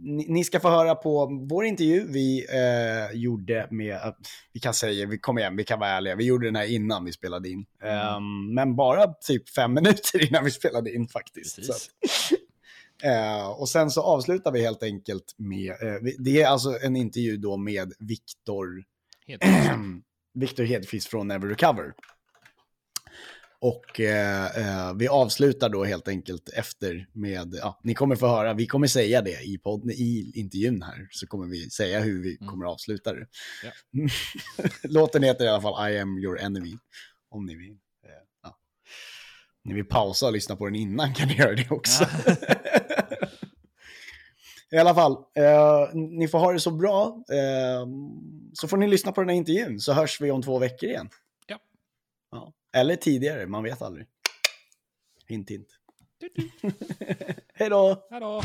ni, 0.02 0.26
ni 0.28 0.44
ska 0.44 0.60
få 0.60 0.68
höra 0.70 0.94
på 0.94 1.46
vår 1.50 1.64
intervju 1.64 2.06
vi 2.08 2.46
eh, 2.52 3.16
gjorde 3.18 3.68
med, 3.70 3.94
eh, 3.94 4.12
vi 4.52 4.60
kan 4.60 4.74
säga, 4.74 5.06
vi 5.06 5.18
kom 5.18 5.38
igen, 5.38 5.56
vi 5.56 5.64
kan 5.64 5.78
vara 5.78 5.90
ärliga, 5.90 6.14
vi 6.16 6.24
gjorde 6.24 6.46
den 6.46 6.56
här 6.56 6.70
innan 6.70 7.04
vi 7.04 7.12
spelade 7.12 7.48
in. 7.48 7.66
Eh, 7.82 8.20
men 8.54 8.76
bara 8.76 9.06
typ 9.12 9.48
fem 9.48 9.74
minuter 9.74 10.28
innan 10.28 10.44
vi 10.44 10.50
spelade 10.50 10.94
in 10.94 11.08
faktiskt. 11.08 11.58
Eh, 13.02 13.48
och 13.48 13.68
sen 13.68 13.90
så 13.90 14.02
avslutar 14.02 14.52
vi 14.52 14.60
helt 14.62 14.82
enkelt 14.82 15.34
med, 15.36 15.70
eh, 15.70 15.94
vi- 16.02 16.16
det 16.18 16.42
är 16.42 16.46
alltså 16.46 16.78
en 16.82 16.96
intervju 16.96 17.36
då 17.36 17.56
med 17.56 17.92
Viktor 17.98 18.82
Helt 20.40 20.50
Victor 20.50 20.64
Hedqvist 20.64 21.08
från 21.08 21.28
Never 21.28 21.48
Recover. 21.48 21.94
Och 23.60 24.00
eh, 24.00 24.46
eh, 24.46 24.94
vi 24.94 25.08
avslutar 25.08 25.68
då 25.68 25.84
helt 25.84 26.08
enkelt 26.08 26.48
efter 26.48 27.06
med, 27.12 27.54
ja, 27.54 27.80
ni 27.84 27.94
kommer 27.94 28.16
få 28.16 28.26
höra, 28.26 28.54
vi 28.54 28.66
kommer 28.66 28.86
säga 28.86 29.22
det 29.22 29.42
i, 29.42 29.58
podden, 29.58 29.90
i 29.90 30.32
intervjun 30.34 30.82
här, 30.82 31.08
så 31.10 31.26
kommer 31.26 31.46
vi 31.46 31.70
säga 31.70 32.00
hur 32.00 32.22
vi 32.22 32.36
kommer 32.36 32.66
avsluta 32.66 33.12
det. 33.12 33.26
Ja. 33.64 33.70
Låten 34.82 35.22
heter 35.22 35.44
i 35.44 35.48
alla 35.48 35.62
fall 35.62 35.90
I 35.90 35.98
am 35.98 36.18
your 36.18 36.38
enemy, 36.38 36.78
om 37.30 37.46
ni 37.46 37.56
vill. 37.56 37.72
Eh, 38.06 38.22
ja. 38.42 38.56
Ni 39.64 39.74
vill 39.74 39.88
pausa 39.88 40.26
och 40.26 40.32
lyssna 40.32 40.56
på 40.56 40.64
den 40.64 40.74
innan 40.74 41.14
kan 41.14 41.28
ni 41.28 41.34
göra 41.34 41.54
det 41.54 41.70
också. 41.70 42.04
I 44.70 44.76
alla 44.76 44.94
fall, 44.94 45.12
eh, 45.12 45.94
ni 45.94 46.28
får 46.28 46.38
ha 46.38 46.52
det 46.52 46.60
så 46.60 46.70
bra. 46.70 47.24
Eh, 47.32 47.86
så 48.52 48.68
får 48.68 48.76
ni 48.76 48.88
lyssna 48.88 49.12
på 49.12 49.20
den 49.20 49.28
här 49.28 49.36
intervjun, 49.36 49.80
så 49.80 49.92
hörs 49.92 50.20
vi 50.20 50.30
om 50.30 50.42
två 50.42 50.58
veckor 50.58 50.88
igen. 50.88 51.08
Ja. 51.46 51.58
ja. 52.30 52.52
Eller 52.76 52.96
tidigare, 52.96 53.46
man 53.46 53.62
vet 53.62 53.82
aldrig. 53.82 54.06
Hint, 55.26 55.50
hint. 55.50 55.68
Hej 57.54 57.70
då! 57.70 58.06
Hallå. 58.10 58.42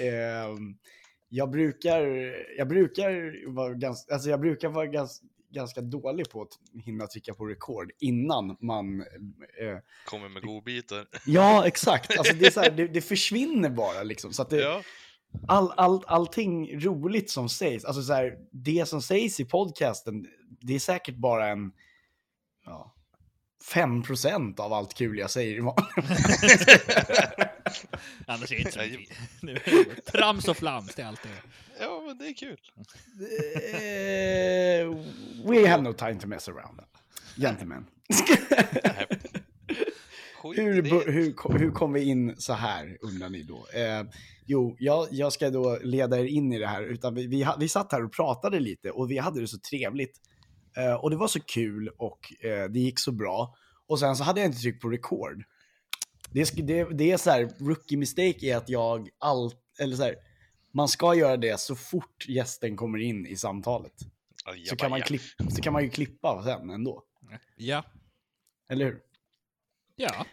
Eh, 0.00 0.56
jag 1.28 1.50
brukar, 1.50 2.02
jag 2.58 2.68
brukar 2.68 3.52
vara 3.54 3.74
ganska, 3.74 4.14
alltså 4.14 4.30
jag 4.30 4.40
brukar 4.40 4.68
vara 4.68 4.86
ganska, 4.86 5.26
ganska 5.52 5.80
dålig 5.80 6.30
på 6.30 6.42
att 6.42 6.82
hinna 6.84 7.06
trycka 7.06 7.34
på 7.34 7.46
record 7.46 7.90
innan 7.98 8.56
man 8.60 9.00
eh, 9.00 9.78
Kommer 10.06 10.28
med 10.28 10.42
godbitar. 10.42 11.06
Ja, 11.26 11.66
exakt. 11.66 12.18
Alltså 12.18 12.34
det, 12.34 12.46
är 12.46 12.50
så 12.50 12.60
här, 12.60 12.70
det, 12.70 12.88
det 12.88 13.00
försvinner 13.00 13.70
bara 13.70 14.02
liksom. 14.02 14.32
Så 14.32 14.42
att 14.42 14.50
det, 14.50 14.60
Ja, 14.60 14.82
all, 15.48 15.72
all, 15.76 16.04
allting 16.06 16.80
roligt 16.80 17.30
som 17.30 17.48
sägs, 17.48 17.84
alltså 17.84 18.02
så 18.02 18.12
här, 18.12 18.36
det 18.52 18.88
som 18.88 19.02
sägs 19.02 19.40
i 19.40 19.44
podcasten, 19.44 20.26
det 20.60 20.74
är 20.74 20.78
säkert 20.78 21.16
bara 21.16 21.48
en 21.48 21.72
ja, 22.64 22.94
5% 23.74 24.60
av 24.60 24.72
allt 24.72 24.94
kul 24.94 25.18
jag 25.18 25.30
säger. 25.30 25.62
Annars 28.26 28.52
är 28.52 28.56
det 28.56 28.60
inte 28.60 28.72
så 28.72 29.46
mycket. 29.46 30.06
Trams 30.12 30.48
och 30.48 30.56
flams, 30.56 30.94
det 30.94 31.02
är 31.02 31.06
allt 31.06 31.22
det 31.22 31.28
ja, 31.82 32.02
men 32.06 32.18
det 32.18 32.24
är 32.24 32.34
kul. 32.34 32.58
Eh, 33.72 34.86
we 35.50 35.68
have 35.68 35.82
no 35.82 35.92
time 35.92 36.14
to 36.20 36.26
mess 36.26 36.48
around. 36.48 36.80
Gentlemen. 37.36 37.86
Hur, 40.44 40.82
hur, 41.12 41.58
hur 41.58 41.70
kom 41.70 41.92
vi 41.92 42.04
in 42.04 42.34
så 42.38 42.52
här, 42.52 42.98
undrar 43.00 43.28
ni 43.28 43.42
då? 43.42 43.66
Eh, 43.78 44.04
jo, 44.46 44.76
jag, 44.78 45.08
jag 45.10 45.32
ska 45.32 45.50
då 45.50 45.78
leda 45.82 46.20
er 46.20 46.24
in 46.24 46.52
i 46.52 46.58
det 46.58 46.66
här. 46.66 46.82
Utan 46.82 47.14
vi, 47.14 47.26
vi, 47.26 47.46
vi 47.58 47.68
satt 47.68 47.92
här 47.92 48.04
och 48.04 48.12
pratade 48.12 48.60
lite 48.60 48.90
och 48.90 49.10
vi 49.10 49.18
hade 49.18 49.40
det 49.40 49.48
så 49.48 49.58
trevligt. 49.58 50.20
Eh, 50.76 50.94
och 50.94 51.10
det 51.10 51.16
var 51.16 51.28
så 51.28 51.40
kul 51.40 51.88
och 51.98 52.44
eh, 52.44 52.64
det 52.70 52.80
gick 52.80 52.98
så 52.98 53.12
bra. 53.12 53.54
Och 53.88 53.98
sen 53.98 54.16
så 54.16 54.24
hade 54.24 54.40
jag 54.40 54.48
inte 54.48 54.60
tryckt 54.60 54.82
på 54.82 54.88
record. 54.88 55.44
Det, 56.32 56.66
det, 56.66 56.84
det 56.84 57.10
är 57.10 57.16
så 57.16 57.30
här, 57.30 57.50
rookie 57.58 57.98
mistake 57.98 58.46
är 58.46 58.56
att 58.56 58.68
jag 58.68 59.08
allt, 59.18 59.58
eller 59.78 59.96
så 59.96 60.02
här, 60.02 60.16
man 60.74 60.88
ska 60.88 61.14
göra 61.14 61.36
det 61.36 61.60
så 61.60 61.76
fort 61.76 62.28
gästen 62.28 62.76
kommer 62.76 62.98
in 62.98 63.26
i 63.26 63.36
samtalet. 63.36 63.92
Så 63.98 64.50
Ajabaja. 64.50 64.76
kan, 64.76 64.90
man 64.90 65.02
klipp, 65.02 65.22
så 65.50 65.62
kan 65.62 65.72
man 65.72 65.82
ju 65.82 65.90
klippa 65.90 66.42
sen 66.44 66.70
ändå. 66.70 67.04
Ja. 67.56 67.84
Eller 68.68 68.84
hur? 68.84 69.00
Ja. 69.96 70.26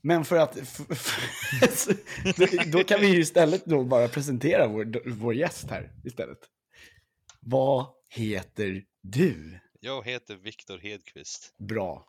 Men 0.00 0.24
för 0.24 0.36
att... 0.36 0.54
då 2.72 2.84
kan 2.84 3.00
vi 3.00 3.06
ju 3.06 3.20
istället 3.20 3.64
då 3.64 3.84
bara 3.84 4.08
presentera 4.08 4.68
vår, 4.68 5.10
vår 5.10 5.34
gäst 5.34 5.70
här 5.70 5.92
istället. 6.04 6.38
Vad 7.40 7.86
heter 8.08 8.84
du? 9.02 9.60
Jag 9.80 10.06
heter 10.06 10.36
Viktor 10.36 10.78
Hedqvist. 10.78 11.54
Bra. 11.58 12.06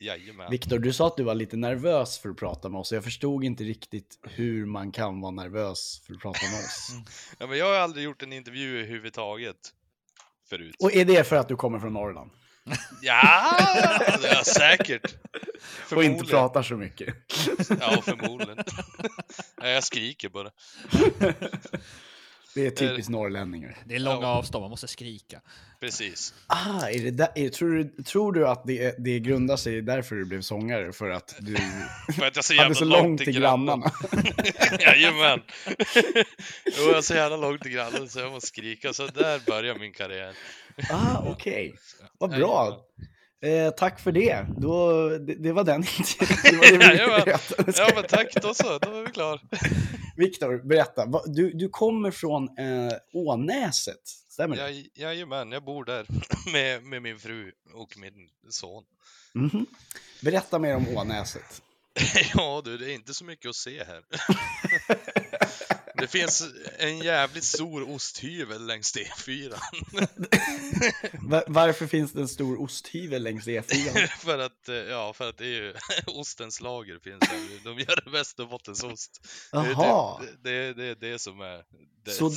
Jajamän. 0.00 0.50
Viktor, 0.50 0.78
du 0.78 0.92
sa 0.92 1.06
att 1.06 1.16
du 1.16 1.22
var 1.22 1.34
lite 1.34 1.56
nervös 1.56 2.18
för 2.18 2.28
att 2.28 2.36
prata 2.36 2.68
med 2.68 2.80
oss. 2.80 2.92
Jag 2.92 3.04
förstod 3.04 3.44
inte 3.44 3.64
riktigt 3.64 4.18
hur 4.22 4.66
man 4.66 4.92
kan 4.92 5.20
vara 5.20 5.30
nervös 5.30 6.02
för 6.06 6.14
att 6.14 6.20
prata 6.20 6.46
med 6.50 6.58
oss. 6.58 6.90
Ja, 7.38 7.46
men 7.46 7.58
jag 7.58 7.66
har 7.66 7.74
aldrig 7.74 8.04
gjort 8.04 8.22
en 8.22 8.32
intervju 8.32 8.78
överhuvudtaget 8.78 9.56
förut. 10.48 10.76
Och 10.78 10.94
är 10.94 11.04
det 11.04 11.24
för 11.24 11.36
att 11.36 11.48
du 11.48 11.56
kommer 11.56 11.78
från 11.78 11.92
Norrland? 11.92 12.30
Ja, 13.02 13.56
det 14.22 14.28
är 14.28 14.44
säkert. 14.44 15.14
Och 15.92 16.04
inte 16.04 16.24
pratar 16.24 16.62
så 16.62 16.76
mycket? 16.76 17.14
Ja, 17.80 18.02
förmodligen. 18.02 18.64
ja, 19.56 19.68
jag 19.68 19.84
skriker 19.84 20.28
bara. 20.28 20.50
Det 22.54 22.66
är 22.66 22.70
typiskt 22.70 23.10
norrlänningar. 23.10 23.78
Det 23.84 23.94
är 23.94 23.98
långa 23.98 24.26
avstånd, 24.26 24.62
man 24.62 24.70
måste 24.70 24.88
skrika. 24.88 25.40
Precis. 25.80 26.34
Ah, 26.46 26.88
är 26.88 26.98
det 26.98 27.10
där, 27.10 27.28
är, 27.34 27.48
tror, 27.48 27.70
du, 27.70 28.02
tror 28.02 28.32
du 28.32 28.48
att 28.48 28.64
det, 28.66 28.94
det 28.98 29.20
grundar 29.20 29.56
sig 29.56 29.82
därför 29.82 30.16
du 30.16 30.24
blev 30.24 30.40
sångare? 30.40 30.92
För 30.92 31.10
att 31.10 31.36
du 31.40 31.56
För 32.16 32.26
att 32.26 32.36
jag 32.36 32.44
så 32.44 32.54
jävla 32.54 32.64
hade 32.64 32.74
så 32.74 32.84
långt 32.84 33.20
till 33.20 33.38
grannarna? 33.40 33.92
Jajamän. 34.80 35.40
jo, 36.64 36.82
jag 36.82 36.96
är 36.96 37.00
så 37.00 37.14
jävla 37.14 37.36
långt 37.36 37.62
till 37.62 37.72
grannen 37.72 38.08
så 38.08 38.18
jag 38.18 38.32
måste 38.32 38.48
skrika. 38.48 38.92
Så 38.92 39.06
där 39.06 39.40
börjar 39.46 39.78
min 39.78 39.92
karriär. 39.92 40.34
Ah, 40.90 41.22
okej. 41.26 41.74
Vad 42.18 42.30
bra. 42.30 42.84
Eh, 43.44 43.70
tack 43.70 44.00
för 44.00 44.12
det. 44.12 44.46
Då, 44.58 45.08
det, 45.08 45.34
det 45.34 45.52
var 45.52 45.64
den 45.64 45.80
det 46.44 46.56
var 46.56 46.78
berättade. 47.24 47.72
Ja, 47.76 47.90
men 47.94 48.04
tack. 48.04 48.34
Då 48.42 48.54
så. 48.54 48.78
Då 48.78 48.90
är 48.98 49.06
vi 49.06 49.12
klara. 49.12 49.40
Viktor, 50.16 50.58
berätta. 50.68 51.06
Va- 51.06 51.22
Du, 51.26 51.50
du 51.52 51.68
kommer 51.68 52.10
från 52.10 52.58
eh, 52.58 52.92
Ånäset, 53.12 54.08
stämmer 54.28 54.56
det? 54.56 54.70
Jag, 54.70 54.86
jajamän, 54.94 55.52
jag 55.52 55.64
bor 55.64 55.84
där 55.84 56.06
med, 56.52 56.82
med 56.82 57.02
min 57.02 57.18
fru 57.18 57.52
och 57.74 57.98
min 57.98 58.12
son. 58.48 58.84
Mhm. 59.32 59.66
Berätta 60.22 60.58
mer 60.58 60.76
om 60.76 60.96
Ånäset. 60.96 61.62
Ja 62.34 62.62
du, 62.64 62.78
det 62.78 62.90
är 62.92 62.94
inte 62.94 63.14
så 63.14 63.24
mycket 63.24 63.48
att 63.48 63.56
se 63.56 63.84
här. 63.84 64.02
Det 66.04 66.08
finns 66.18 66.42
en 66.78 66.98
jävligt 66.98 67.44
stor 67.44 67.90
osthyvel 67.90 68.66
längs 68.66 68.96
E4. 68.96 69.54
Va- 71.30 71.42
Varför 71.46 71.86
finns 71.86 72.12
det 72.12 72.20
en 72.20 72.28
stor 72.28 72.60
osthyvel 72.62 73.22
längs 73.22 73.46
E4? 73.46 74.06
för 74.18 74.38
att, 74.38 74.68
eh, 74.68 74.74
ja, 74.74 75.12
för 75.12 75.28
att 75.28 75.38
det 75.38 75.44
är 75.44 75.48
ju 75.48 75.74
ostens 76.06 76.60
lager 76.60 76.98
finns 76.98 77.20
där. 77.20 77.64
De 77.64 77.78
gör 77.78 78.10
Västerbottensost. 78.12 79.20
Det 79.52 79.58
Jaha, 79.58 80.20
typ- 80.20 80.30
Det, 80.42 80.50
det, 80.72 80.74
det 80.74 80.84
är 80.84 80.94
det 81.12 81.18
som 81.18 81.40
är... 81.40 81.64
Det. 82.04 82.10
så 82.10 82.30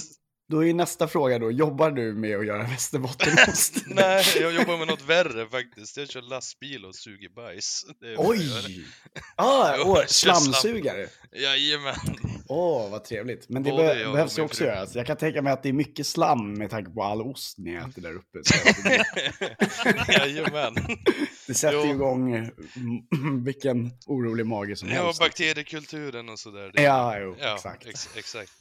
då 0.50 0.66
är 0.66 0.74
nästa 0.74 1.08
fråga 1.08 1.40
då, 1.40 1.52
jobbar 1.52 1.92
du 1.92 2.14
med 2.14 2.38
att 2.40 2.46
göra 2.46 2.64
västerbottenost? 2.64 3.76
Nej, 3.88 4.26
jag 4.42 4.54
jobbar 4.56 4.78
med 4.78 4.88
något 4.88 5.02
värre 5.10 5.48
faktiskt. 5.50 5.98
Jag 5.98 6.10
kör 6.10 6.22
lastbil 6.22 6.86
och 6.86 6.96
suger 6.96 7.30
bajs. 7.30 7.86
Oj! 8.18 8.86
Ah, 9.36 9.76
åh, 9.86 10.04
slamsugare. 10.08 11.08
Jajamän. 11.36 11.96
Åh, 12.50 12.90
vad 12.92 13.04
trevligt. 13.04 13.50
Men 13.50 13.64
det 13.64 13.72
Både 13.72 13.84
be- 14.06 14.12
behövs 14.12 14.38
ju 14.38 14.42
också 14.42 14.58
fru. 14.58 14.66
göras. 14.66 14.96
Jag 14.96 15.06
kan 15.08 15.18
tänka 15.18 15.42
mig 15.42 15.54
att 15.54 15.64
det 15.64 15.70
är 15.70 15.74
mycket 15.74 16.08
slam 16.08 16.54
med 16.54 16.70
tanke 16.70 16.92
på 16.92 17.04
all 17.04 17.22
ost 17.22 17.58
ni 17.58 17.74
äter 17.74 18.02
där 18.02 18.14
uppe. 18.16 18.40
Jajamän. 20.14 20.76
det 21.48 21.54
sätter 21.54 21.78
Jo. 21.86 21.92
igång 21.94 22.36
mm, 22.36 23.44
vilken 23.44 23.92
orolig 24.06 24.46
mage 24.46 24.76
som 24.76 24.90
Ja, 24.90 25.04
helst. 25.06 25.20
bakteriekulturen 25.20 26.30
och 26.30 26.40
sådär. 26.40 26.72
Ja, 26.74 27.20
jo, 27.20 27.36
ja 27.40 27.56
exakt. 27.56 27.86
Ex 27.88 28.10
exakt. 28.16 28.52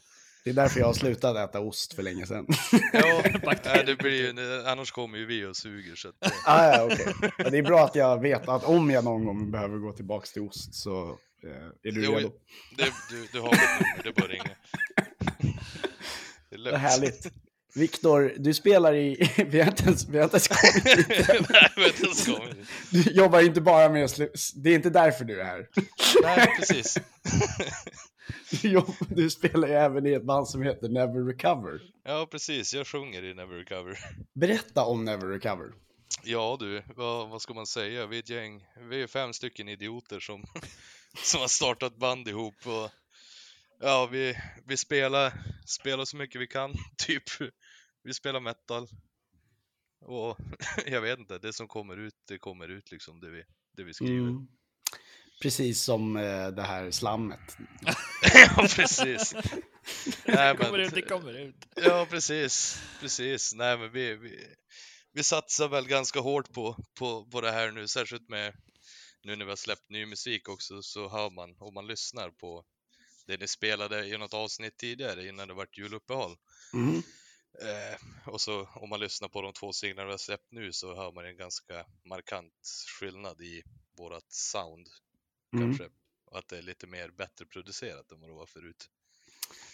Det 0.47 0.51
är 0.51 0.55
därför 0.55 0.81
jag 0.81 0.87
har 0.87 0.95
slutat 0.95 1.37
äta 1.37 1.61
ost 1.61 1.93
för 1.95 2.03
länge 2.03 2.27
sedan. 2.27 2.47
Ja, 2.93 3.23
nej, 3.65 3.83
det 3.87 3.97
blir 3.97 4.11
ju, 4.39 4.63
annars 4.67 4.91
kommer 4.91 5.19
ju 5.19 5.27
vi 5.27 5.45
och 5.45 5.57
suger 5.57 5.95
så 5.95 6.09
att, 6.09 6.15
eh, 6.27 6.31
ah, 6.47 6.67
ja, 6.77 6.85
okej. 6.93 7.15
Ja, 7.39 7.51
det 7.51 7.59
är 7.59 7.63
bra 7.63 7.85
att 7.85 7.95
jag 7.95 8.21
vet 8.23 8.49
att 8.49 8.65
om 8.65 8.91
jag 8.91 9.05
någon 9.05 9.25
gång 9.25 9.51
behöver 9.51 9.79
gå 9.79 9.93
tillbaka 9.93 10.27
till 10.27 10.43
ost 10.43 10.75
så 10.75 11.09
eh, 11.45 11.89
är 11.91 11.93
du 11.93 12.05
Jo, 12.05 12.13
redo. 12.15 12.33
det, 12.77 12.85
du, 13.11 13.27
du 13.33 13.41
har 13.41 13.51
mitt 13.51 13.61
nummer, 13.61 14.03
det 14.03 14.09
är 14.09 14.13
bara 14.13 14.29
ringa. 14.29 14.45
Det 16.51 16.55
är 16.57 16.59
Vad 16.59 16.61
lugnt. 16.61 16.79
härligt. 16.79 17.33
Viktor, 17.75 18.33
du 18.39 18.55
spelar 18.55 18.95
i... 18.95 19.31
Vi 19.51 19.61
har 19.61 19.67
inte 19.69 19.83
ens, 19.85 20.09
vi 20.09 20.17
har 20.19 20.25
inte 20.25 20.37
ens 20.37 20.49
kommit 20.49 20.85
dit. 20.85 22.27
Du 22.91 23.01
jobbar 23.13 23.41
inte 23.41 23.61
bara 23.61 23.89
med 23.89 24.05
att 24.05 24.11
slu- 24.19 24.53
Det 24.63 24.71
är 24.71 24.75
inte 24.75 24.91
därför 24.91 25.25
du 25.25 25.41
är 25.41 25.45
här. 25.45 25.67
Nej, 26.23 26.47
precis. 26.59 26.97
Du, 29.09 29.31
spelar 29.31 29.68
ju 29.68 29.74
även 29.74 30.07
i 30.07 30.12
ett 30.12 30.24
band 30.24 30.49
som 30.49 30.62
heter 30.62 30.89
Never 30.89 31.24
Recover. 31.24 31.81
Ja, 32.05 32.29
precis. 32.31 32.74
Jag 32.74 32.87
sjunger 32.87 33.22
i 33.22 33.35
Never 33.35 33.55
Recover. 33.55 33.99
Berätta 34.33 34.85
om 34.85 35.05
Never 35.05 35.27
Recover. 35.27 35.72
Ja 36.22 36.57
du, 36.61 36.83
vad, 36.97 37.29
vad 37.29 37.43
ska 37.43 37.55
man 37.55 37.66
säga? 37.66 38.07
Vi 38.07 38.16
är 38.16 38.22
ett 38.22 38.31
gäng, 38.31 38.66
vi 38.89 39.03
är 39.03 39.07
fem 39.07 39.33
stycken 39.33 39.68
idioter 39.68 40.20
som, 40.20 40.45
som 41.22 41.41
har 41.41 41.49
startat 41.49 41.97
band 41.97 42.29
ihop 42.29 42.66
och 42.66 42.91
ja, 43.81 44.09
vi, 44.12 44.35
vi 44.66 44.77
spelar, 44.77 45.33
spelar 45.66 46.05
så 46.05 46.16
mycket 46.16 46.41
vi 46.41 46.47
kan, 46.47 46.74
typ. 47.07 47.22
Vi 48.03 48.14
spelar 48.14 48.41
metal. 48.41 48.89
Och 50.01 50.39
jag 50.87 51.01
vet 51.01 51.18
inte, 51.18 51.39
det 51.39 51.53
som 51.53 51.68
kommer 51.68 51.97
ut, 51.97 52.14
det 52.29 52.39
kommer 52.39 52.68
ut 52.68 52.91
liksom, 52.91 53.20
det 53.20 53.31
vi, 53.31 53.45
det 53.77 53.85
vi 53.85 53.95
skriver. 53.95 54.29
Mm. 54.29 54.49
Precis 55.43 55.82
som 55.82 56.16
eh, 56.16 56.49
det 56.49 56.62
här 56.62 56.91
slammet. 56.91 57.57
ja, 58.34 58.68
precis. 58.76 59.34
Nej, 60.24 60.57
kommer 60.57 60.72
men- 60.72 60.80
ut, 60.80 60.95
det 60.95 61.03
kommer 61.03 61.32
ut. 61.39 61.66
Ja, 61.76 62.07
precis. 62.11 62.82
Precis. 63.01 63.55
Nej, 63.55 63.78
men 63.78 63.93
vi, 63.93 64.14
vi, 64.14 64.55
vi 65.12 65.22
satsar 65.22 65.68
väl 65.68 65.87
ganska 65.89 66.20
hårt 66.20 66.53
på, 66.53 66.76
på, 66.99 67.26
på 67.30 67.41
det 67.41 67.53
här 67.53 67.70
nu, 67.70 67.89
särskilt 67.89 68.28
med 68.28 68.55
nu 69.22 69.37
när 69.37 69.45
vi 69.45 69.51
har 69.51 69.57
släppt 69.57 69.91
ny 69.91 70.07
musik 70.07 70.49
också, 70.49 70.82
så 70.82 71.09
hör 71.09 71.30
man, 71.30 71.57
om 71.59 71.74
man 71.74 71.87
lyssnar 71.87 72.30
på 72.30 72.64
det 73.26 73.41
ni 73.41 73.49
spelade 73.49 74.07
i 74.07 74.18
något 74.18 74.34
avsnitt 74.34 74.76
tidigare 74.76 75.28
innan 75.28 75.49
det 75.49 75.55
vart 75.55 75.78
juluppehåll. 75.78 76.37
Mm. 76.74 77.03
Eh, 77.62 78.28
och 78.32 78.41
så 78.41 78.68
om 78.74 78.89
man 78.89 79.01
lyssnar 79.01 79.28
på 79.28 79.43
de 79.43 79.53
två 79.53 79.72
singlarna 79.72 80.07
vi 80.07 80.12
har 80.12 80.18
släppt 80.18 80.51
nu 80.51 80.72
så 80.72 80.95
hör 80.97 81.12
man 81.12 81.26
en 81.26 81.37
ganska 81.37 81.87
markant 82.09 82.53
skillnad 83.01 83.41
i 83.41 83.62
vårat 83.99 84.24
sound 84.32 84.87
Mm. 85.57 85.69
kanske. 85.69 85.95
Och 86.27 86.39
att 86.39 86.49
det 86.49 86.59
är 86.59 86.63
lite 86.63 86.87
mer 86.87 87.09
bättre 87.09 87.45
producerat 87.47 88.13
än 88.13 88.21
vad 88.21 88.31
det 88.31 88.35
var 88.35 88.47
förut. 88.47 88.91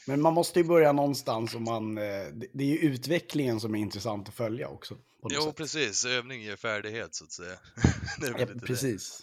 Men 0.06 0.20
man 0.20 0.32
måste 0.34 0.58
ju 0.60 0.64
börja 0.64 0.92
någonstans 0.92 1.54
och 1.54 1.62
man... 1.62 1.98
eh, 1.98 2.02
Det 2.52 2.64
är 2.64 2.68
ju 2.68 2.78
utvecklingen 2.78 3.60
som 3.60 3.74
är 3.74 3.78
intressant 3.78 4.28
att 4.28 4.34
följa 4.34 4.68
också. 4.68 4.98
Jo, 5.30 5.40
sätt. 5.42 5.56
precis. 5.56 6.04
Övning 6.04 6.42
ger 6.42 6.56
färdighet 6.56 7.14
så 7.14 7.24
att 7.24 7.32
säga. 7.32 7.58
Ja, 8.20 8.28
lite 8.38 8.54
det. 8.54 8.66
precis. 8.66 9.20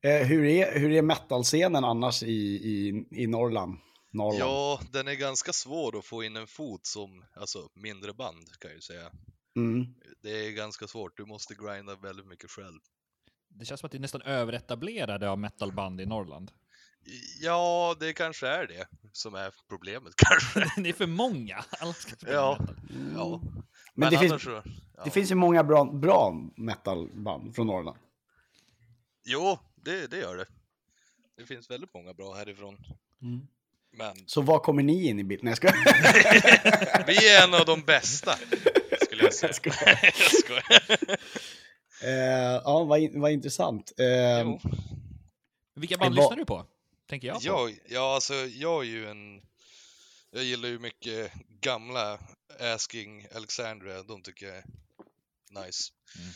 Eh, 0.00 0.26
hur, 0.26 0.44
är, 0.44 0.78
hur 0.78 0.90
är 0.92 1.02
metalscenen 1.02 1.84
annars 1.84 2.22
i, 2.22 2.32
i, 2.32 3.06
i 3.10 3.26
Norrland? 3.26 3.78
Norrland? 4.10 4.40
Ja, 4.40 4.80
den 4.92 5.08
är 5.08 5.14
ganska 5.14 5.52
svår 5.52 5.98
att 5.98 6.04
få 6.04 6.22
in 6.24 6.36
en 6.36 6.46
fot 6.46 6.86
som, 6.86 7.24
alltså 7.36 7.68
mindre 7.74 8.12
band 8.12 8.48
kan 8.58 8.70
jag 8.70 8.76
ju 8.76 8.80
säga. 8.80 9.10
Mm. 9.56 9.86
Det 10.22 10.46
är 10.46 10.50
ganska 10.50 10.86
svårt, 10.86 11.16
du 11.16 11.24
måste 11.26 11.54
grinda 11.54 11.96
väldigt 11.96 12.26
mycket 12.26 12.50
själv. 12.50 12.80
Det 13.54 13.64
känns 13.64 13.80
som 13.80 13.86
att 13.86 13.92
det 13.92 13.98
är 13.98 14.00
nästan 14.00 14.22
överetablerade 14.22 15.30
av 15.30 15.38
metalband 15.38 16.00
i 16.00 16.06
Norrland. 16.06 16.50
Ja, 17.40 17.96
det 18.00 18.12
kanske 18.12 18.48
är 18.48 18.66
det 18.66 18.86
som 19.12 19.34
är 19.34 19.54
problemet 19.68 20.12
kanske. 20.16 20.80
det 20.82 20.88
är 20.88 20.92
för 20.92 21.06
många. 21.06 21.64
Alla 21.70 21.92
ska 21.92 22.16
spela 22.16 22.32
Ja. 22.32 22.56
metal. 22.60 22.76
Ja. 23.16 23.40
Men, 23.94 24.10
det, 24.12 24.18
finns, 24.18 24.42
så, 24.42 24.62
ja. 24.96 25.04
det 25.04 25.10
finns 25.10 25.30
ju 25.30 25.34
många 25.34 25.64
bra, 25.64 25.84
bra 25.84 26.50
metalband 26.56 27.54
från 27.54 27.66
Norrland. 27.66 27.98
Jo, 29.24 29.58
det, 29.84 30.06
det 30.10 30.18
gör 30.18 30.36
det. 30.36 30.46
Det 31.36 31.46
finns 31.46 31.70
väldigt 31.70 31.94
många 31.94 32.14
bra 32.14 32.34
härifrån. 32.34 32.76
Mm. 33.22 33.46
Men 33.96 34.16
Så 34.26 34.40
var 34.40 34.58
kommer 34.58 34.82
ni 34.82 35.08
in 35.08 35.18
i 35.18 35.24
bilden? 35.24 35.48
Jag 35.48 35.56
skojar. 35.56 35.74
vi 37.06 37.28
är 37.28 37.44
en 37.44 37.54
av 37.54 37.66
de 37.66 37.80
bästa, 37.82 38.36
skulle 39.02 39.22
jag 39.22 39.34
säga. 39.34 39.48
Jag 39.48 39.54
skojar. 39.54 39.98
jag 40.02 40.14
skojar. 40.14 41.16
Eh, 42.02 42.60
ja, 42.64 42.84
vad, 42.84 43.00
in- 43.00 43.20
vad 43.20 43.32
intressant. 43.32 43.92
Eh. 43.98 44.56
Vilka 45.74 45.96
band 45.96 46.14
lyssnar 46.14 46.36
du 46.36 46.44
på? 46.44 46.66
Tänker 47.08 47.28
jag 47.28 47.36
på. 47.36 47.46
Jag, 47.46 47.78
ja, 47.88 48.14
alltså 48.14 48.34
jag 48.34 48.82
är 48.82 48.88
ju 48.88 49.08
en... 49.10 49.42
Jag 50.30 50.44
gillar 50.44 50.68
ju 50.68 50.78
mycket 50.78 51.32
gamla 51.60 52.18
Asking 52.60 53.26
Alexandria, 53.34 54.02
de 54.02 54.22
tycker 54.22 54.46
jag 54.46 54.56
är 54.56 54.64
nice. 55.64 55.92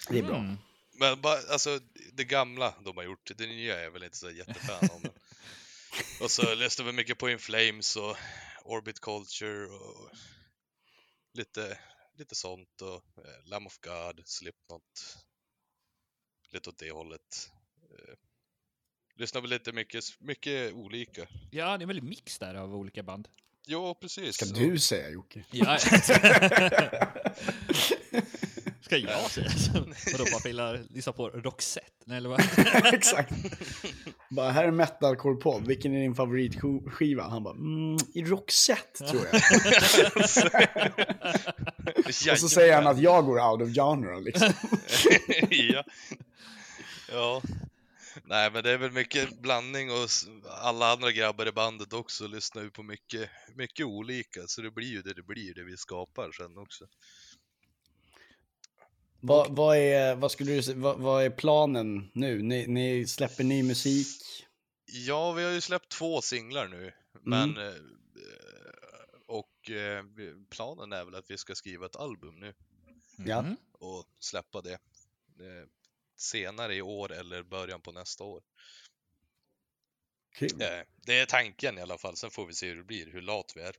det 0.09 0.19
är 0.19 0.23
bra. 0.23 0.37
Mm. 0.37 0.57
Men 0.93 1.21
bara, 1.21 1.39
alltså 1.53 1.81
det 2.13 2.25
gamla 2.25 2.75
de 2.85 2.97
har 2.97 3.05
gjort, 3.05 3.31
det 3.37 3.47
nya 3.47 3.79
är 3.79 3.83
jag 3.83 3.91
väl 3.91 4.03
inte 4.03 4.17
så 4.17 4.31
jättefan 4.31 4.91
av. 4.91 5.03
Och 6.23 6.31
så 6.31 6.55
läste 6.55 6.83
vi 6.83 6.93
mycket 6.93 7.19
på 7.19 7.31
In 7.31 7.39
Flames 7.39 7.97
och 7.97 8.17
Orbit 8.65 9.01
Culture 9.01 9.67
och 9.67 10.11
lite, 11.35 11.79
lite 12.19 12.35
sånt 12.35 12.83
och 12.83 13.25
eh, 13.25 13.45
Lamb 13.45 13.67
of 13.67 13.79
God, 13.79 14.23
Slipknot. 14.27 14.83
Lite 16.53 16.71
åt 16.71 16.79
det 16.79 16.91
hållet. 16.91 17.51
Eh, 17.91 18.15
lyssnar 19.15 19.41
väl 19.41 19.51
lite 19.51 19.73
mycket, 19.73 20.05
mycket 20.21 20.73
olika. 20.73 21.27
Ja, 21.51 21.79
det 21.79 21.85
är 21.85 21.87
väldigt 21.87 22.05
mix 22.05 22.39
där 22.39 22.55
av 22.55 22.75
olika 22.75 23.03
band. 23.03 23.29
Ja, 23.67 23.95
precis. 23.95 24.37
Ska 24.37 24.47
du 24.47 24.79
säga 24.79 25.11
Jocke? 25.11 25.45
Ja. 25.51 25.79
Ska 28.89 28.99
jag 28.99 29.31
säga 29.31 29.51
så? 29.51 29.73
Vadå, 30.13 30.25
bara 30.33 30.49
gillar 30.49 30.85
lyssna 30.95 31.13
på 31.13 31.29
Roxette? 31.29 31.87
Nej, 32.05 32.17
eller 32.17 32.29
vad? 32.29 32.41
Exakt. 32.95 33.33
Bara, 34.31 34.51
här 34.51 34.65
är 34.65 34.71
metalcore-podd, 34.71 35.67
vilken 35.67 35.95
är 35.95 36.01
din 36.01 36.15
favoritskiva? 36.15 37.29
Han 37.29 37.43
bara, 37.43 37.55
mm, 37.55 37.99
i 38.15 38.25
Roxette 38.25 39.07
tror 39.07 39.27
jag. 39.33 39.43
Och 42.33 42.39
så 42.39 42.49
säger 42.49 42.75
han 42.75 42.87
att 42.87 42.99
jag 43.01 43.27
går 43.27 43.51
out 43.51 43.63
of 43.63 43.75
genre 43.75 44.21
liksom. 44.21 44.53
ja. 45.51 45.85
ja. 47.13 47.43
Nej, 48.25 48.51
men 48.51 48.63
det 48.63 48.71
är 48.71 48.79
väl 48.79 48.93
mycket 48.93 49.41
blandning 49.41 49.91
och 49.91 50.09
alla 50.63 50.93
andra 50.93 51.13
grabbar 51.13 51.49
i 51.49 51.53
bandet 51.53 51.93
också 51.93 52.27
lyssnar 52.27 52.63
ju 52.63 52.71
på 52.71 52.83
mycket, 52.83 53.31
mycket 53.55 53.87
olika, 53.87 54.41
så 54.47 54.63
det 54.63 54.71
blir 54.71 54.89
ju 54.89 55.03
det 55.03 55.15
det 55.15 55.23
blir, 55.23 55.55
det 55.55 55.63
vi 55.63 55.77
skapar 55.77 56.33
sen 56.33 56.59
också. 56.59 56.85
Vad, 59.21 59.57
vad, 59.57 59.77
är, 59.77 60.15
vad, 60.15 60.33
skulle 60.33 60.61
du, 60.61 60.75
vad, 60.75 60.99
vad 60.99 61.25
är 61.25 61.31
planen 61.31 62.11
nu? 62.13 62.43
Ni, 62.43 62.67
ni 62.67 63.07
släpper 63.07 63.45
ny 63.45 63.63
musik. 63.63 64.23
Ja, 64.87 65.33
vi 65.33 65.45
har 65.45 65.51
ju 65.51 65.61
släppt 65.61 65.89
två 65.89 66.21
singlar 66.21 66.69
nu, 66.69 66.93
men 67.23 67.57
eh, 67.57 67.73
och 69.27 69.71
eh, 69.71 70.05
planen 70.51 70.93
är 70.93 71.05
väl 71.05 71.15
att 71.15 71.31
vi 71.31 71.39
ska 71.39 71.55
skriva 71.55 71.87
ett 71.87 71.97
album 71.97 72.41
nu 72.41 72.55
Ja. 73.27 73.43
Mhm. 73.43 73.57
och 73.73 74.05
släppa 74.19 74.61
det 74.61 74.73
eh, 74.73 75.69
senare 76.17 76.75
i 76.75 76.83
år 76.83 77.13
eller 77.13 77.43
början 77.43 77.81
på 77.81 77.93
nästa 77.93 78.25
år. 78.25 78.43
Kul. 80.39 80.63
Eh, 80.63 80.69
Det 81.07 81.19
är 81.19 81.27
tanken 81.27 81.79
i 81.79 81.81
alla 81.81 81.99
fall, 81.99 82.17
sen 82.17 82.31
får 82.31 82.47
vi 82.47 82.55
se 82.55 82.69
hur 82.69 82.77
det 82.77 82.85
blir, 82.85 83.07
hur 83.07 83.21
lat 83.23 83.53
vi 83.57 83.61
är. 83.63 83.75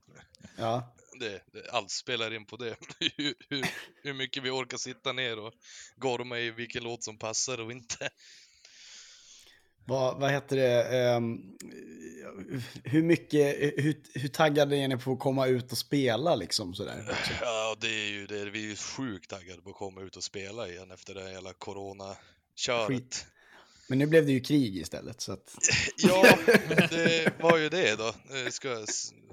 Ja. 0.57 0.95
Det, 1.19 1.41
det, 1.51 1.69
allt 1.71 1.91
spelar 1.91 2.33
in 2.33 2.45
på 2.45 2.57
det. 2.57 2.75
hur, 3.17 3.33
hur, 3.49 3.65
hur 4.03 4.13
mycket 4.13 4.43
vi 4.43 4.49
orkar 4.49 4.77
sitta 4.77 5.13
ner 5.13 5.39
och 5.39 5.53
gorma 5.95 6.39
i 6.39 6.51
vilken 6.51 6.83
låt 6.83 7.03
som 7.03 7.17
passar 7.17 7.59
och 7.59 7.71
inte. 7.71 8.09
Vad, 9.85 10.19
vad 10.19 10.31
heter 10.31 10.55
det? 10.55 10.97
ehm, 10.97 11.37
hur 12.83 13.03
mycket, 13.03 13.55
hur, 13.77 14.19
hur 14.19 14.27
taggade 14.27 14.77
är 14.77 14.87
ni 14.87 14.97
på 14.97 15.13
att 15.13 15.19
komma 15.19 15.47
ut 15.47 15.71
och 15.71 15.77
spela 15.77 16.35
liksom 16.35 16.73
sådär? 16.73 17.17
Ja, 17.41 17.75
det 17.81 17.87
är 17.87 18.09
ju 18.09 18.27
det. 18.27 18.49
Vi 18.49 18.65
är 18.65 18.69
ju 18.69 18.75
sjukt 18.75 19.29
taggade 19.29 19.61
på 19.61 19.69
att 19.69 19.75
komma 19.75 20.01
ut 20.01 20.15
och 20.15 20.23
spela 20.23 20.67
igen 20.67 20.91
efter 20.91 21.13
det 21.13 21.31
jävla 21.31 21.53
corona-köret. 21.53 22.87
Skit. 22.87 23.25
Men 23.89 23.97
nu 23.97 24.05
blev 24.05 24.25
det 24.25 24.31
ju 24.31 24.39
krig 24.39 24.77
istället 24.77 25.21
så 25.21 25.31
att... 25.31 25.55
Ja, 25.97 26.37
det 26.89 27.33
var 27.39 27.57
ju 27.57 27.69
det 27.69 27.95
då. 27.95 28.13
Ska, 28.51 28.85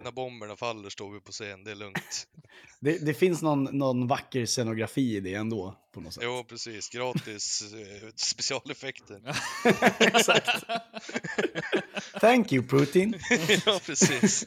när 0.03 0.11
bomberna 0.13 0.57
faller 0.57 0.91
står 0.91 1.13
vi 1.13 1.21
på 1.21 1.33
scen, 1.33 1.65
det 1.65 1.71
är 1.71 1.75
lugnt. 1.75 2.27
Det, 2.81 2.99
det 2.99 3.15
finns 3.15 3.43
någon, 3.43 3.65
någon 3.65 4.07
vacker 4.07 4.47
scenografi 4.47 5.17
i 5.17 5.21
det 5.21 5.35
ändå 5.35 5.77
på 5.95 6.01
något 6.01 6.15
sätt. 6.15 6.23
Jo, 6.27 6.45
precis. 6.49 6.89
Gratis 6.89 7.63
eh, 7.73 8.09
specialeffekter. 8.17 9.21
Exakt. 9.99 10.65
Thank 12.21 12.53
you 12.53 12.67
Putin. 12.67 13.15
ja, 13.67 13.81
precis. 13.87 14.47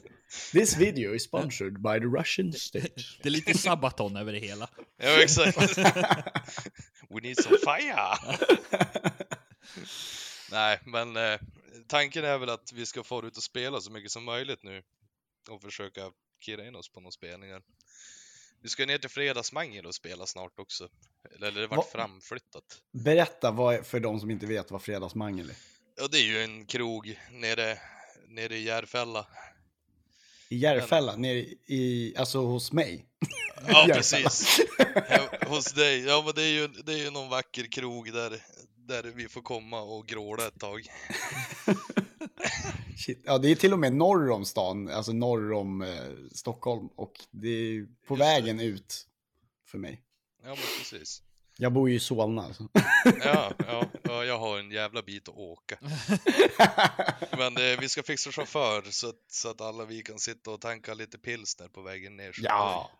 This 0.51 0.77
video 0.77 1.15
is 1.15 1.23
sponsored 1.23 1.81
by 1.81 1.99
the 1.99 2.05
Russian 2.05 2.53
state. 2.53 2.89
Det 3.21 3.29
är 3.29 3.31
lite 3.31 3.57
Sabaton 3.57 4.17
över 4.17 4.33
det 4.33 4.39
hela. 4.39 4.69
Ja, 4.97 5.23
exakt. 5.23 5.77
We 7.09 7.21
need 7.21 7.37
some 7.37 7.57
fire! 7.57 8.17
Nej, 10.51 10.79
men 10.85 11.17
eh, 11.17 11.39
tanken 11.87 12.25
är 12.25 12.37
väl 12.37 12.49
att 12.49 12.71
vi 12.73 12.85
ska 12.85 13.03
få 13.03 13.25
ut 13.27 13.37
och 13.37 13.43
spela 13.43 13.81
så 13.81 13.91
mycket 13.91 14.11
som 14.11 14.23
möjligt 14.23 14.63
nu 14.63 14.83
och 15.49 15.61
försöka 15.61 16.11
kirra 16.39 16.67
in 16.67 16.75
oss 16.75 16.89
på 16.91 16.99
några 16.99 17.11
spelningar. 17.11 17.61
Vi 18.61 18.69
ska 18.69 18.85
ner 18.85 18.97
till 18.97 19.09
Fredagsmangel 19.09 19.85
och 19.85 19.95
spela 19.95 20.25
snart 20.25 20.59
också. 20.59 20.89
Eller 21.35 21.51
det 21.51 21.67
vart 21.67 21.77
Va- 21.77 21.85
framflyttat. 21.91 22.63
Berätta 22.91 23.51
vad, 23.51 23.85
för 23.85 23.99
de 23.99 24.19
som 24.19 24.31
inte 24.31 24.45
vet 24.45 24.71
vad 24.71 24.81
fredagsmangel 24.81 25.49
är. 25.49 25.55
Ja, 25.95 26.07
det 26.07 26.17
är 26.17 26.23
ju 26.23 26.43
en 26.43 26.65
krog 26.65 27.19
nere, 27.31 27.77
nere 28.27 28.57
i 28.57 28.63
Järfälla. 28.63 29.27
I 30.49 30.57
Järfälla, 30.57 31.15
nere 31.15 31.37
i, 31.65 32.13
alltså 32.17 32.39
hos 32.39 32.71
mig. 32.71 33.05
Ja, 33.67 33.87
precis. 33.93 34.59
Hos 35.47 35.73
dig. 35.73 35.99
Ja, 35.99 36.21
men 36.25 36.35
det 36.35 36.43
är 36.43 36.51
ju, 36.51 36.67
det 36.67 36.93
är 36.93 36.97
ju 36.97 37.11
någon 37.11 37.29
vacker 37.29 37.71
krog 37.71 38.13
där, 38.13 38.43
där 38.89 39.03
vi 39.03 39.29
får 39.29 39.41
komma 39.41 39.81
och 39.81 40.07
gråla 40.07 40.47
ett 40.47 40.59
tag. 40.59 40.81
Shit. 42.97 43.21
Ja, 43.25 43.37
det 43.37 43.51
är 43.51 43.55
till 43.55 43.73
och 43.73 43.79
med 43.79 43.93
norr 43.93 44.29
om 44.31 44.45
stan, 44.45 44.89
alltså 44.89 45.13
norr 45.13 45.51
om 45.53 45.81
eh, 45.81 45.87
Stockholm. 46.31 46.89
Och 46.95 47.13
det 47.31 47.47
är 47.49 47.81
på 47.81 47.89
Just 47.89 48.07
det. 48.09 48.15
vägen 48.25 48.59
ut 48.59 49.07
för 49.67 49.77
mig. 49.77 50.01
Ja, 50.43 50.49
men 50.49 50.57
precis. 50.79 51.23
Jag 51.57 51.73
bor 51.73 51.89
ju 51.89 51.95
i 51.95 51.99
Solna. 51.99 52.41
Alltså. 52.43 52.67
Ja, 53.23 53.51
ja, 53.67 53.85
ja, 54.03 54.25
jag 54.25 54.39
har 54.39 54.59
en 54.59 54.71
jävla 54.71 55.01
bit 55.01 55.29
att 55.29 55.35
åka. 55.35 55.77
Men 57.37 57.57
eh, 57.57 57.79
vi 57.79 57.89
ska 57.89 58.03
fixa 58.03 58.31
chaufför 58.31 58.83
så 58.89 59.09
att, 59.09 59.15
så 59.27 59.49
att 59.49 59.61
alla 59.61 59.85
vi 59.85 60.01
kan 60.01 60.19
sitta 60.19 60.51
och 60.51 60.61
tanka 60.61 60.93
lite 60.93 61.17
pilsner 61.17 61.67
på 61.67 61.81
vägen 61.81 62.17
ner. 62.17 62.35
ja, 62.41 62.91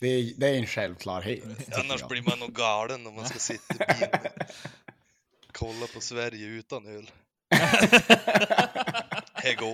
det 0.00 0.08
är, 0.08 0.32
det 0.36 0.48
är 0.48 0.54
en 0.54 0.66
självklarhet. 0.66 1.44
Annars 1.78 2.08
blir 2.08 2.22
man 2.22 2.38
nog 2.38 2.52
galen 2.52 3.06
om 3.06 3.14
man 3.14 3.26
ska 3.28 3.38
sitta 3.38 3.74
i 3.74 3.78
bilen. 3.78 4.10
Kolla 5.58 5.86
på 5.94 6.00
Sverige 6.00 6.46
utan 6.46 6.86
öl. 6.86 7.10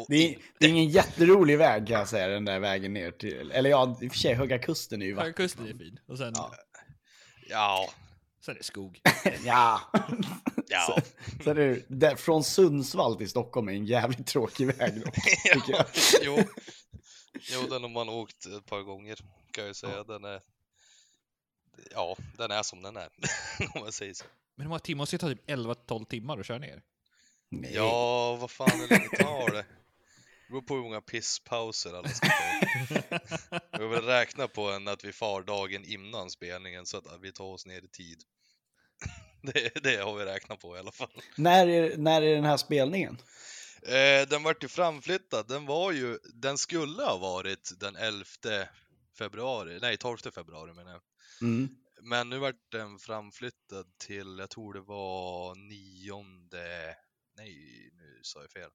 Det 0.09 0.17
är, 0.17 0.39
det 0.59 0.67
är 0.67 0.71
ingen 0.71 0.89
jätterolig 0.89 1.59
väg 1.59 1.87
kan 1.87 1.99
jag 1.99 2.09
säga, 2.09 2.29
den 2.29 2.45
där 2.45 2.59
vägen 2.59 2.93
ner 2.93 3.11
till... 3.11 3.51
Eller 3.51 3.71
ja, 3.71 3.99
i 4.03 4.09
och 4.09 4.13
för 4.13 4.19
sig, 4.19 4.35
Höga 4.35 4.59
Kusten 4.59 5.03
är 5.03 5.07
ju 5.07 5.15
Höga 5.15 5.23
vacker. 5.27 5.33
kusten 5.33 5.67
är 5.69 5.75
fin. 5.75 5.99
Och 6.09 6.19
sen, 6.19 6.33
Ja. 6.37 6.55
Ja, 7.49 7.91
sen 8.45 8.55
är 8.55 8.59
det 8.59 8.65
skog. 8.65 9.01
Ja. 9.45 9.81
ja. 10.69 10.99
Så 11.45 11.51
är 11.51 11.55
det, 11.55 11.85
där, 11.89 12.17
från 12.17 12.45
Sundsvall 12.45 13.17
till 13.17 13.31
Stockholm 13.31 13.69
är 13.69 13.73
en 13.73 13.87
jävligt 13.87 14.27
tråkig 14.27 14.67
väg 14.67 15.01
då. 15.05 15.11
ja. 15.45 15.63
jag. 15.69 15.87
Jo. 16.23 16.39
jo, 17.53 17.61
den 17.71 17.83
har 17.83 17.91
man 17.91 18.09
åkt 18.09 18.47
ett 18.47 18.67
par 18.67 18.81
gånger 18.81 19.19
kan 19.51 19.67
jag 19.67 19.77
säga. 19.77 20.05
Den 20.05 20.25
är... 20.25 20.41
Ja, 21.91 22.17
den 22.39 22.51
är 22.51 22.63
som 22.63 22.83
den 22.83 22.97
är. 22.97 23.09
Om 23.75 23.81
man 23.81 23.93
säger 23.93 24.15
så. 24.15 24.25
Men 24.57 24.65
hur 24.65 24.69
många 24.69 24.79
timmar? 24.79 25.03
Måste 25.03 25.17
det 25.17 25.21
ta 25.21 25.29
typ 25.29 25.47
11-12 25.47 26.05
timmar 26.05 26.39
att 26.39 26.47
köra 26.47 26.59
ner? 26.59 26.83
Nej. 27.51 27.75
Ja, 27.75 28.37
vad 28.37 28.51
fan 28.51 28.81
hur 28.81 28.89
länge 28.89 29.09
tar 29.09 29.51
det? 29.51 29.67
Det 30.47 30.51
beror 30.51 30.63
på 30.63 30.75
hur 30.75 30.83
många 30.83 31.01
pisspauser 31.01 31.95
alla 31.95 32.09
ska 32.09 32.29
ta. 32.29 32.61
Vi 33.79 33.85
har 33.85 33.89
väl 33.89 34.05
räknat 34.05 34.53
på 34.53 34.71
en 34.71 34.89
att 34.89 35.05
vi 35.05 35.13
far 35.13 35.43
dagen 35.43 35.85
innan 35.85 36.31
spelningen 36.31 36.87
så 36.87 36.97
att 36.97 37.05
vi 37.23 37.33
tar 37.33 37.45
oss 37.45 37.67
ner 37.67 37.85
i 37.85 37.89
tid. 37.89 38.23
Det, 39.43 39.83
det 39.83 39.97
har 39.97 40.15
vi 40.15 40.25
räknat 40.25 40.61
på 40.61 40.77
i 40.77 40.79
alla 40.79 40.93
fall. 40.93 41.23
När, 41.37 41.69
är, 41.69 41.97
när 41.97 42.23
är 42.23 42.35
den 42.35 42.45
här 42.45 42.57
spelningen? 42.57 43.19
Eh, 43.83 44.29
den 44.29 44.43
vart 44.43 44.65
ju 44.65 44.69
framflyttad. 44.69 45.49
Den 45.49 45.67
var 45.67 45.93
ju, 45.93 46.19
den 46.35 46.59
skulle 46.59 47.03
ha 47.03 47.19
varit 47.19 47.73
den 47.81 47.97
11 47.97 48.25
februari, 49.19 49.79
nej 49.81 49.97
12 49.97 50.19
februari 50.35 50.73
menar 50.73 50.93
jag. 50.93 51.03
Mm. 51.43 51.69
Men 52.07 52.31
nu 52.31 52.39
vart 52.39 52.71
den 52.73 52.99
framflyttad 52.99 53.99
till, 53.99 54.39
jag 54.39 54.51
tror 54.51 54.75
det 54.75 54.81
var 54.81 55.55
nionde, 55.55 56.97
nej 57.37 57.91
nu 57.93 58.21
sa 58.23 58.41
jag 58.41 58.51
fel. 58.51 58.71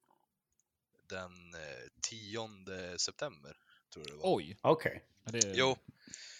Den 1.09 1.53
eh, 1.53 1.89
10 2.01 2.97
september 2.97 3.57
tror 3.93 4.05
jag 4.07 4.17
det 4.17 4.21
var. 4.21 4.35
Oj! 4.35 4.57
Okej. 4.61 5.05
Ja, 5.23 5.31
Det, 5.31 5.53
Jo, 5.55 5.77
det 5.87 5.97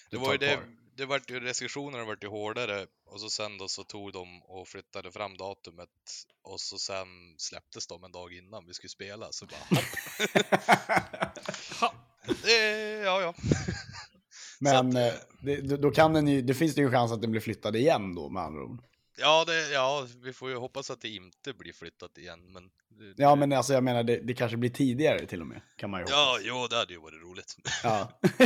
Det 0.10 0.18
var 0.18 0.32
ju 0.32 0.38
det, 0.38 0.60
det 0.96 1.06
vart 1.06 1.30
ju 1.30 1.40
restriktionerna 1.40 2.06
vart 2.06 2.24
ju 2.24 2.28
hårdare 2.28 2.88
och 3.06 3.22
så 3.22 3.30
sen 3.30 3.58
då 3.58 3.68
så 3.68 3.84
tog 3.84 4.14
de 4.14 4.44
och 4.44 4.68
flyttade 4.68 5.12
fram 5.12 5.38
datumet 5.38 5.90
och 6.42 6.62
så 6.62 6.80
sen 6.80 7.36
släpptes 7.38 7.88
de 7.88 8.04
en 8.04 8.12
dag 8.12 8.34
innan 8.34 8.66
vi 8.66 8.74
skulle 8.74 8.90
spela 8.90 9.32
så 9.32 9.46
bara 9.46 9.82
Ha! 11.80 11.94
ja 13.04 13.22
ja. 13.22 13.34
Men 14.60 14.76
att, 14.90 14.96
eh, 14.96 15.20
det, 15.42 15.62
då- 15.78 15.92
kan 15.92 16.14
den 16.14 16.28
ju, 16.28 16.42
det 16.42 16.54
finns 16.54 16.76
det 16.76 16.82
ju 16.82 16.92
chans 16.92 17.12
att 17.12 17.22
den 17.22 17.32
blir 17.32 17.42
flyttad 17.42 17.76
igen 17.76 18.16
då 18.16 18.30
med 18.30 18.44
andra 18.44 18.64
ord. 18.64 18.82
Ja, 19.18 19.44
det, 19.48 19.72
ja, 19.72 20.08
vi 20.24 20.34
får 20.34 20.50
ju 20.50 20.56
hoppas 20.56 20.92
att 20.92 21.02
det 21.02 21.10
inte 21.10 21.54
blir 21.54 21.74
flyttat 21.74 22.18
igen 22.18 22.40
men 22.52 22.70
det- 22.90 23.24
Ja, 23.24 23.36
men 23.36 23.54
alltså 23.54 23.74
jag 23.74 23.84
menar 23.84 24.04
det, 24.04 24.18
det 24.18 24.34
kanske 24.34 24.58
blir 24.58 24.70
tidigare 24.70 25.26
till 25.26 25.42
och 25.42 25.48
med. 25.48 25.62
Kan 25.76 25.90
man 25.90 26.00
ju 26.00 26.06
Ja, 26.10 26.26
hoppas. 26.32 26.42
jo, 26.46 26.68
det 26.70 26.76
hade 26.76 26.94
ju 26.94 27.00
varit 27.00 27.22
roligt. 27.24 27.56
Ja. 27.84 28.20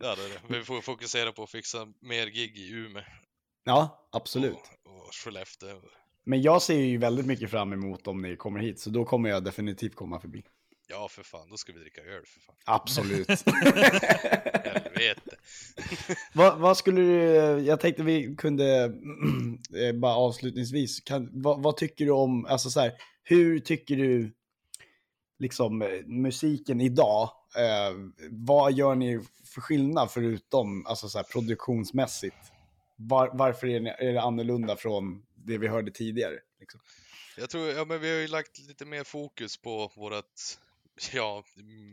Det 0.00 0.08
hade 0.08 0.22
det. 0.28 0.40
Vi 0.48 0.64
får 0.64 0.80
fokusera 0.80 1.32
på 1.32 1.42
att 1.42 1.50
fixa 1.50 1.86
mer 2.00 2.26
gig 2.26 2.56
i 2.58 2.70
Umeå 2.72 3.02
ja, 3.64 4.08
absolut. 4.12 4.52
och, 4.84 5.06
och 5.06 5.14
Skellefteå. 5.14 5.80
Men 6.24 6.42
jag 6.42 6.62
ser 6.62 6.78
ju 6.78 6.98
väldigt 6.98 7.26
mycket 7.26 7.50
fram 7.50 7.72
emot 7.72 8.06
om 8.06 8.22
ni 8.22 8.36
kommer 8.36 8.60
hit, 8.60 8.80
så 8.80 8.90
då 8.90 9.04
kommer 9.04 9.28
jag 9.28 9.44
definitivt 9.44 9.94
komma 9.94 10.20
förbi. 10.20 10.42
Ja, 10.88 11.08
för 11.08 11.22
fan, 11.22 11.48
då 11.50 11.56
ska 11.56 11.72
vi 11.72 11.80
dricka 11.80 12.00
öl 12.00 12.26
för 12.26 12.40
fan. 12.40 12.54
Absolut. 12.64 13.28
Helvete. 14.64 15.36
vad, 16.34 16.58
vad 16.58 16.76
skulle 16.76 17.00
du, 17.00 17.24
jag 17.60 17.80
tänkte 17.80 18.02
vi 18.02 18.36
kunde, 18.36 18.84
eh, 19.76 19.92
bara 19.94 20.14
avslutningsvis, 20.14 21.00
kan, 21.00 21.30
vad, 21.32 21.62
vad 21.62 21.76
tycker 21.76 22.04
du 22.04 22.10
om, 22.10 22.46
alltså 22.46 22.70
så 22.70 22.80
här, 22.80 22.92
hur 23.22 23.60
tycker 23.60 23.96
du 23.96 24.32
liksom 25.38 25.82
eh, 25.82 25.88
musiken 26.06 26.80
idag, 26.80 27.30
eh, 27.56 27.96
vad 28.30 28.72
gör 28.72 28.94
ni 28.94 29.20
för 29.54 29.60
skillnad 29.60 30.10
förutom 30.10 30.86
alltså 30.86 31.08
så 31.08 31.18
här, 31.18 31.24
produktionsmässigt? 31.24 32.36
Var, 32.96 33.30
varför 33.34 33.66
är, 33.66 33.80
ni, 33.80 33.90
är 33.90 34.12
det 34.12 34.22
annorlunda 34.22 34.76
från 34.76 35.22
det 35.34 35.58
vi 35.58 35.68
hörde 35.68 35.90
tidigare? 35.90 36.38
Liksom? 36.60 36.80
Jag 37.36 37.50
tror, 37.50 37.68
ja 37.68 37.84
men 37.84 38.00
vi 38.00 38.10
har 38.10 38.20
ju 38.20 38.28
lagt 38.28 38.58
lite 38.58 38.84
mer 38.84 39.04
fokus 39.04 39.56
på 39.56 39.92
vårat, 39.96 40.58
ja, 41.12 41.44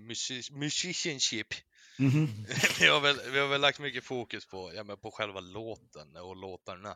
musi- 0.08 0.54
musicianship. 0.54 1.48
vi, 2.80 2.88
har 2.88 3.00
väl, 3.00 3.32
vi 3.32 3.40
har 3.40 3.48
väl 3.48 3.62
lagt 3.62 3.80
mycket 3.80 4.04
fokus 4.04 4.46
på, 4.46 4.72
ja 4.76 4.84
men 4.84 4.98
på 4.98 5.12
själva 5.12 5.40
låten 5.40 6.16
och 6.16 6.36
låtarna. 6.36 6.96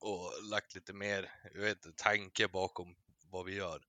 Och 0.00 0.32
lagt 0.50 0.74
lite 0.74 0.92
mer, 0.92 1.30
jag 1.54 1.60
vet 1.60 1.96
tanke 1.96 2.48
bakom 2.48 2.96
vad 3.30 3.46
vi 3.46 3.54
gör. 3.54 3.82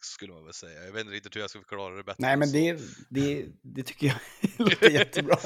Skulle 0.00 0.32
man 0.32 0.44
väl 0.44 0.54
säga. 0.54 0.84
Jag 0.84 0.92
vet 0.92 1.00
inte 1.00 1.14
riktigt 1.14 1.36
hur 1.36 1.40
jag 1.40 1.50
ska 1.50 1.58
förklara 1.58 1.96
det 1.96 2.04
bättre. 2.04 2.22
Nej, 2.22 2.36
men 2.36 2.52
det, 2.52 2.80
det, 3.08 3.46
det 3.62 3.82
tycker 3.82 4.06
jag 4.06 4.16
låter 4.58 4.90
jättebra. 4.90 5.36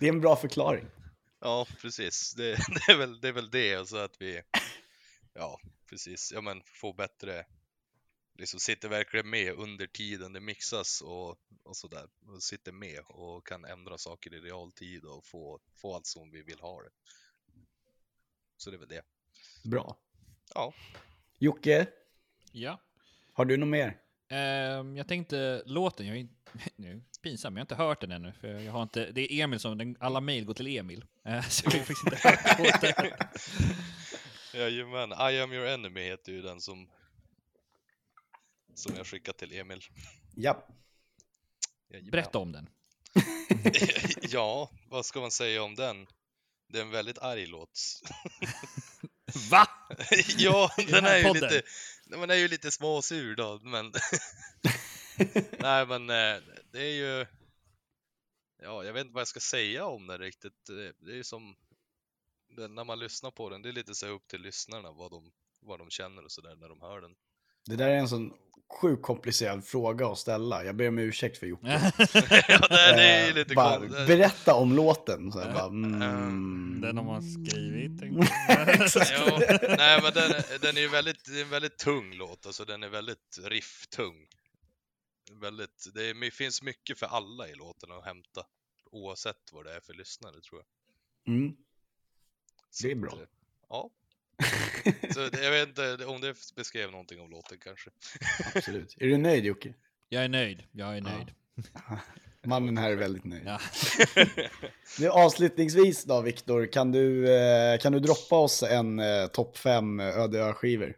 Det 0.00 0.06
är 0.06 0.12
en 0.12 0.20
bra 0.20 0.36
förklaring. 0.36 0.86
Ja, 1.40 1.66
precis. 1.80 2.34
Det, 2.34 2.44
det, 2.86 2.92
är 2.92 2.96
väl, 2.96 3.20
det 3.20 3.28
är 3.28 3.32
väl 3.32 3.50
det 3.50 3.78
och 3.78 3.88
så 3.88 3.96
att 3.96 4.16
vi, 4.20 4.42
ja, 5.34 5.60
precis, 5.88 6.32
ja 6.34 6.40
men 6.40 6.62
få 6.64 6.92
bättre, 6.92 7.44
liksom 8.38 8.60
sitter 8.60 8.88
verkligen 8.88 9.30
med 9.30 9.52
under 9.52 9.86
tiden 9.86 10.32
det 10.32 10.40
mixas 10.40 11.00
och, 11.00 11.38
och 11.62 11.76
sådär. 11.76 12.08
Sitter 12.40 12.72
med 12.72 13.00
och 13.08 13.46
kan 13.46 13.64
ändra 13.64 13.98
saker 13.98 14.34
i 14.34 14.40
realtid 14.40 15.04
och 15.04 15.24
få, 15.26 15.60
få 15.74 15.94
allt 15.94 16.06
som 16.06 16.30
vi 16.30 16.42
vill 16.42 16.60
ha 16.60 16.82
det. 16.82 16.90
Så 18.56 18.70
det 18.70 18.76
är 18.76 18.78
väl 18.78 18.88
det. 18.88 19.02
Bra. 19.64 19.96
Ja. 20.54 20.74
Jocke, 21.38 21.86
Ja. 22.52 22.80
har 23.32 23.44
du 23.44 23.56
något 23.56 23.68
mer? 23.68 24.00
Ehm, 24.28 24.96
jag 24.96 25.08
tänkte 25.08 25.62
låten, 25.66 26.06
jag 26.06 26.16
är 26.18 26.28
nu, 26.76 27.02
pinsam, 27.22 27.56
jag 27.56 27.60
har 27.60 27.64
inte 27.64 27.74
hört 27.74 28.00
den 28.00 28.12
ännu. 28.12 28.32
För 28.40 28.48
jag 28.48 28.72
har 28.72 28.82
inte, 28.82 29.10
det 29.12 29.32
är 29.32 29.44
Emil 29.44 29.60
som, 29.60 29.78
den, 29.78 29.96
alla 30.00 30.20
mejl 30.20 30.44
går 30.44 30.54
till 30.54 30.76
Emil. 30.78 31.04
Eh, 31.24 31.42
så 31.48 31.66
jag 31.66 31.70
har 31.70 31.78
faktiskt 31.78 32.04
inte 32.04 32.28
hört 32.28 32.58
låten. 32.58 33.10
Jajamän, 34.60 35.12
I 35.12 35.40
am 35.40 35.52
your 35.52 35.66
enemy 35.66 36.00
heter 36.02 36.32
ju 36.32 36.42
den 36.42 36.60
som 36.60 36.90
som 38.78 38.94
jag 38.96 39.06
skickat 39.06 39.38
till 39.38 39.52
Emil. 39.58 39.82
Ja. 40.34 40.66
Jajamän. 41.90 42.10
Berätta 42.10 42.38
om 42.38 42.52
den. 42.52 42.68
ja, 44.22 44.70
vad 44.88 45.06
ska 45.06 45.20
man 45.20 45.30
säga 45.30 45.62
om 45.62 45.74
den? 45.74 46.06
Det 46.68 46.78
är 46.78 46.82
en 46.82 46.90
väldigt 46.90 47.18
arg 47.18 47.46
låt. 47.46 47.80
Va? 49.50 49.68
ja, 50.38 50.70
den 50.76 50.86
den 50.86 51.04
är 51.04 51.16
ju 51.18 51.32
lite, 51.34 51.62
man 52.16 52.30
är 52.30 52.34
ju 52.34 52.48
lite 52.48 52.70
småsur 52.70 53.36
då, 53.36 53.60
men 53.62 53.92
Nej, 55.58 55.86
men 55.86 56.10
eh, 56.10 56.42
det 56.72 56.78
är 56.82 56.92
ju 56.94 57.26
Ja, 58.62 58.84
jag 58.84 58.92
vet 58.92 59.00
inte 59.00 59.14
vad 59.14 59.20
jag 59.20 59.28
ska 59.28 59.40
säga 59.40 59.86
om 59.86 60.06
den 60.06 60.18
riktigt. 60.18 60.64
Det- 60.66 60.92
Det 61.00 61.12
är 61.12 61.16
ju 61.16 61.24
som 61.24 61.56
när 62.68 62.84
man 62.84 62.98
lyssnar 62.98 63.30
på 63.30 63.50
den, 63.50 63.62
det 63.62 63.68
är 63.68 63.72
lite 63.72 63.94
så 63.94 64.06
upp 64.06 64.28
till 64.28 64.40
lyssnarna 64.42 64.92
vad 64.92 65.10
de, 65.10 65.32
vad 65.60 65.78
de 65.78 65.90
känner 65.90 66.24
och 66.24 66.32
sådär 66.32 66.56
när 66.56 66.68
de 66.68 66.80
hör 66.80 67.00
den. 67.00 67.16
Det 67.68 67.76
där 67.76 67.88
är 67.88 67.94
en 67.96 68.08
sån 68.08 68.32
sjukt 68.80 69.02
komplicerad 69.02 69.64
fråga 69.64 70.06
att 70.08 70.18
ställa. 70.18 70.64
Jag 70.64 70.76
ber 70.76 70.88
om 70.88 70.98
ursäkt 70.98 71.38
för 71.38 71.46
Jocke. 71.46 71.66
ja, 72.48 72.68
det, 72.68 73.02
är 73.02 73.28
Eh, 73.28 73.34
lite 73.34 73.54
bara. 73.54 73.78
Berätta 74.06 74.54
om 74.54 74.72
låten. 74.72 75.32
Så 75.32 75.40
här, 75.40 75.52
bara, 75.52 75.66
mm. 75.66 76.80
Den 76.80 76.96
har 76.96 77.04
man 77.04 77.22
skrivit. 77.22 78.02
Jo, 78.02 79.38
nej 79.78 80.02
men 80.02 80.12
den, 80.14 80.42
den 80.60 80.76
är 80.76 80.80
ju 80.80 80.88
väldigt, 80.88 81.28
är 81.28 81.42
en 81.42 81.48
väldigt 81.50 81.76
tung 81.78 82.14
låt, 82.14 82.46
alltså 82.46 82.64
den 82.64 82.82
är 82.82 82.88
väldigt 82.88 83.38
rifftung. 83.44 84.26
Väldigt, 85.40 85.88
det 85.94 86.10
är, 86.10 86.14
det 86.14 86.30
finns 86.30 86.62
mycket 86.62 86.98
för 86.98 87.06
alla 87.06 87.48
i 87.48 87.54
låten 87.54 87.92
att 87.92 88.04
hämta, 88.04 88.46
oavsett 88.90 89.52
vad 89.52 89.64
det 89.64 89.72
är 89.76 89.80
för 89.80 89.94
lyssnare 89.94 90.40
tror 90.40 90.62
jag. 91.24 91.34
Mm. 91.34 91.56
Det 92.82 92.90
är 92.90 92.94
bra. 92.94 93.12
eh, 93.12 93.18
Ja. 93.68 93.90
Så 95.14 95.28
det, 95.28 95.44
jag 95.44 95.50
vet 95.50 95.68
inte 95.68 96.06
om 96.06 96.20
det 96.20 96.34
beskrev 96.56 96.90
någonting 96.90 97.20
om 97.20 97.30
låten 97.30 97.58
kanske. 97.58 97.90
Absolut. 98.54 98.96
Är 99.00 99.06
du 99.06 99.16
nöjd 99.16 99.44
Jocke? 99.44 99.74
Jag 100.08 100.24
är 100.24 100.28
nöjd. 100.28 100.62
Jag 100.72 100.96
är 100.96 101.00
nöjd. 101.00 101.30
Mannen 102.46 102.78
här 102.78 102.90
är 102.90 102.96
väldigt 102.96 103.24
nöjd. 103.24 103.42
Ja. 103.46 103.60
Nu 104.98 105.08
avslutningsvis 105.08 106.04
då 106.04 106.20
Viktor, 106.20 106.66
kan 106.72 106.92
du, 106.92 107.36
eh, 107.36 107.78
kan 107.78 107.92
du 107.92 108.00
droppa 108.00 108.36
oss 108.36 108.62
en 108.62 108.98
eh, 108.98 109.26
topp 109.26 109.58
5 109.58 110.00
öde 110.00 110.38
ö-skivor? 110.38 110.96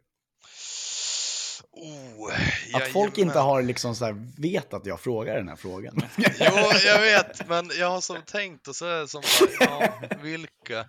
Oh, 1.72 2.32
Att 2.74 2.88
folk 2.88 3.18
inte 3.18 3.38
har 3.38 3.62
liksom 3.62 3.95
så 3.95 4.05
här, 4.05 4.26
vet 4.38 4.74
att 4.74 4.86
jag 4.86 5.01
frågar 5.01 5.36
den 5.36 5.49
här 5.49 5.57
frågan. 5.57 6.03
Jo, 6.16 6.70
jag 6.84 7.01
vet, 7.01 7.49
men 7.49 7.70
jag 7.78 7.91
har 7.91 8.01
som 8.01 8.22
tänkt 8.22 8.68
och 8.68 8.76
så 8.76 8.86
är 8.86 9.01
det 9.01 9.09
som 9.09 9.22
bara, 9.41 9.66
ja, 9.70 10.01
vilka? 10.22 10.86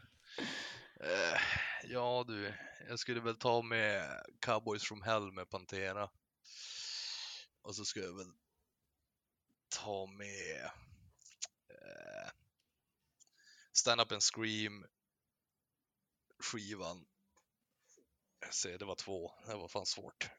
Ja 1.93 2.23
du, 2.27 2.53
jag 2.89 2.99
skulle 2.99 3.19
väl 3.21 3.35
ta 3.35 3.61
med 3.61 4.23
Cowboys 4.39 4.83
from 4.83 5.01
Hell 5.01 5.31
med 5.31 5.49
Pantera. 5.49 6.09
Och 7.61 7.75
så 7.75 7.85
skulle 7.85 8.05
jag 8.05 8.17
väl 8.17 8.31
ta 9.69 10.05
med 10.05 10.65
eh, 11.69 12.31
Stand 13.73 14.01
Up 14.01 14.11
and 14.11 14.23
Scream 14.23 14.85
skivan. 16.39 17.05
Jag 18.39 18.53
ser, 18.53 18.77
det 18.77 18.85
var 18.85 18.95
två, 18.95 19.31
det 19.47 19.55
var 19.55 19.67
fan 19.67 19.85
svårt. 19.85 20.29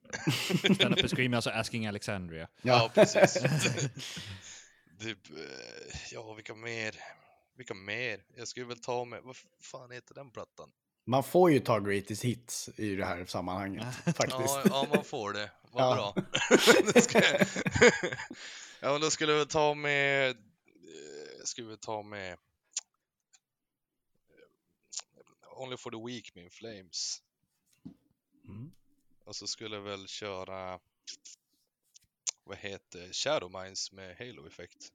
Stand 0.75 0.93
up 0.93 0.99
and 0.99 1.11
scream, 1.11 1.35
alltså 1.35 1.51
Asking 1.51 1.87
Alexandria. 1.87 2.49
Ja, 2.63 2.91
precis. 2.95 3.33
typ, 5.01 5.19
ja, 6.11 6.35
vilka 6.35 6.55
mer? 6.55 6.97
Vilka 7.57 7.75
mer? 7.75 8.25
Jag 8.37 8.49
skulle 8.49 8.67
väl 8.67 8.81
ta 8.81 9.05
med, 9.05 9.23
vad 9.23 9.37
fan 9.61 9.91
heter 9.91 10.15
den 10.15 10.31
plattan? 10.31 10.73
Man 11.05 11.25
får 11.25 11.51
ju 11.51 11.61
ta 11.61 11.81
greatest 11.81 12.25
hits 12.25 12.71
i 12.77 12.95
det 12.95 13.05
här 13.05 13.25
sammanhanget 13.27 13.95
faktiskt. 14.05 14.55
Ja, 14.55 14.63
ja, 14.65 14.87
man 14.95 15.05
får 15.05 15.33
det. 15.33 15.51
Vad 15.73 15.83
Ja. 15.85 16.13
bra. 16.15 16.15
Ja, 18.85 18.93
men 18.93 19.01
då 19.01 19.11
skulle 19.11 19.33
väl 19.33 19.47
ta 19.47 19.75
med, 19.75 20.31
eh, 20.31 20.37
skulle 21.45 21.69
väl 21.69 21.79
ta 21.79 22.03
med 22.03 22.33
eh, 22.33 22.39
Only 25.63 25.77
for 25.77 25.91
the 25.91 26.13
Weak 26.13 26.35
med 26.35 26.45
In 26.45 26.51
Flames. 26.51 27.23
Mm. 28.45 28.73
Och 29.25 29.37
så 29.37 29.47
skulle 29.47 29.77
jag 29.77 29.83
väl 29.83 30.09
köra, 30.09 30.81
vad 32.45 32.59
heter 32.59 33.13
Shadow 33.13 33.63
Minds 33.63 33.93
med 33.93 34.17
Halo 34.19 34.47
Effect. 34.47 34.93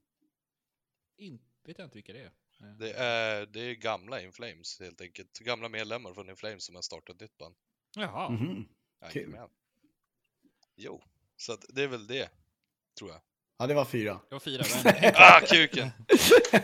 In, 1.16 1.38
vet 1.64 1.78
jag 1.78 1.86
inte 1.86 1.94
vilka 1.94 2.12
det 2.12 2.22
är. 2.22 2.32
Det 2.58 2.92
är, 2.92 3.46
det 3.46 3.60
är 3.60 3.74
gamla 3.74 4.20
In 4.20 4.32
Flames 4.32 4.80
helt 4.80 5.00
enkelt. 5.00 5.38
Gamla 5.38 5.68
medlemmar 5.68 6.14
från 6.14 6.30
In 6.30 6.36
Flames 6.36 6.64
som 6.64 6.74
har 6.74 6.82
startat 6.82 7.14
ett 7.14 7.20
nytt 7.20 7.38
band. 7.38 7.54
Jaha. 7.96 8.30
Mhm. 8.30 8.68
Kul. 9.10 9.22
Jajamän. 9.22 9.48
Jo, 10.76 11.02
så 11.36 11.52
att 11.52 11.64
det 11.68 11.82
är 11.82 11.88
väl 11.88 12.06
det, 12.06 12.30
tror 12.98 13.10
jag. 13.10 13.20
Ja, 13.56 13.66
det 13.66 13.74
var 13.74 13.84
fyra. 13.84 14.20
Det 14.28 14.34
var 14.34 14.40
fyra. 14.40 14.64
Men... 14.84 14.94
Ah, 15.14 15.40
kuken! 15.40 15.90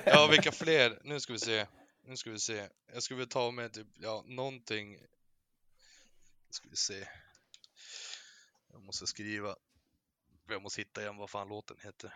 Ja, 0.04 0.26
vilka 0.30 0.52
fler? 0.52 1.00
Nu 1.04 1.20
ska 1.20 1.32
vi 1.32 1.38
se. 1.38 1.66
Nu 2.02 2.16
ska 2.16 2.30
vi 2.30 2.38
se. 2.38 2.68
Jag 2.92 3.02
skulle 3.02 3.18
väl 3.18 3.28
ta 3.28 3.50
med 3.50 3.72
typ, 3.72 3.86
ja, 3.94 4.24
någonting. 4.26 4.92
Nu 4.92 6.50
ska 6.50 6.68
vi 6.68 6.76
se. 6.76 7.08
Jag 8.72 8.82
måste 8.82 9.06
skriva. 9.06 9.56
Jag 10.48 10.62
måste 10.62 10.80
hitta 10.80 11.00
igen 11.00 11.16
vad 11.16 11.30
fan 11.30 11.48
låten 11.48 11.76
heter. 11.80 12.14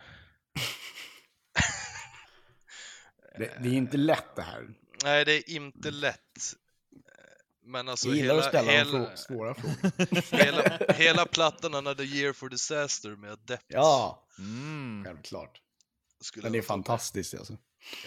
Det, 3.37 3.51
det 3.63 3.69
är 3.69 3.73
inte 3.73 3.97
lätt 3.97 4.35
det 4.35 4.41
här. 4.41 4.69
Nej, 5.03 5.25
det 5.25 5.33
är 5.33 5.49
inte 5.49 5.91
lätt. 5.91 6.53
Men 7.63 7.89
alltså 7.89 8.07
Jag 8.07 8.15
gillar 8.17 8.27
hela, 8.35 8.39
att 8.45 8.49
ställa 8.49 8.71
hela, 8.71 9.15
svåra 9.17 9.53
frågor. 9.55 10.31
hela, 10.43 10.93
hela 10.93 11.25
plattan 11.25 11.75
Another 11.75 12.03
Year 12.03 12.33
for 12.33 12.49
Disaster 12.49 13.09
med 13.15 13.31
Adept. 13.31 13.65
Ja, 13.67 14.25
Mm. 14.39 15.03
självklart. 15.05 15.61
skulle 16.21 16.43
Men 16.43 16.51
det 16.51 16.57
är 16.57 16.61
fantastiskt 16.61 17.33
alltså. 17.33 17.57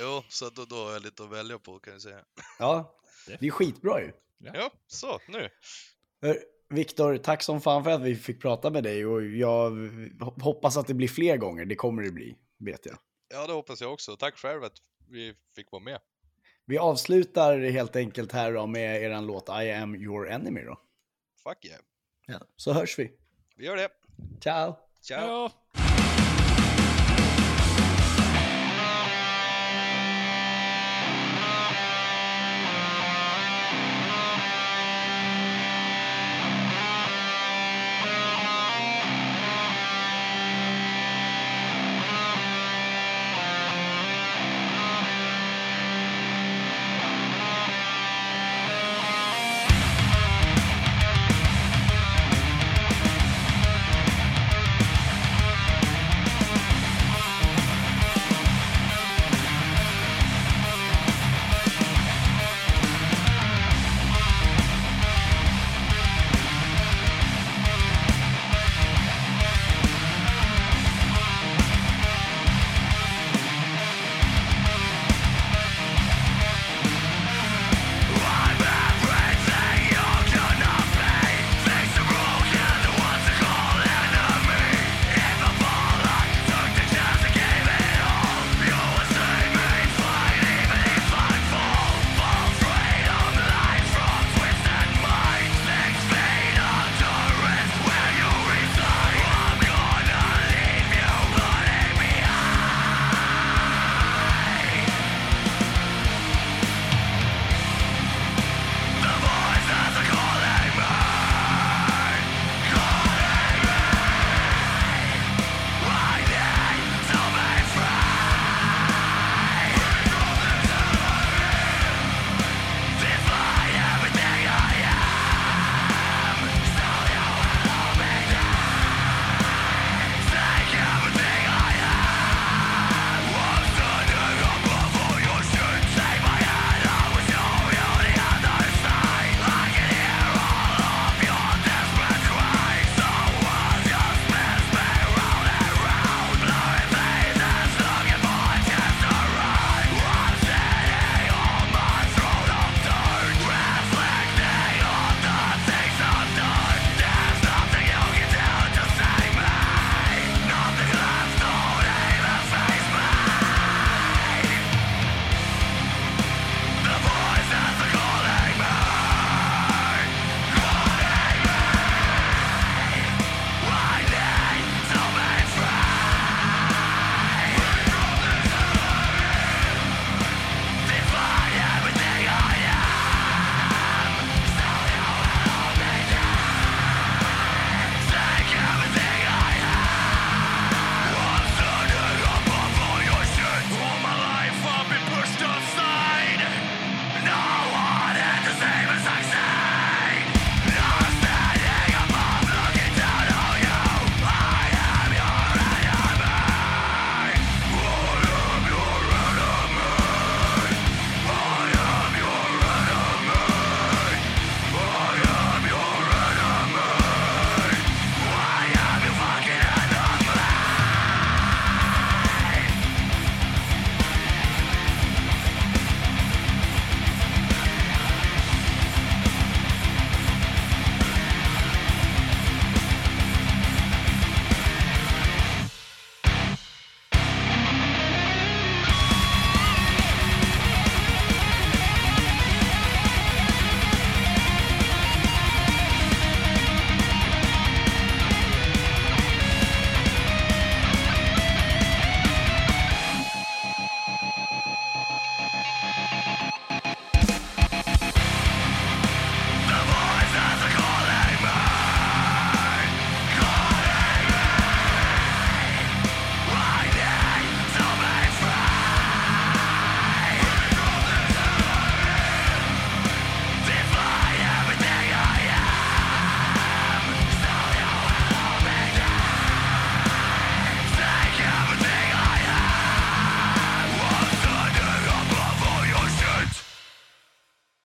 Jo, 0.01 0.23
så 0.29 0.51
då, 0.51 0.65
då 0.65 0.77
har 0.85 0.93
jag 0.93 1.03
lite 1.03 1.23
att 1.23 1.31
välja 1.31 1.59
på 1.59 1.79
kan 1.79 1.93
jag 1.93 2.03
säga. 2.03 2.21
Ja, 2.59 2.95
det 3.41 3.47
är 3.47 3.51
skitbra 3.51 4.01
ju. 4.01 4.13
Ja, 4.39 4.71
så 4.87 5.21
nu. 5.29 5.49
Viktor, 6.69 7.17
tack 7.17 7.43
som 7.43 7.61
fan 7.61 7.85
för 7.85 7.91
att 7.91 8.03
vi 8.03 8.17
fick 8.17 8.41
prata 8.43 8.71
med 8.71 8.85
dig 8.85 9.07
och 9.07 9.25
jag 9.25 9.71
hoppas 10.21 10.77
att 10.77 10.87
det 10.87 10.95
blir 10.95 11.09
fler 11.09 11.37
gånger. 11.37 11.65
Det 11.65 11.75
kommer 11.75 12.03
det 12.03 12.11
bli, 12.11 12.37
vet 12.59 12.87
jag. 12.87 12.99
Ja, 13.29 13.47
det 13.47 13.53
hoppas 13.53 13.81
jag 13.81 13.93
också. 13.93 14.17
Tack 14.17 14.37
själv 14.39 14.65
att 14.65 14.73
vi 15.13 15.35
fick 15.57 15.73
vara 15.73 15.83
med. 15.83 15.99
Vi 16.65 16.79
avslutar 16.79 17.59
helt 17.59 17.97
enkelt 17.97 18.33
här 18.33 18.53
då 18.53 18.67
med 18.67 19.03
eran 19.03 19.27
låt 19.27 19.49
I 19.49 19.73
am 19.73 19.95
your 19.95 20.29
enemy 20.29 20.61
då. 20.61 20.81
Fuck 21.43 21.65
yeah. 21.65 21.81
Ja. 22.27 22.41
Så 22.57 22.73
hörs 22.73 22.99
vi. 22.99 23.13
Vi 23.57 23.65
gör 23.65 23.77
det. 23.77 23.89
Ciao! 24.41 24.75
Ciao. 25.01 25.27
Ja. 25.27 25.53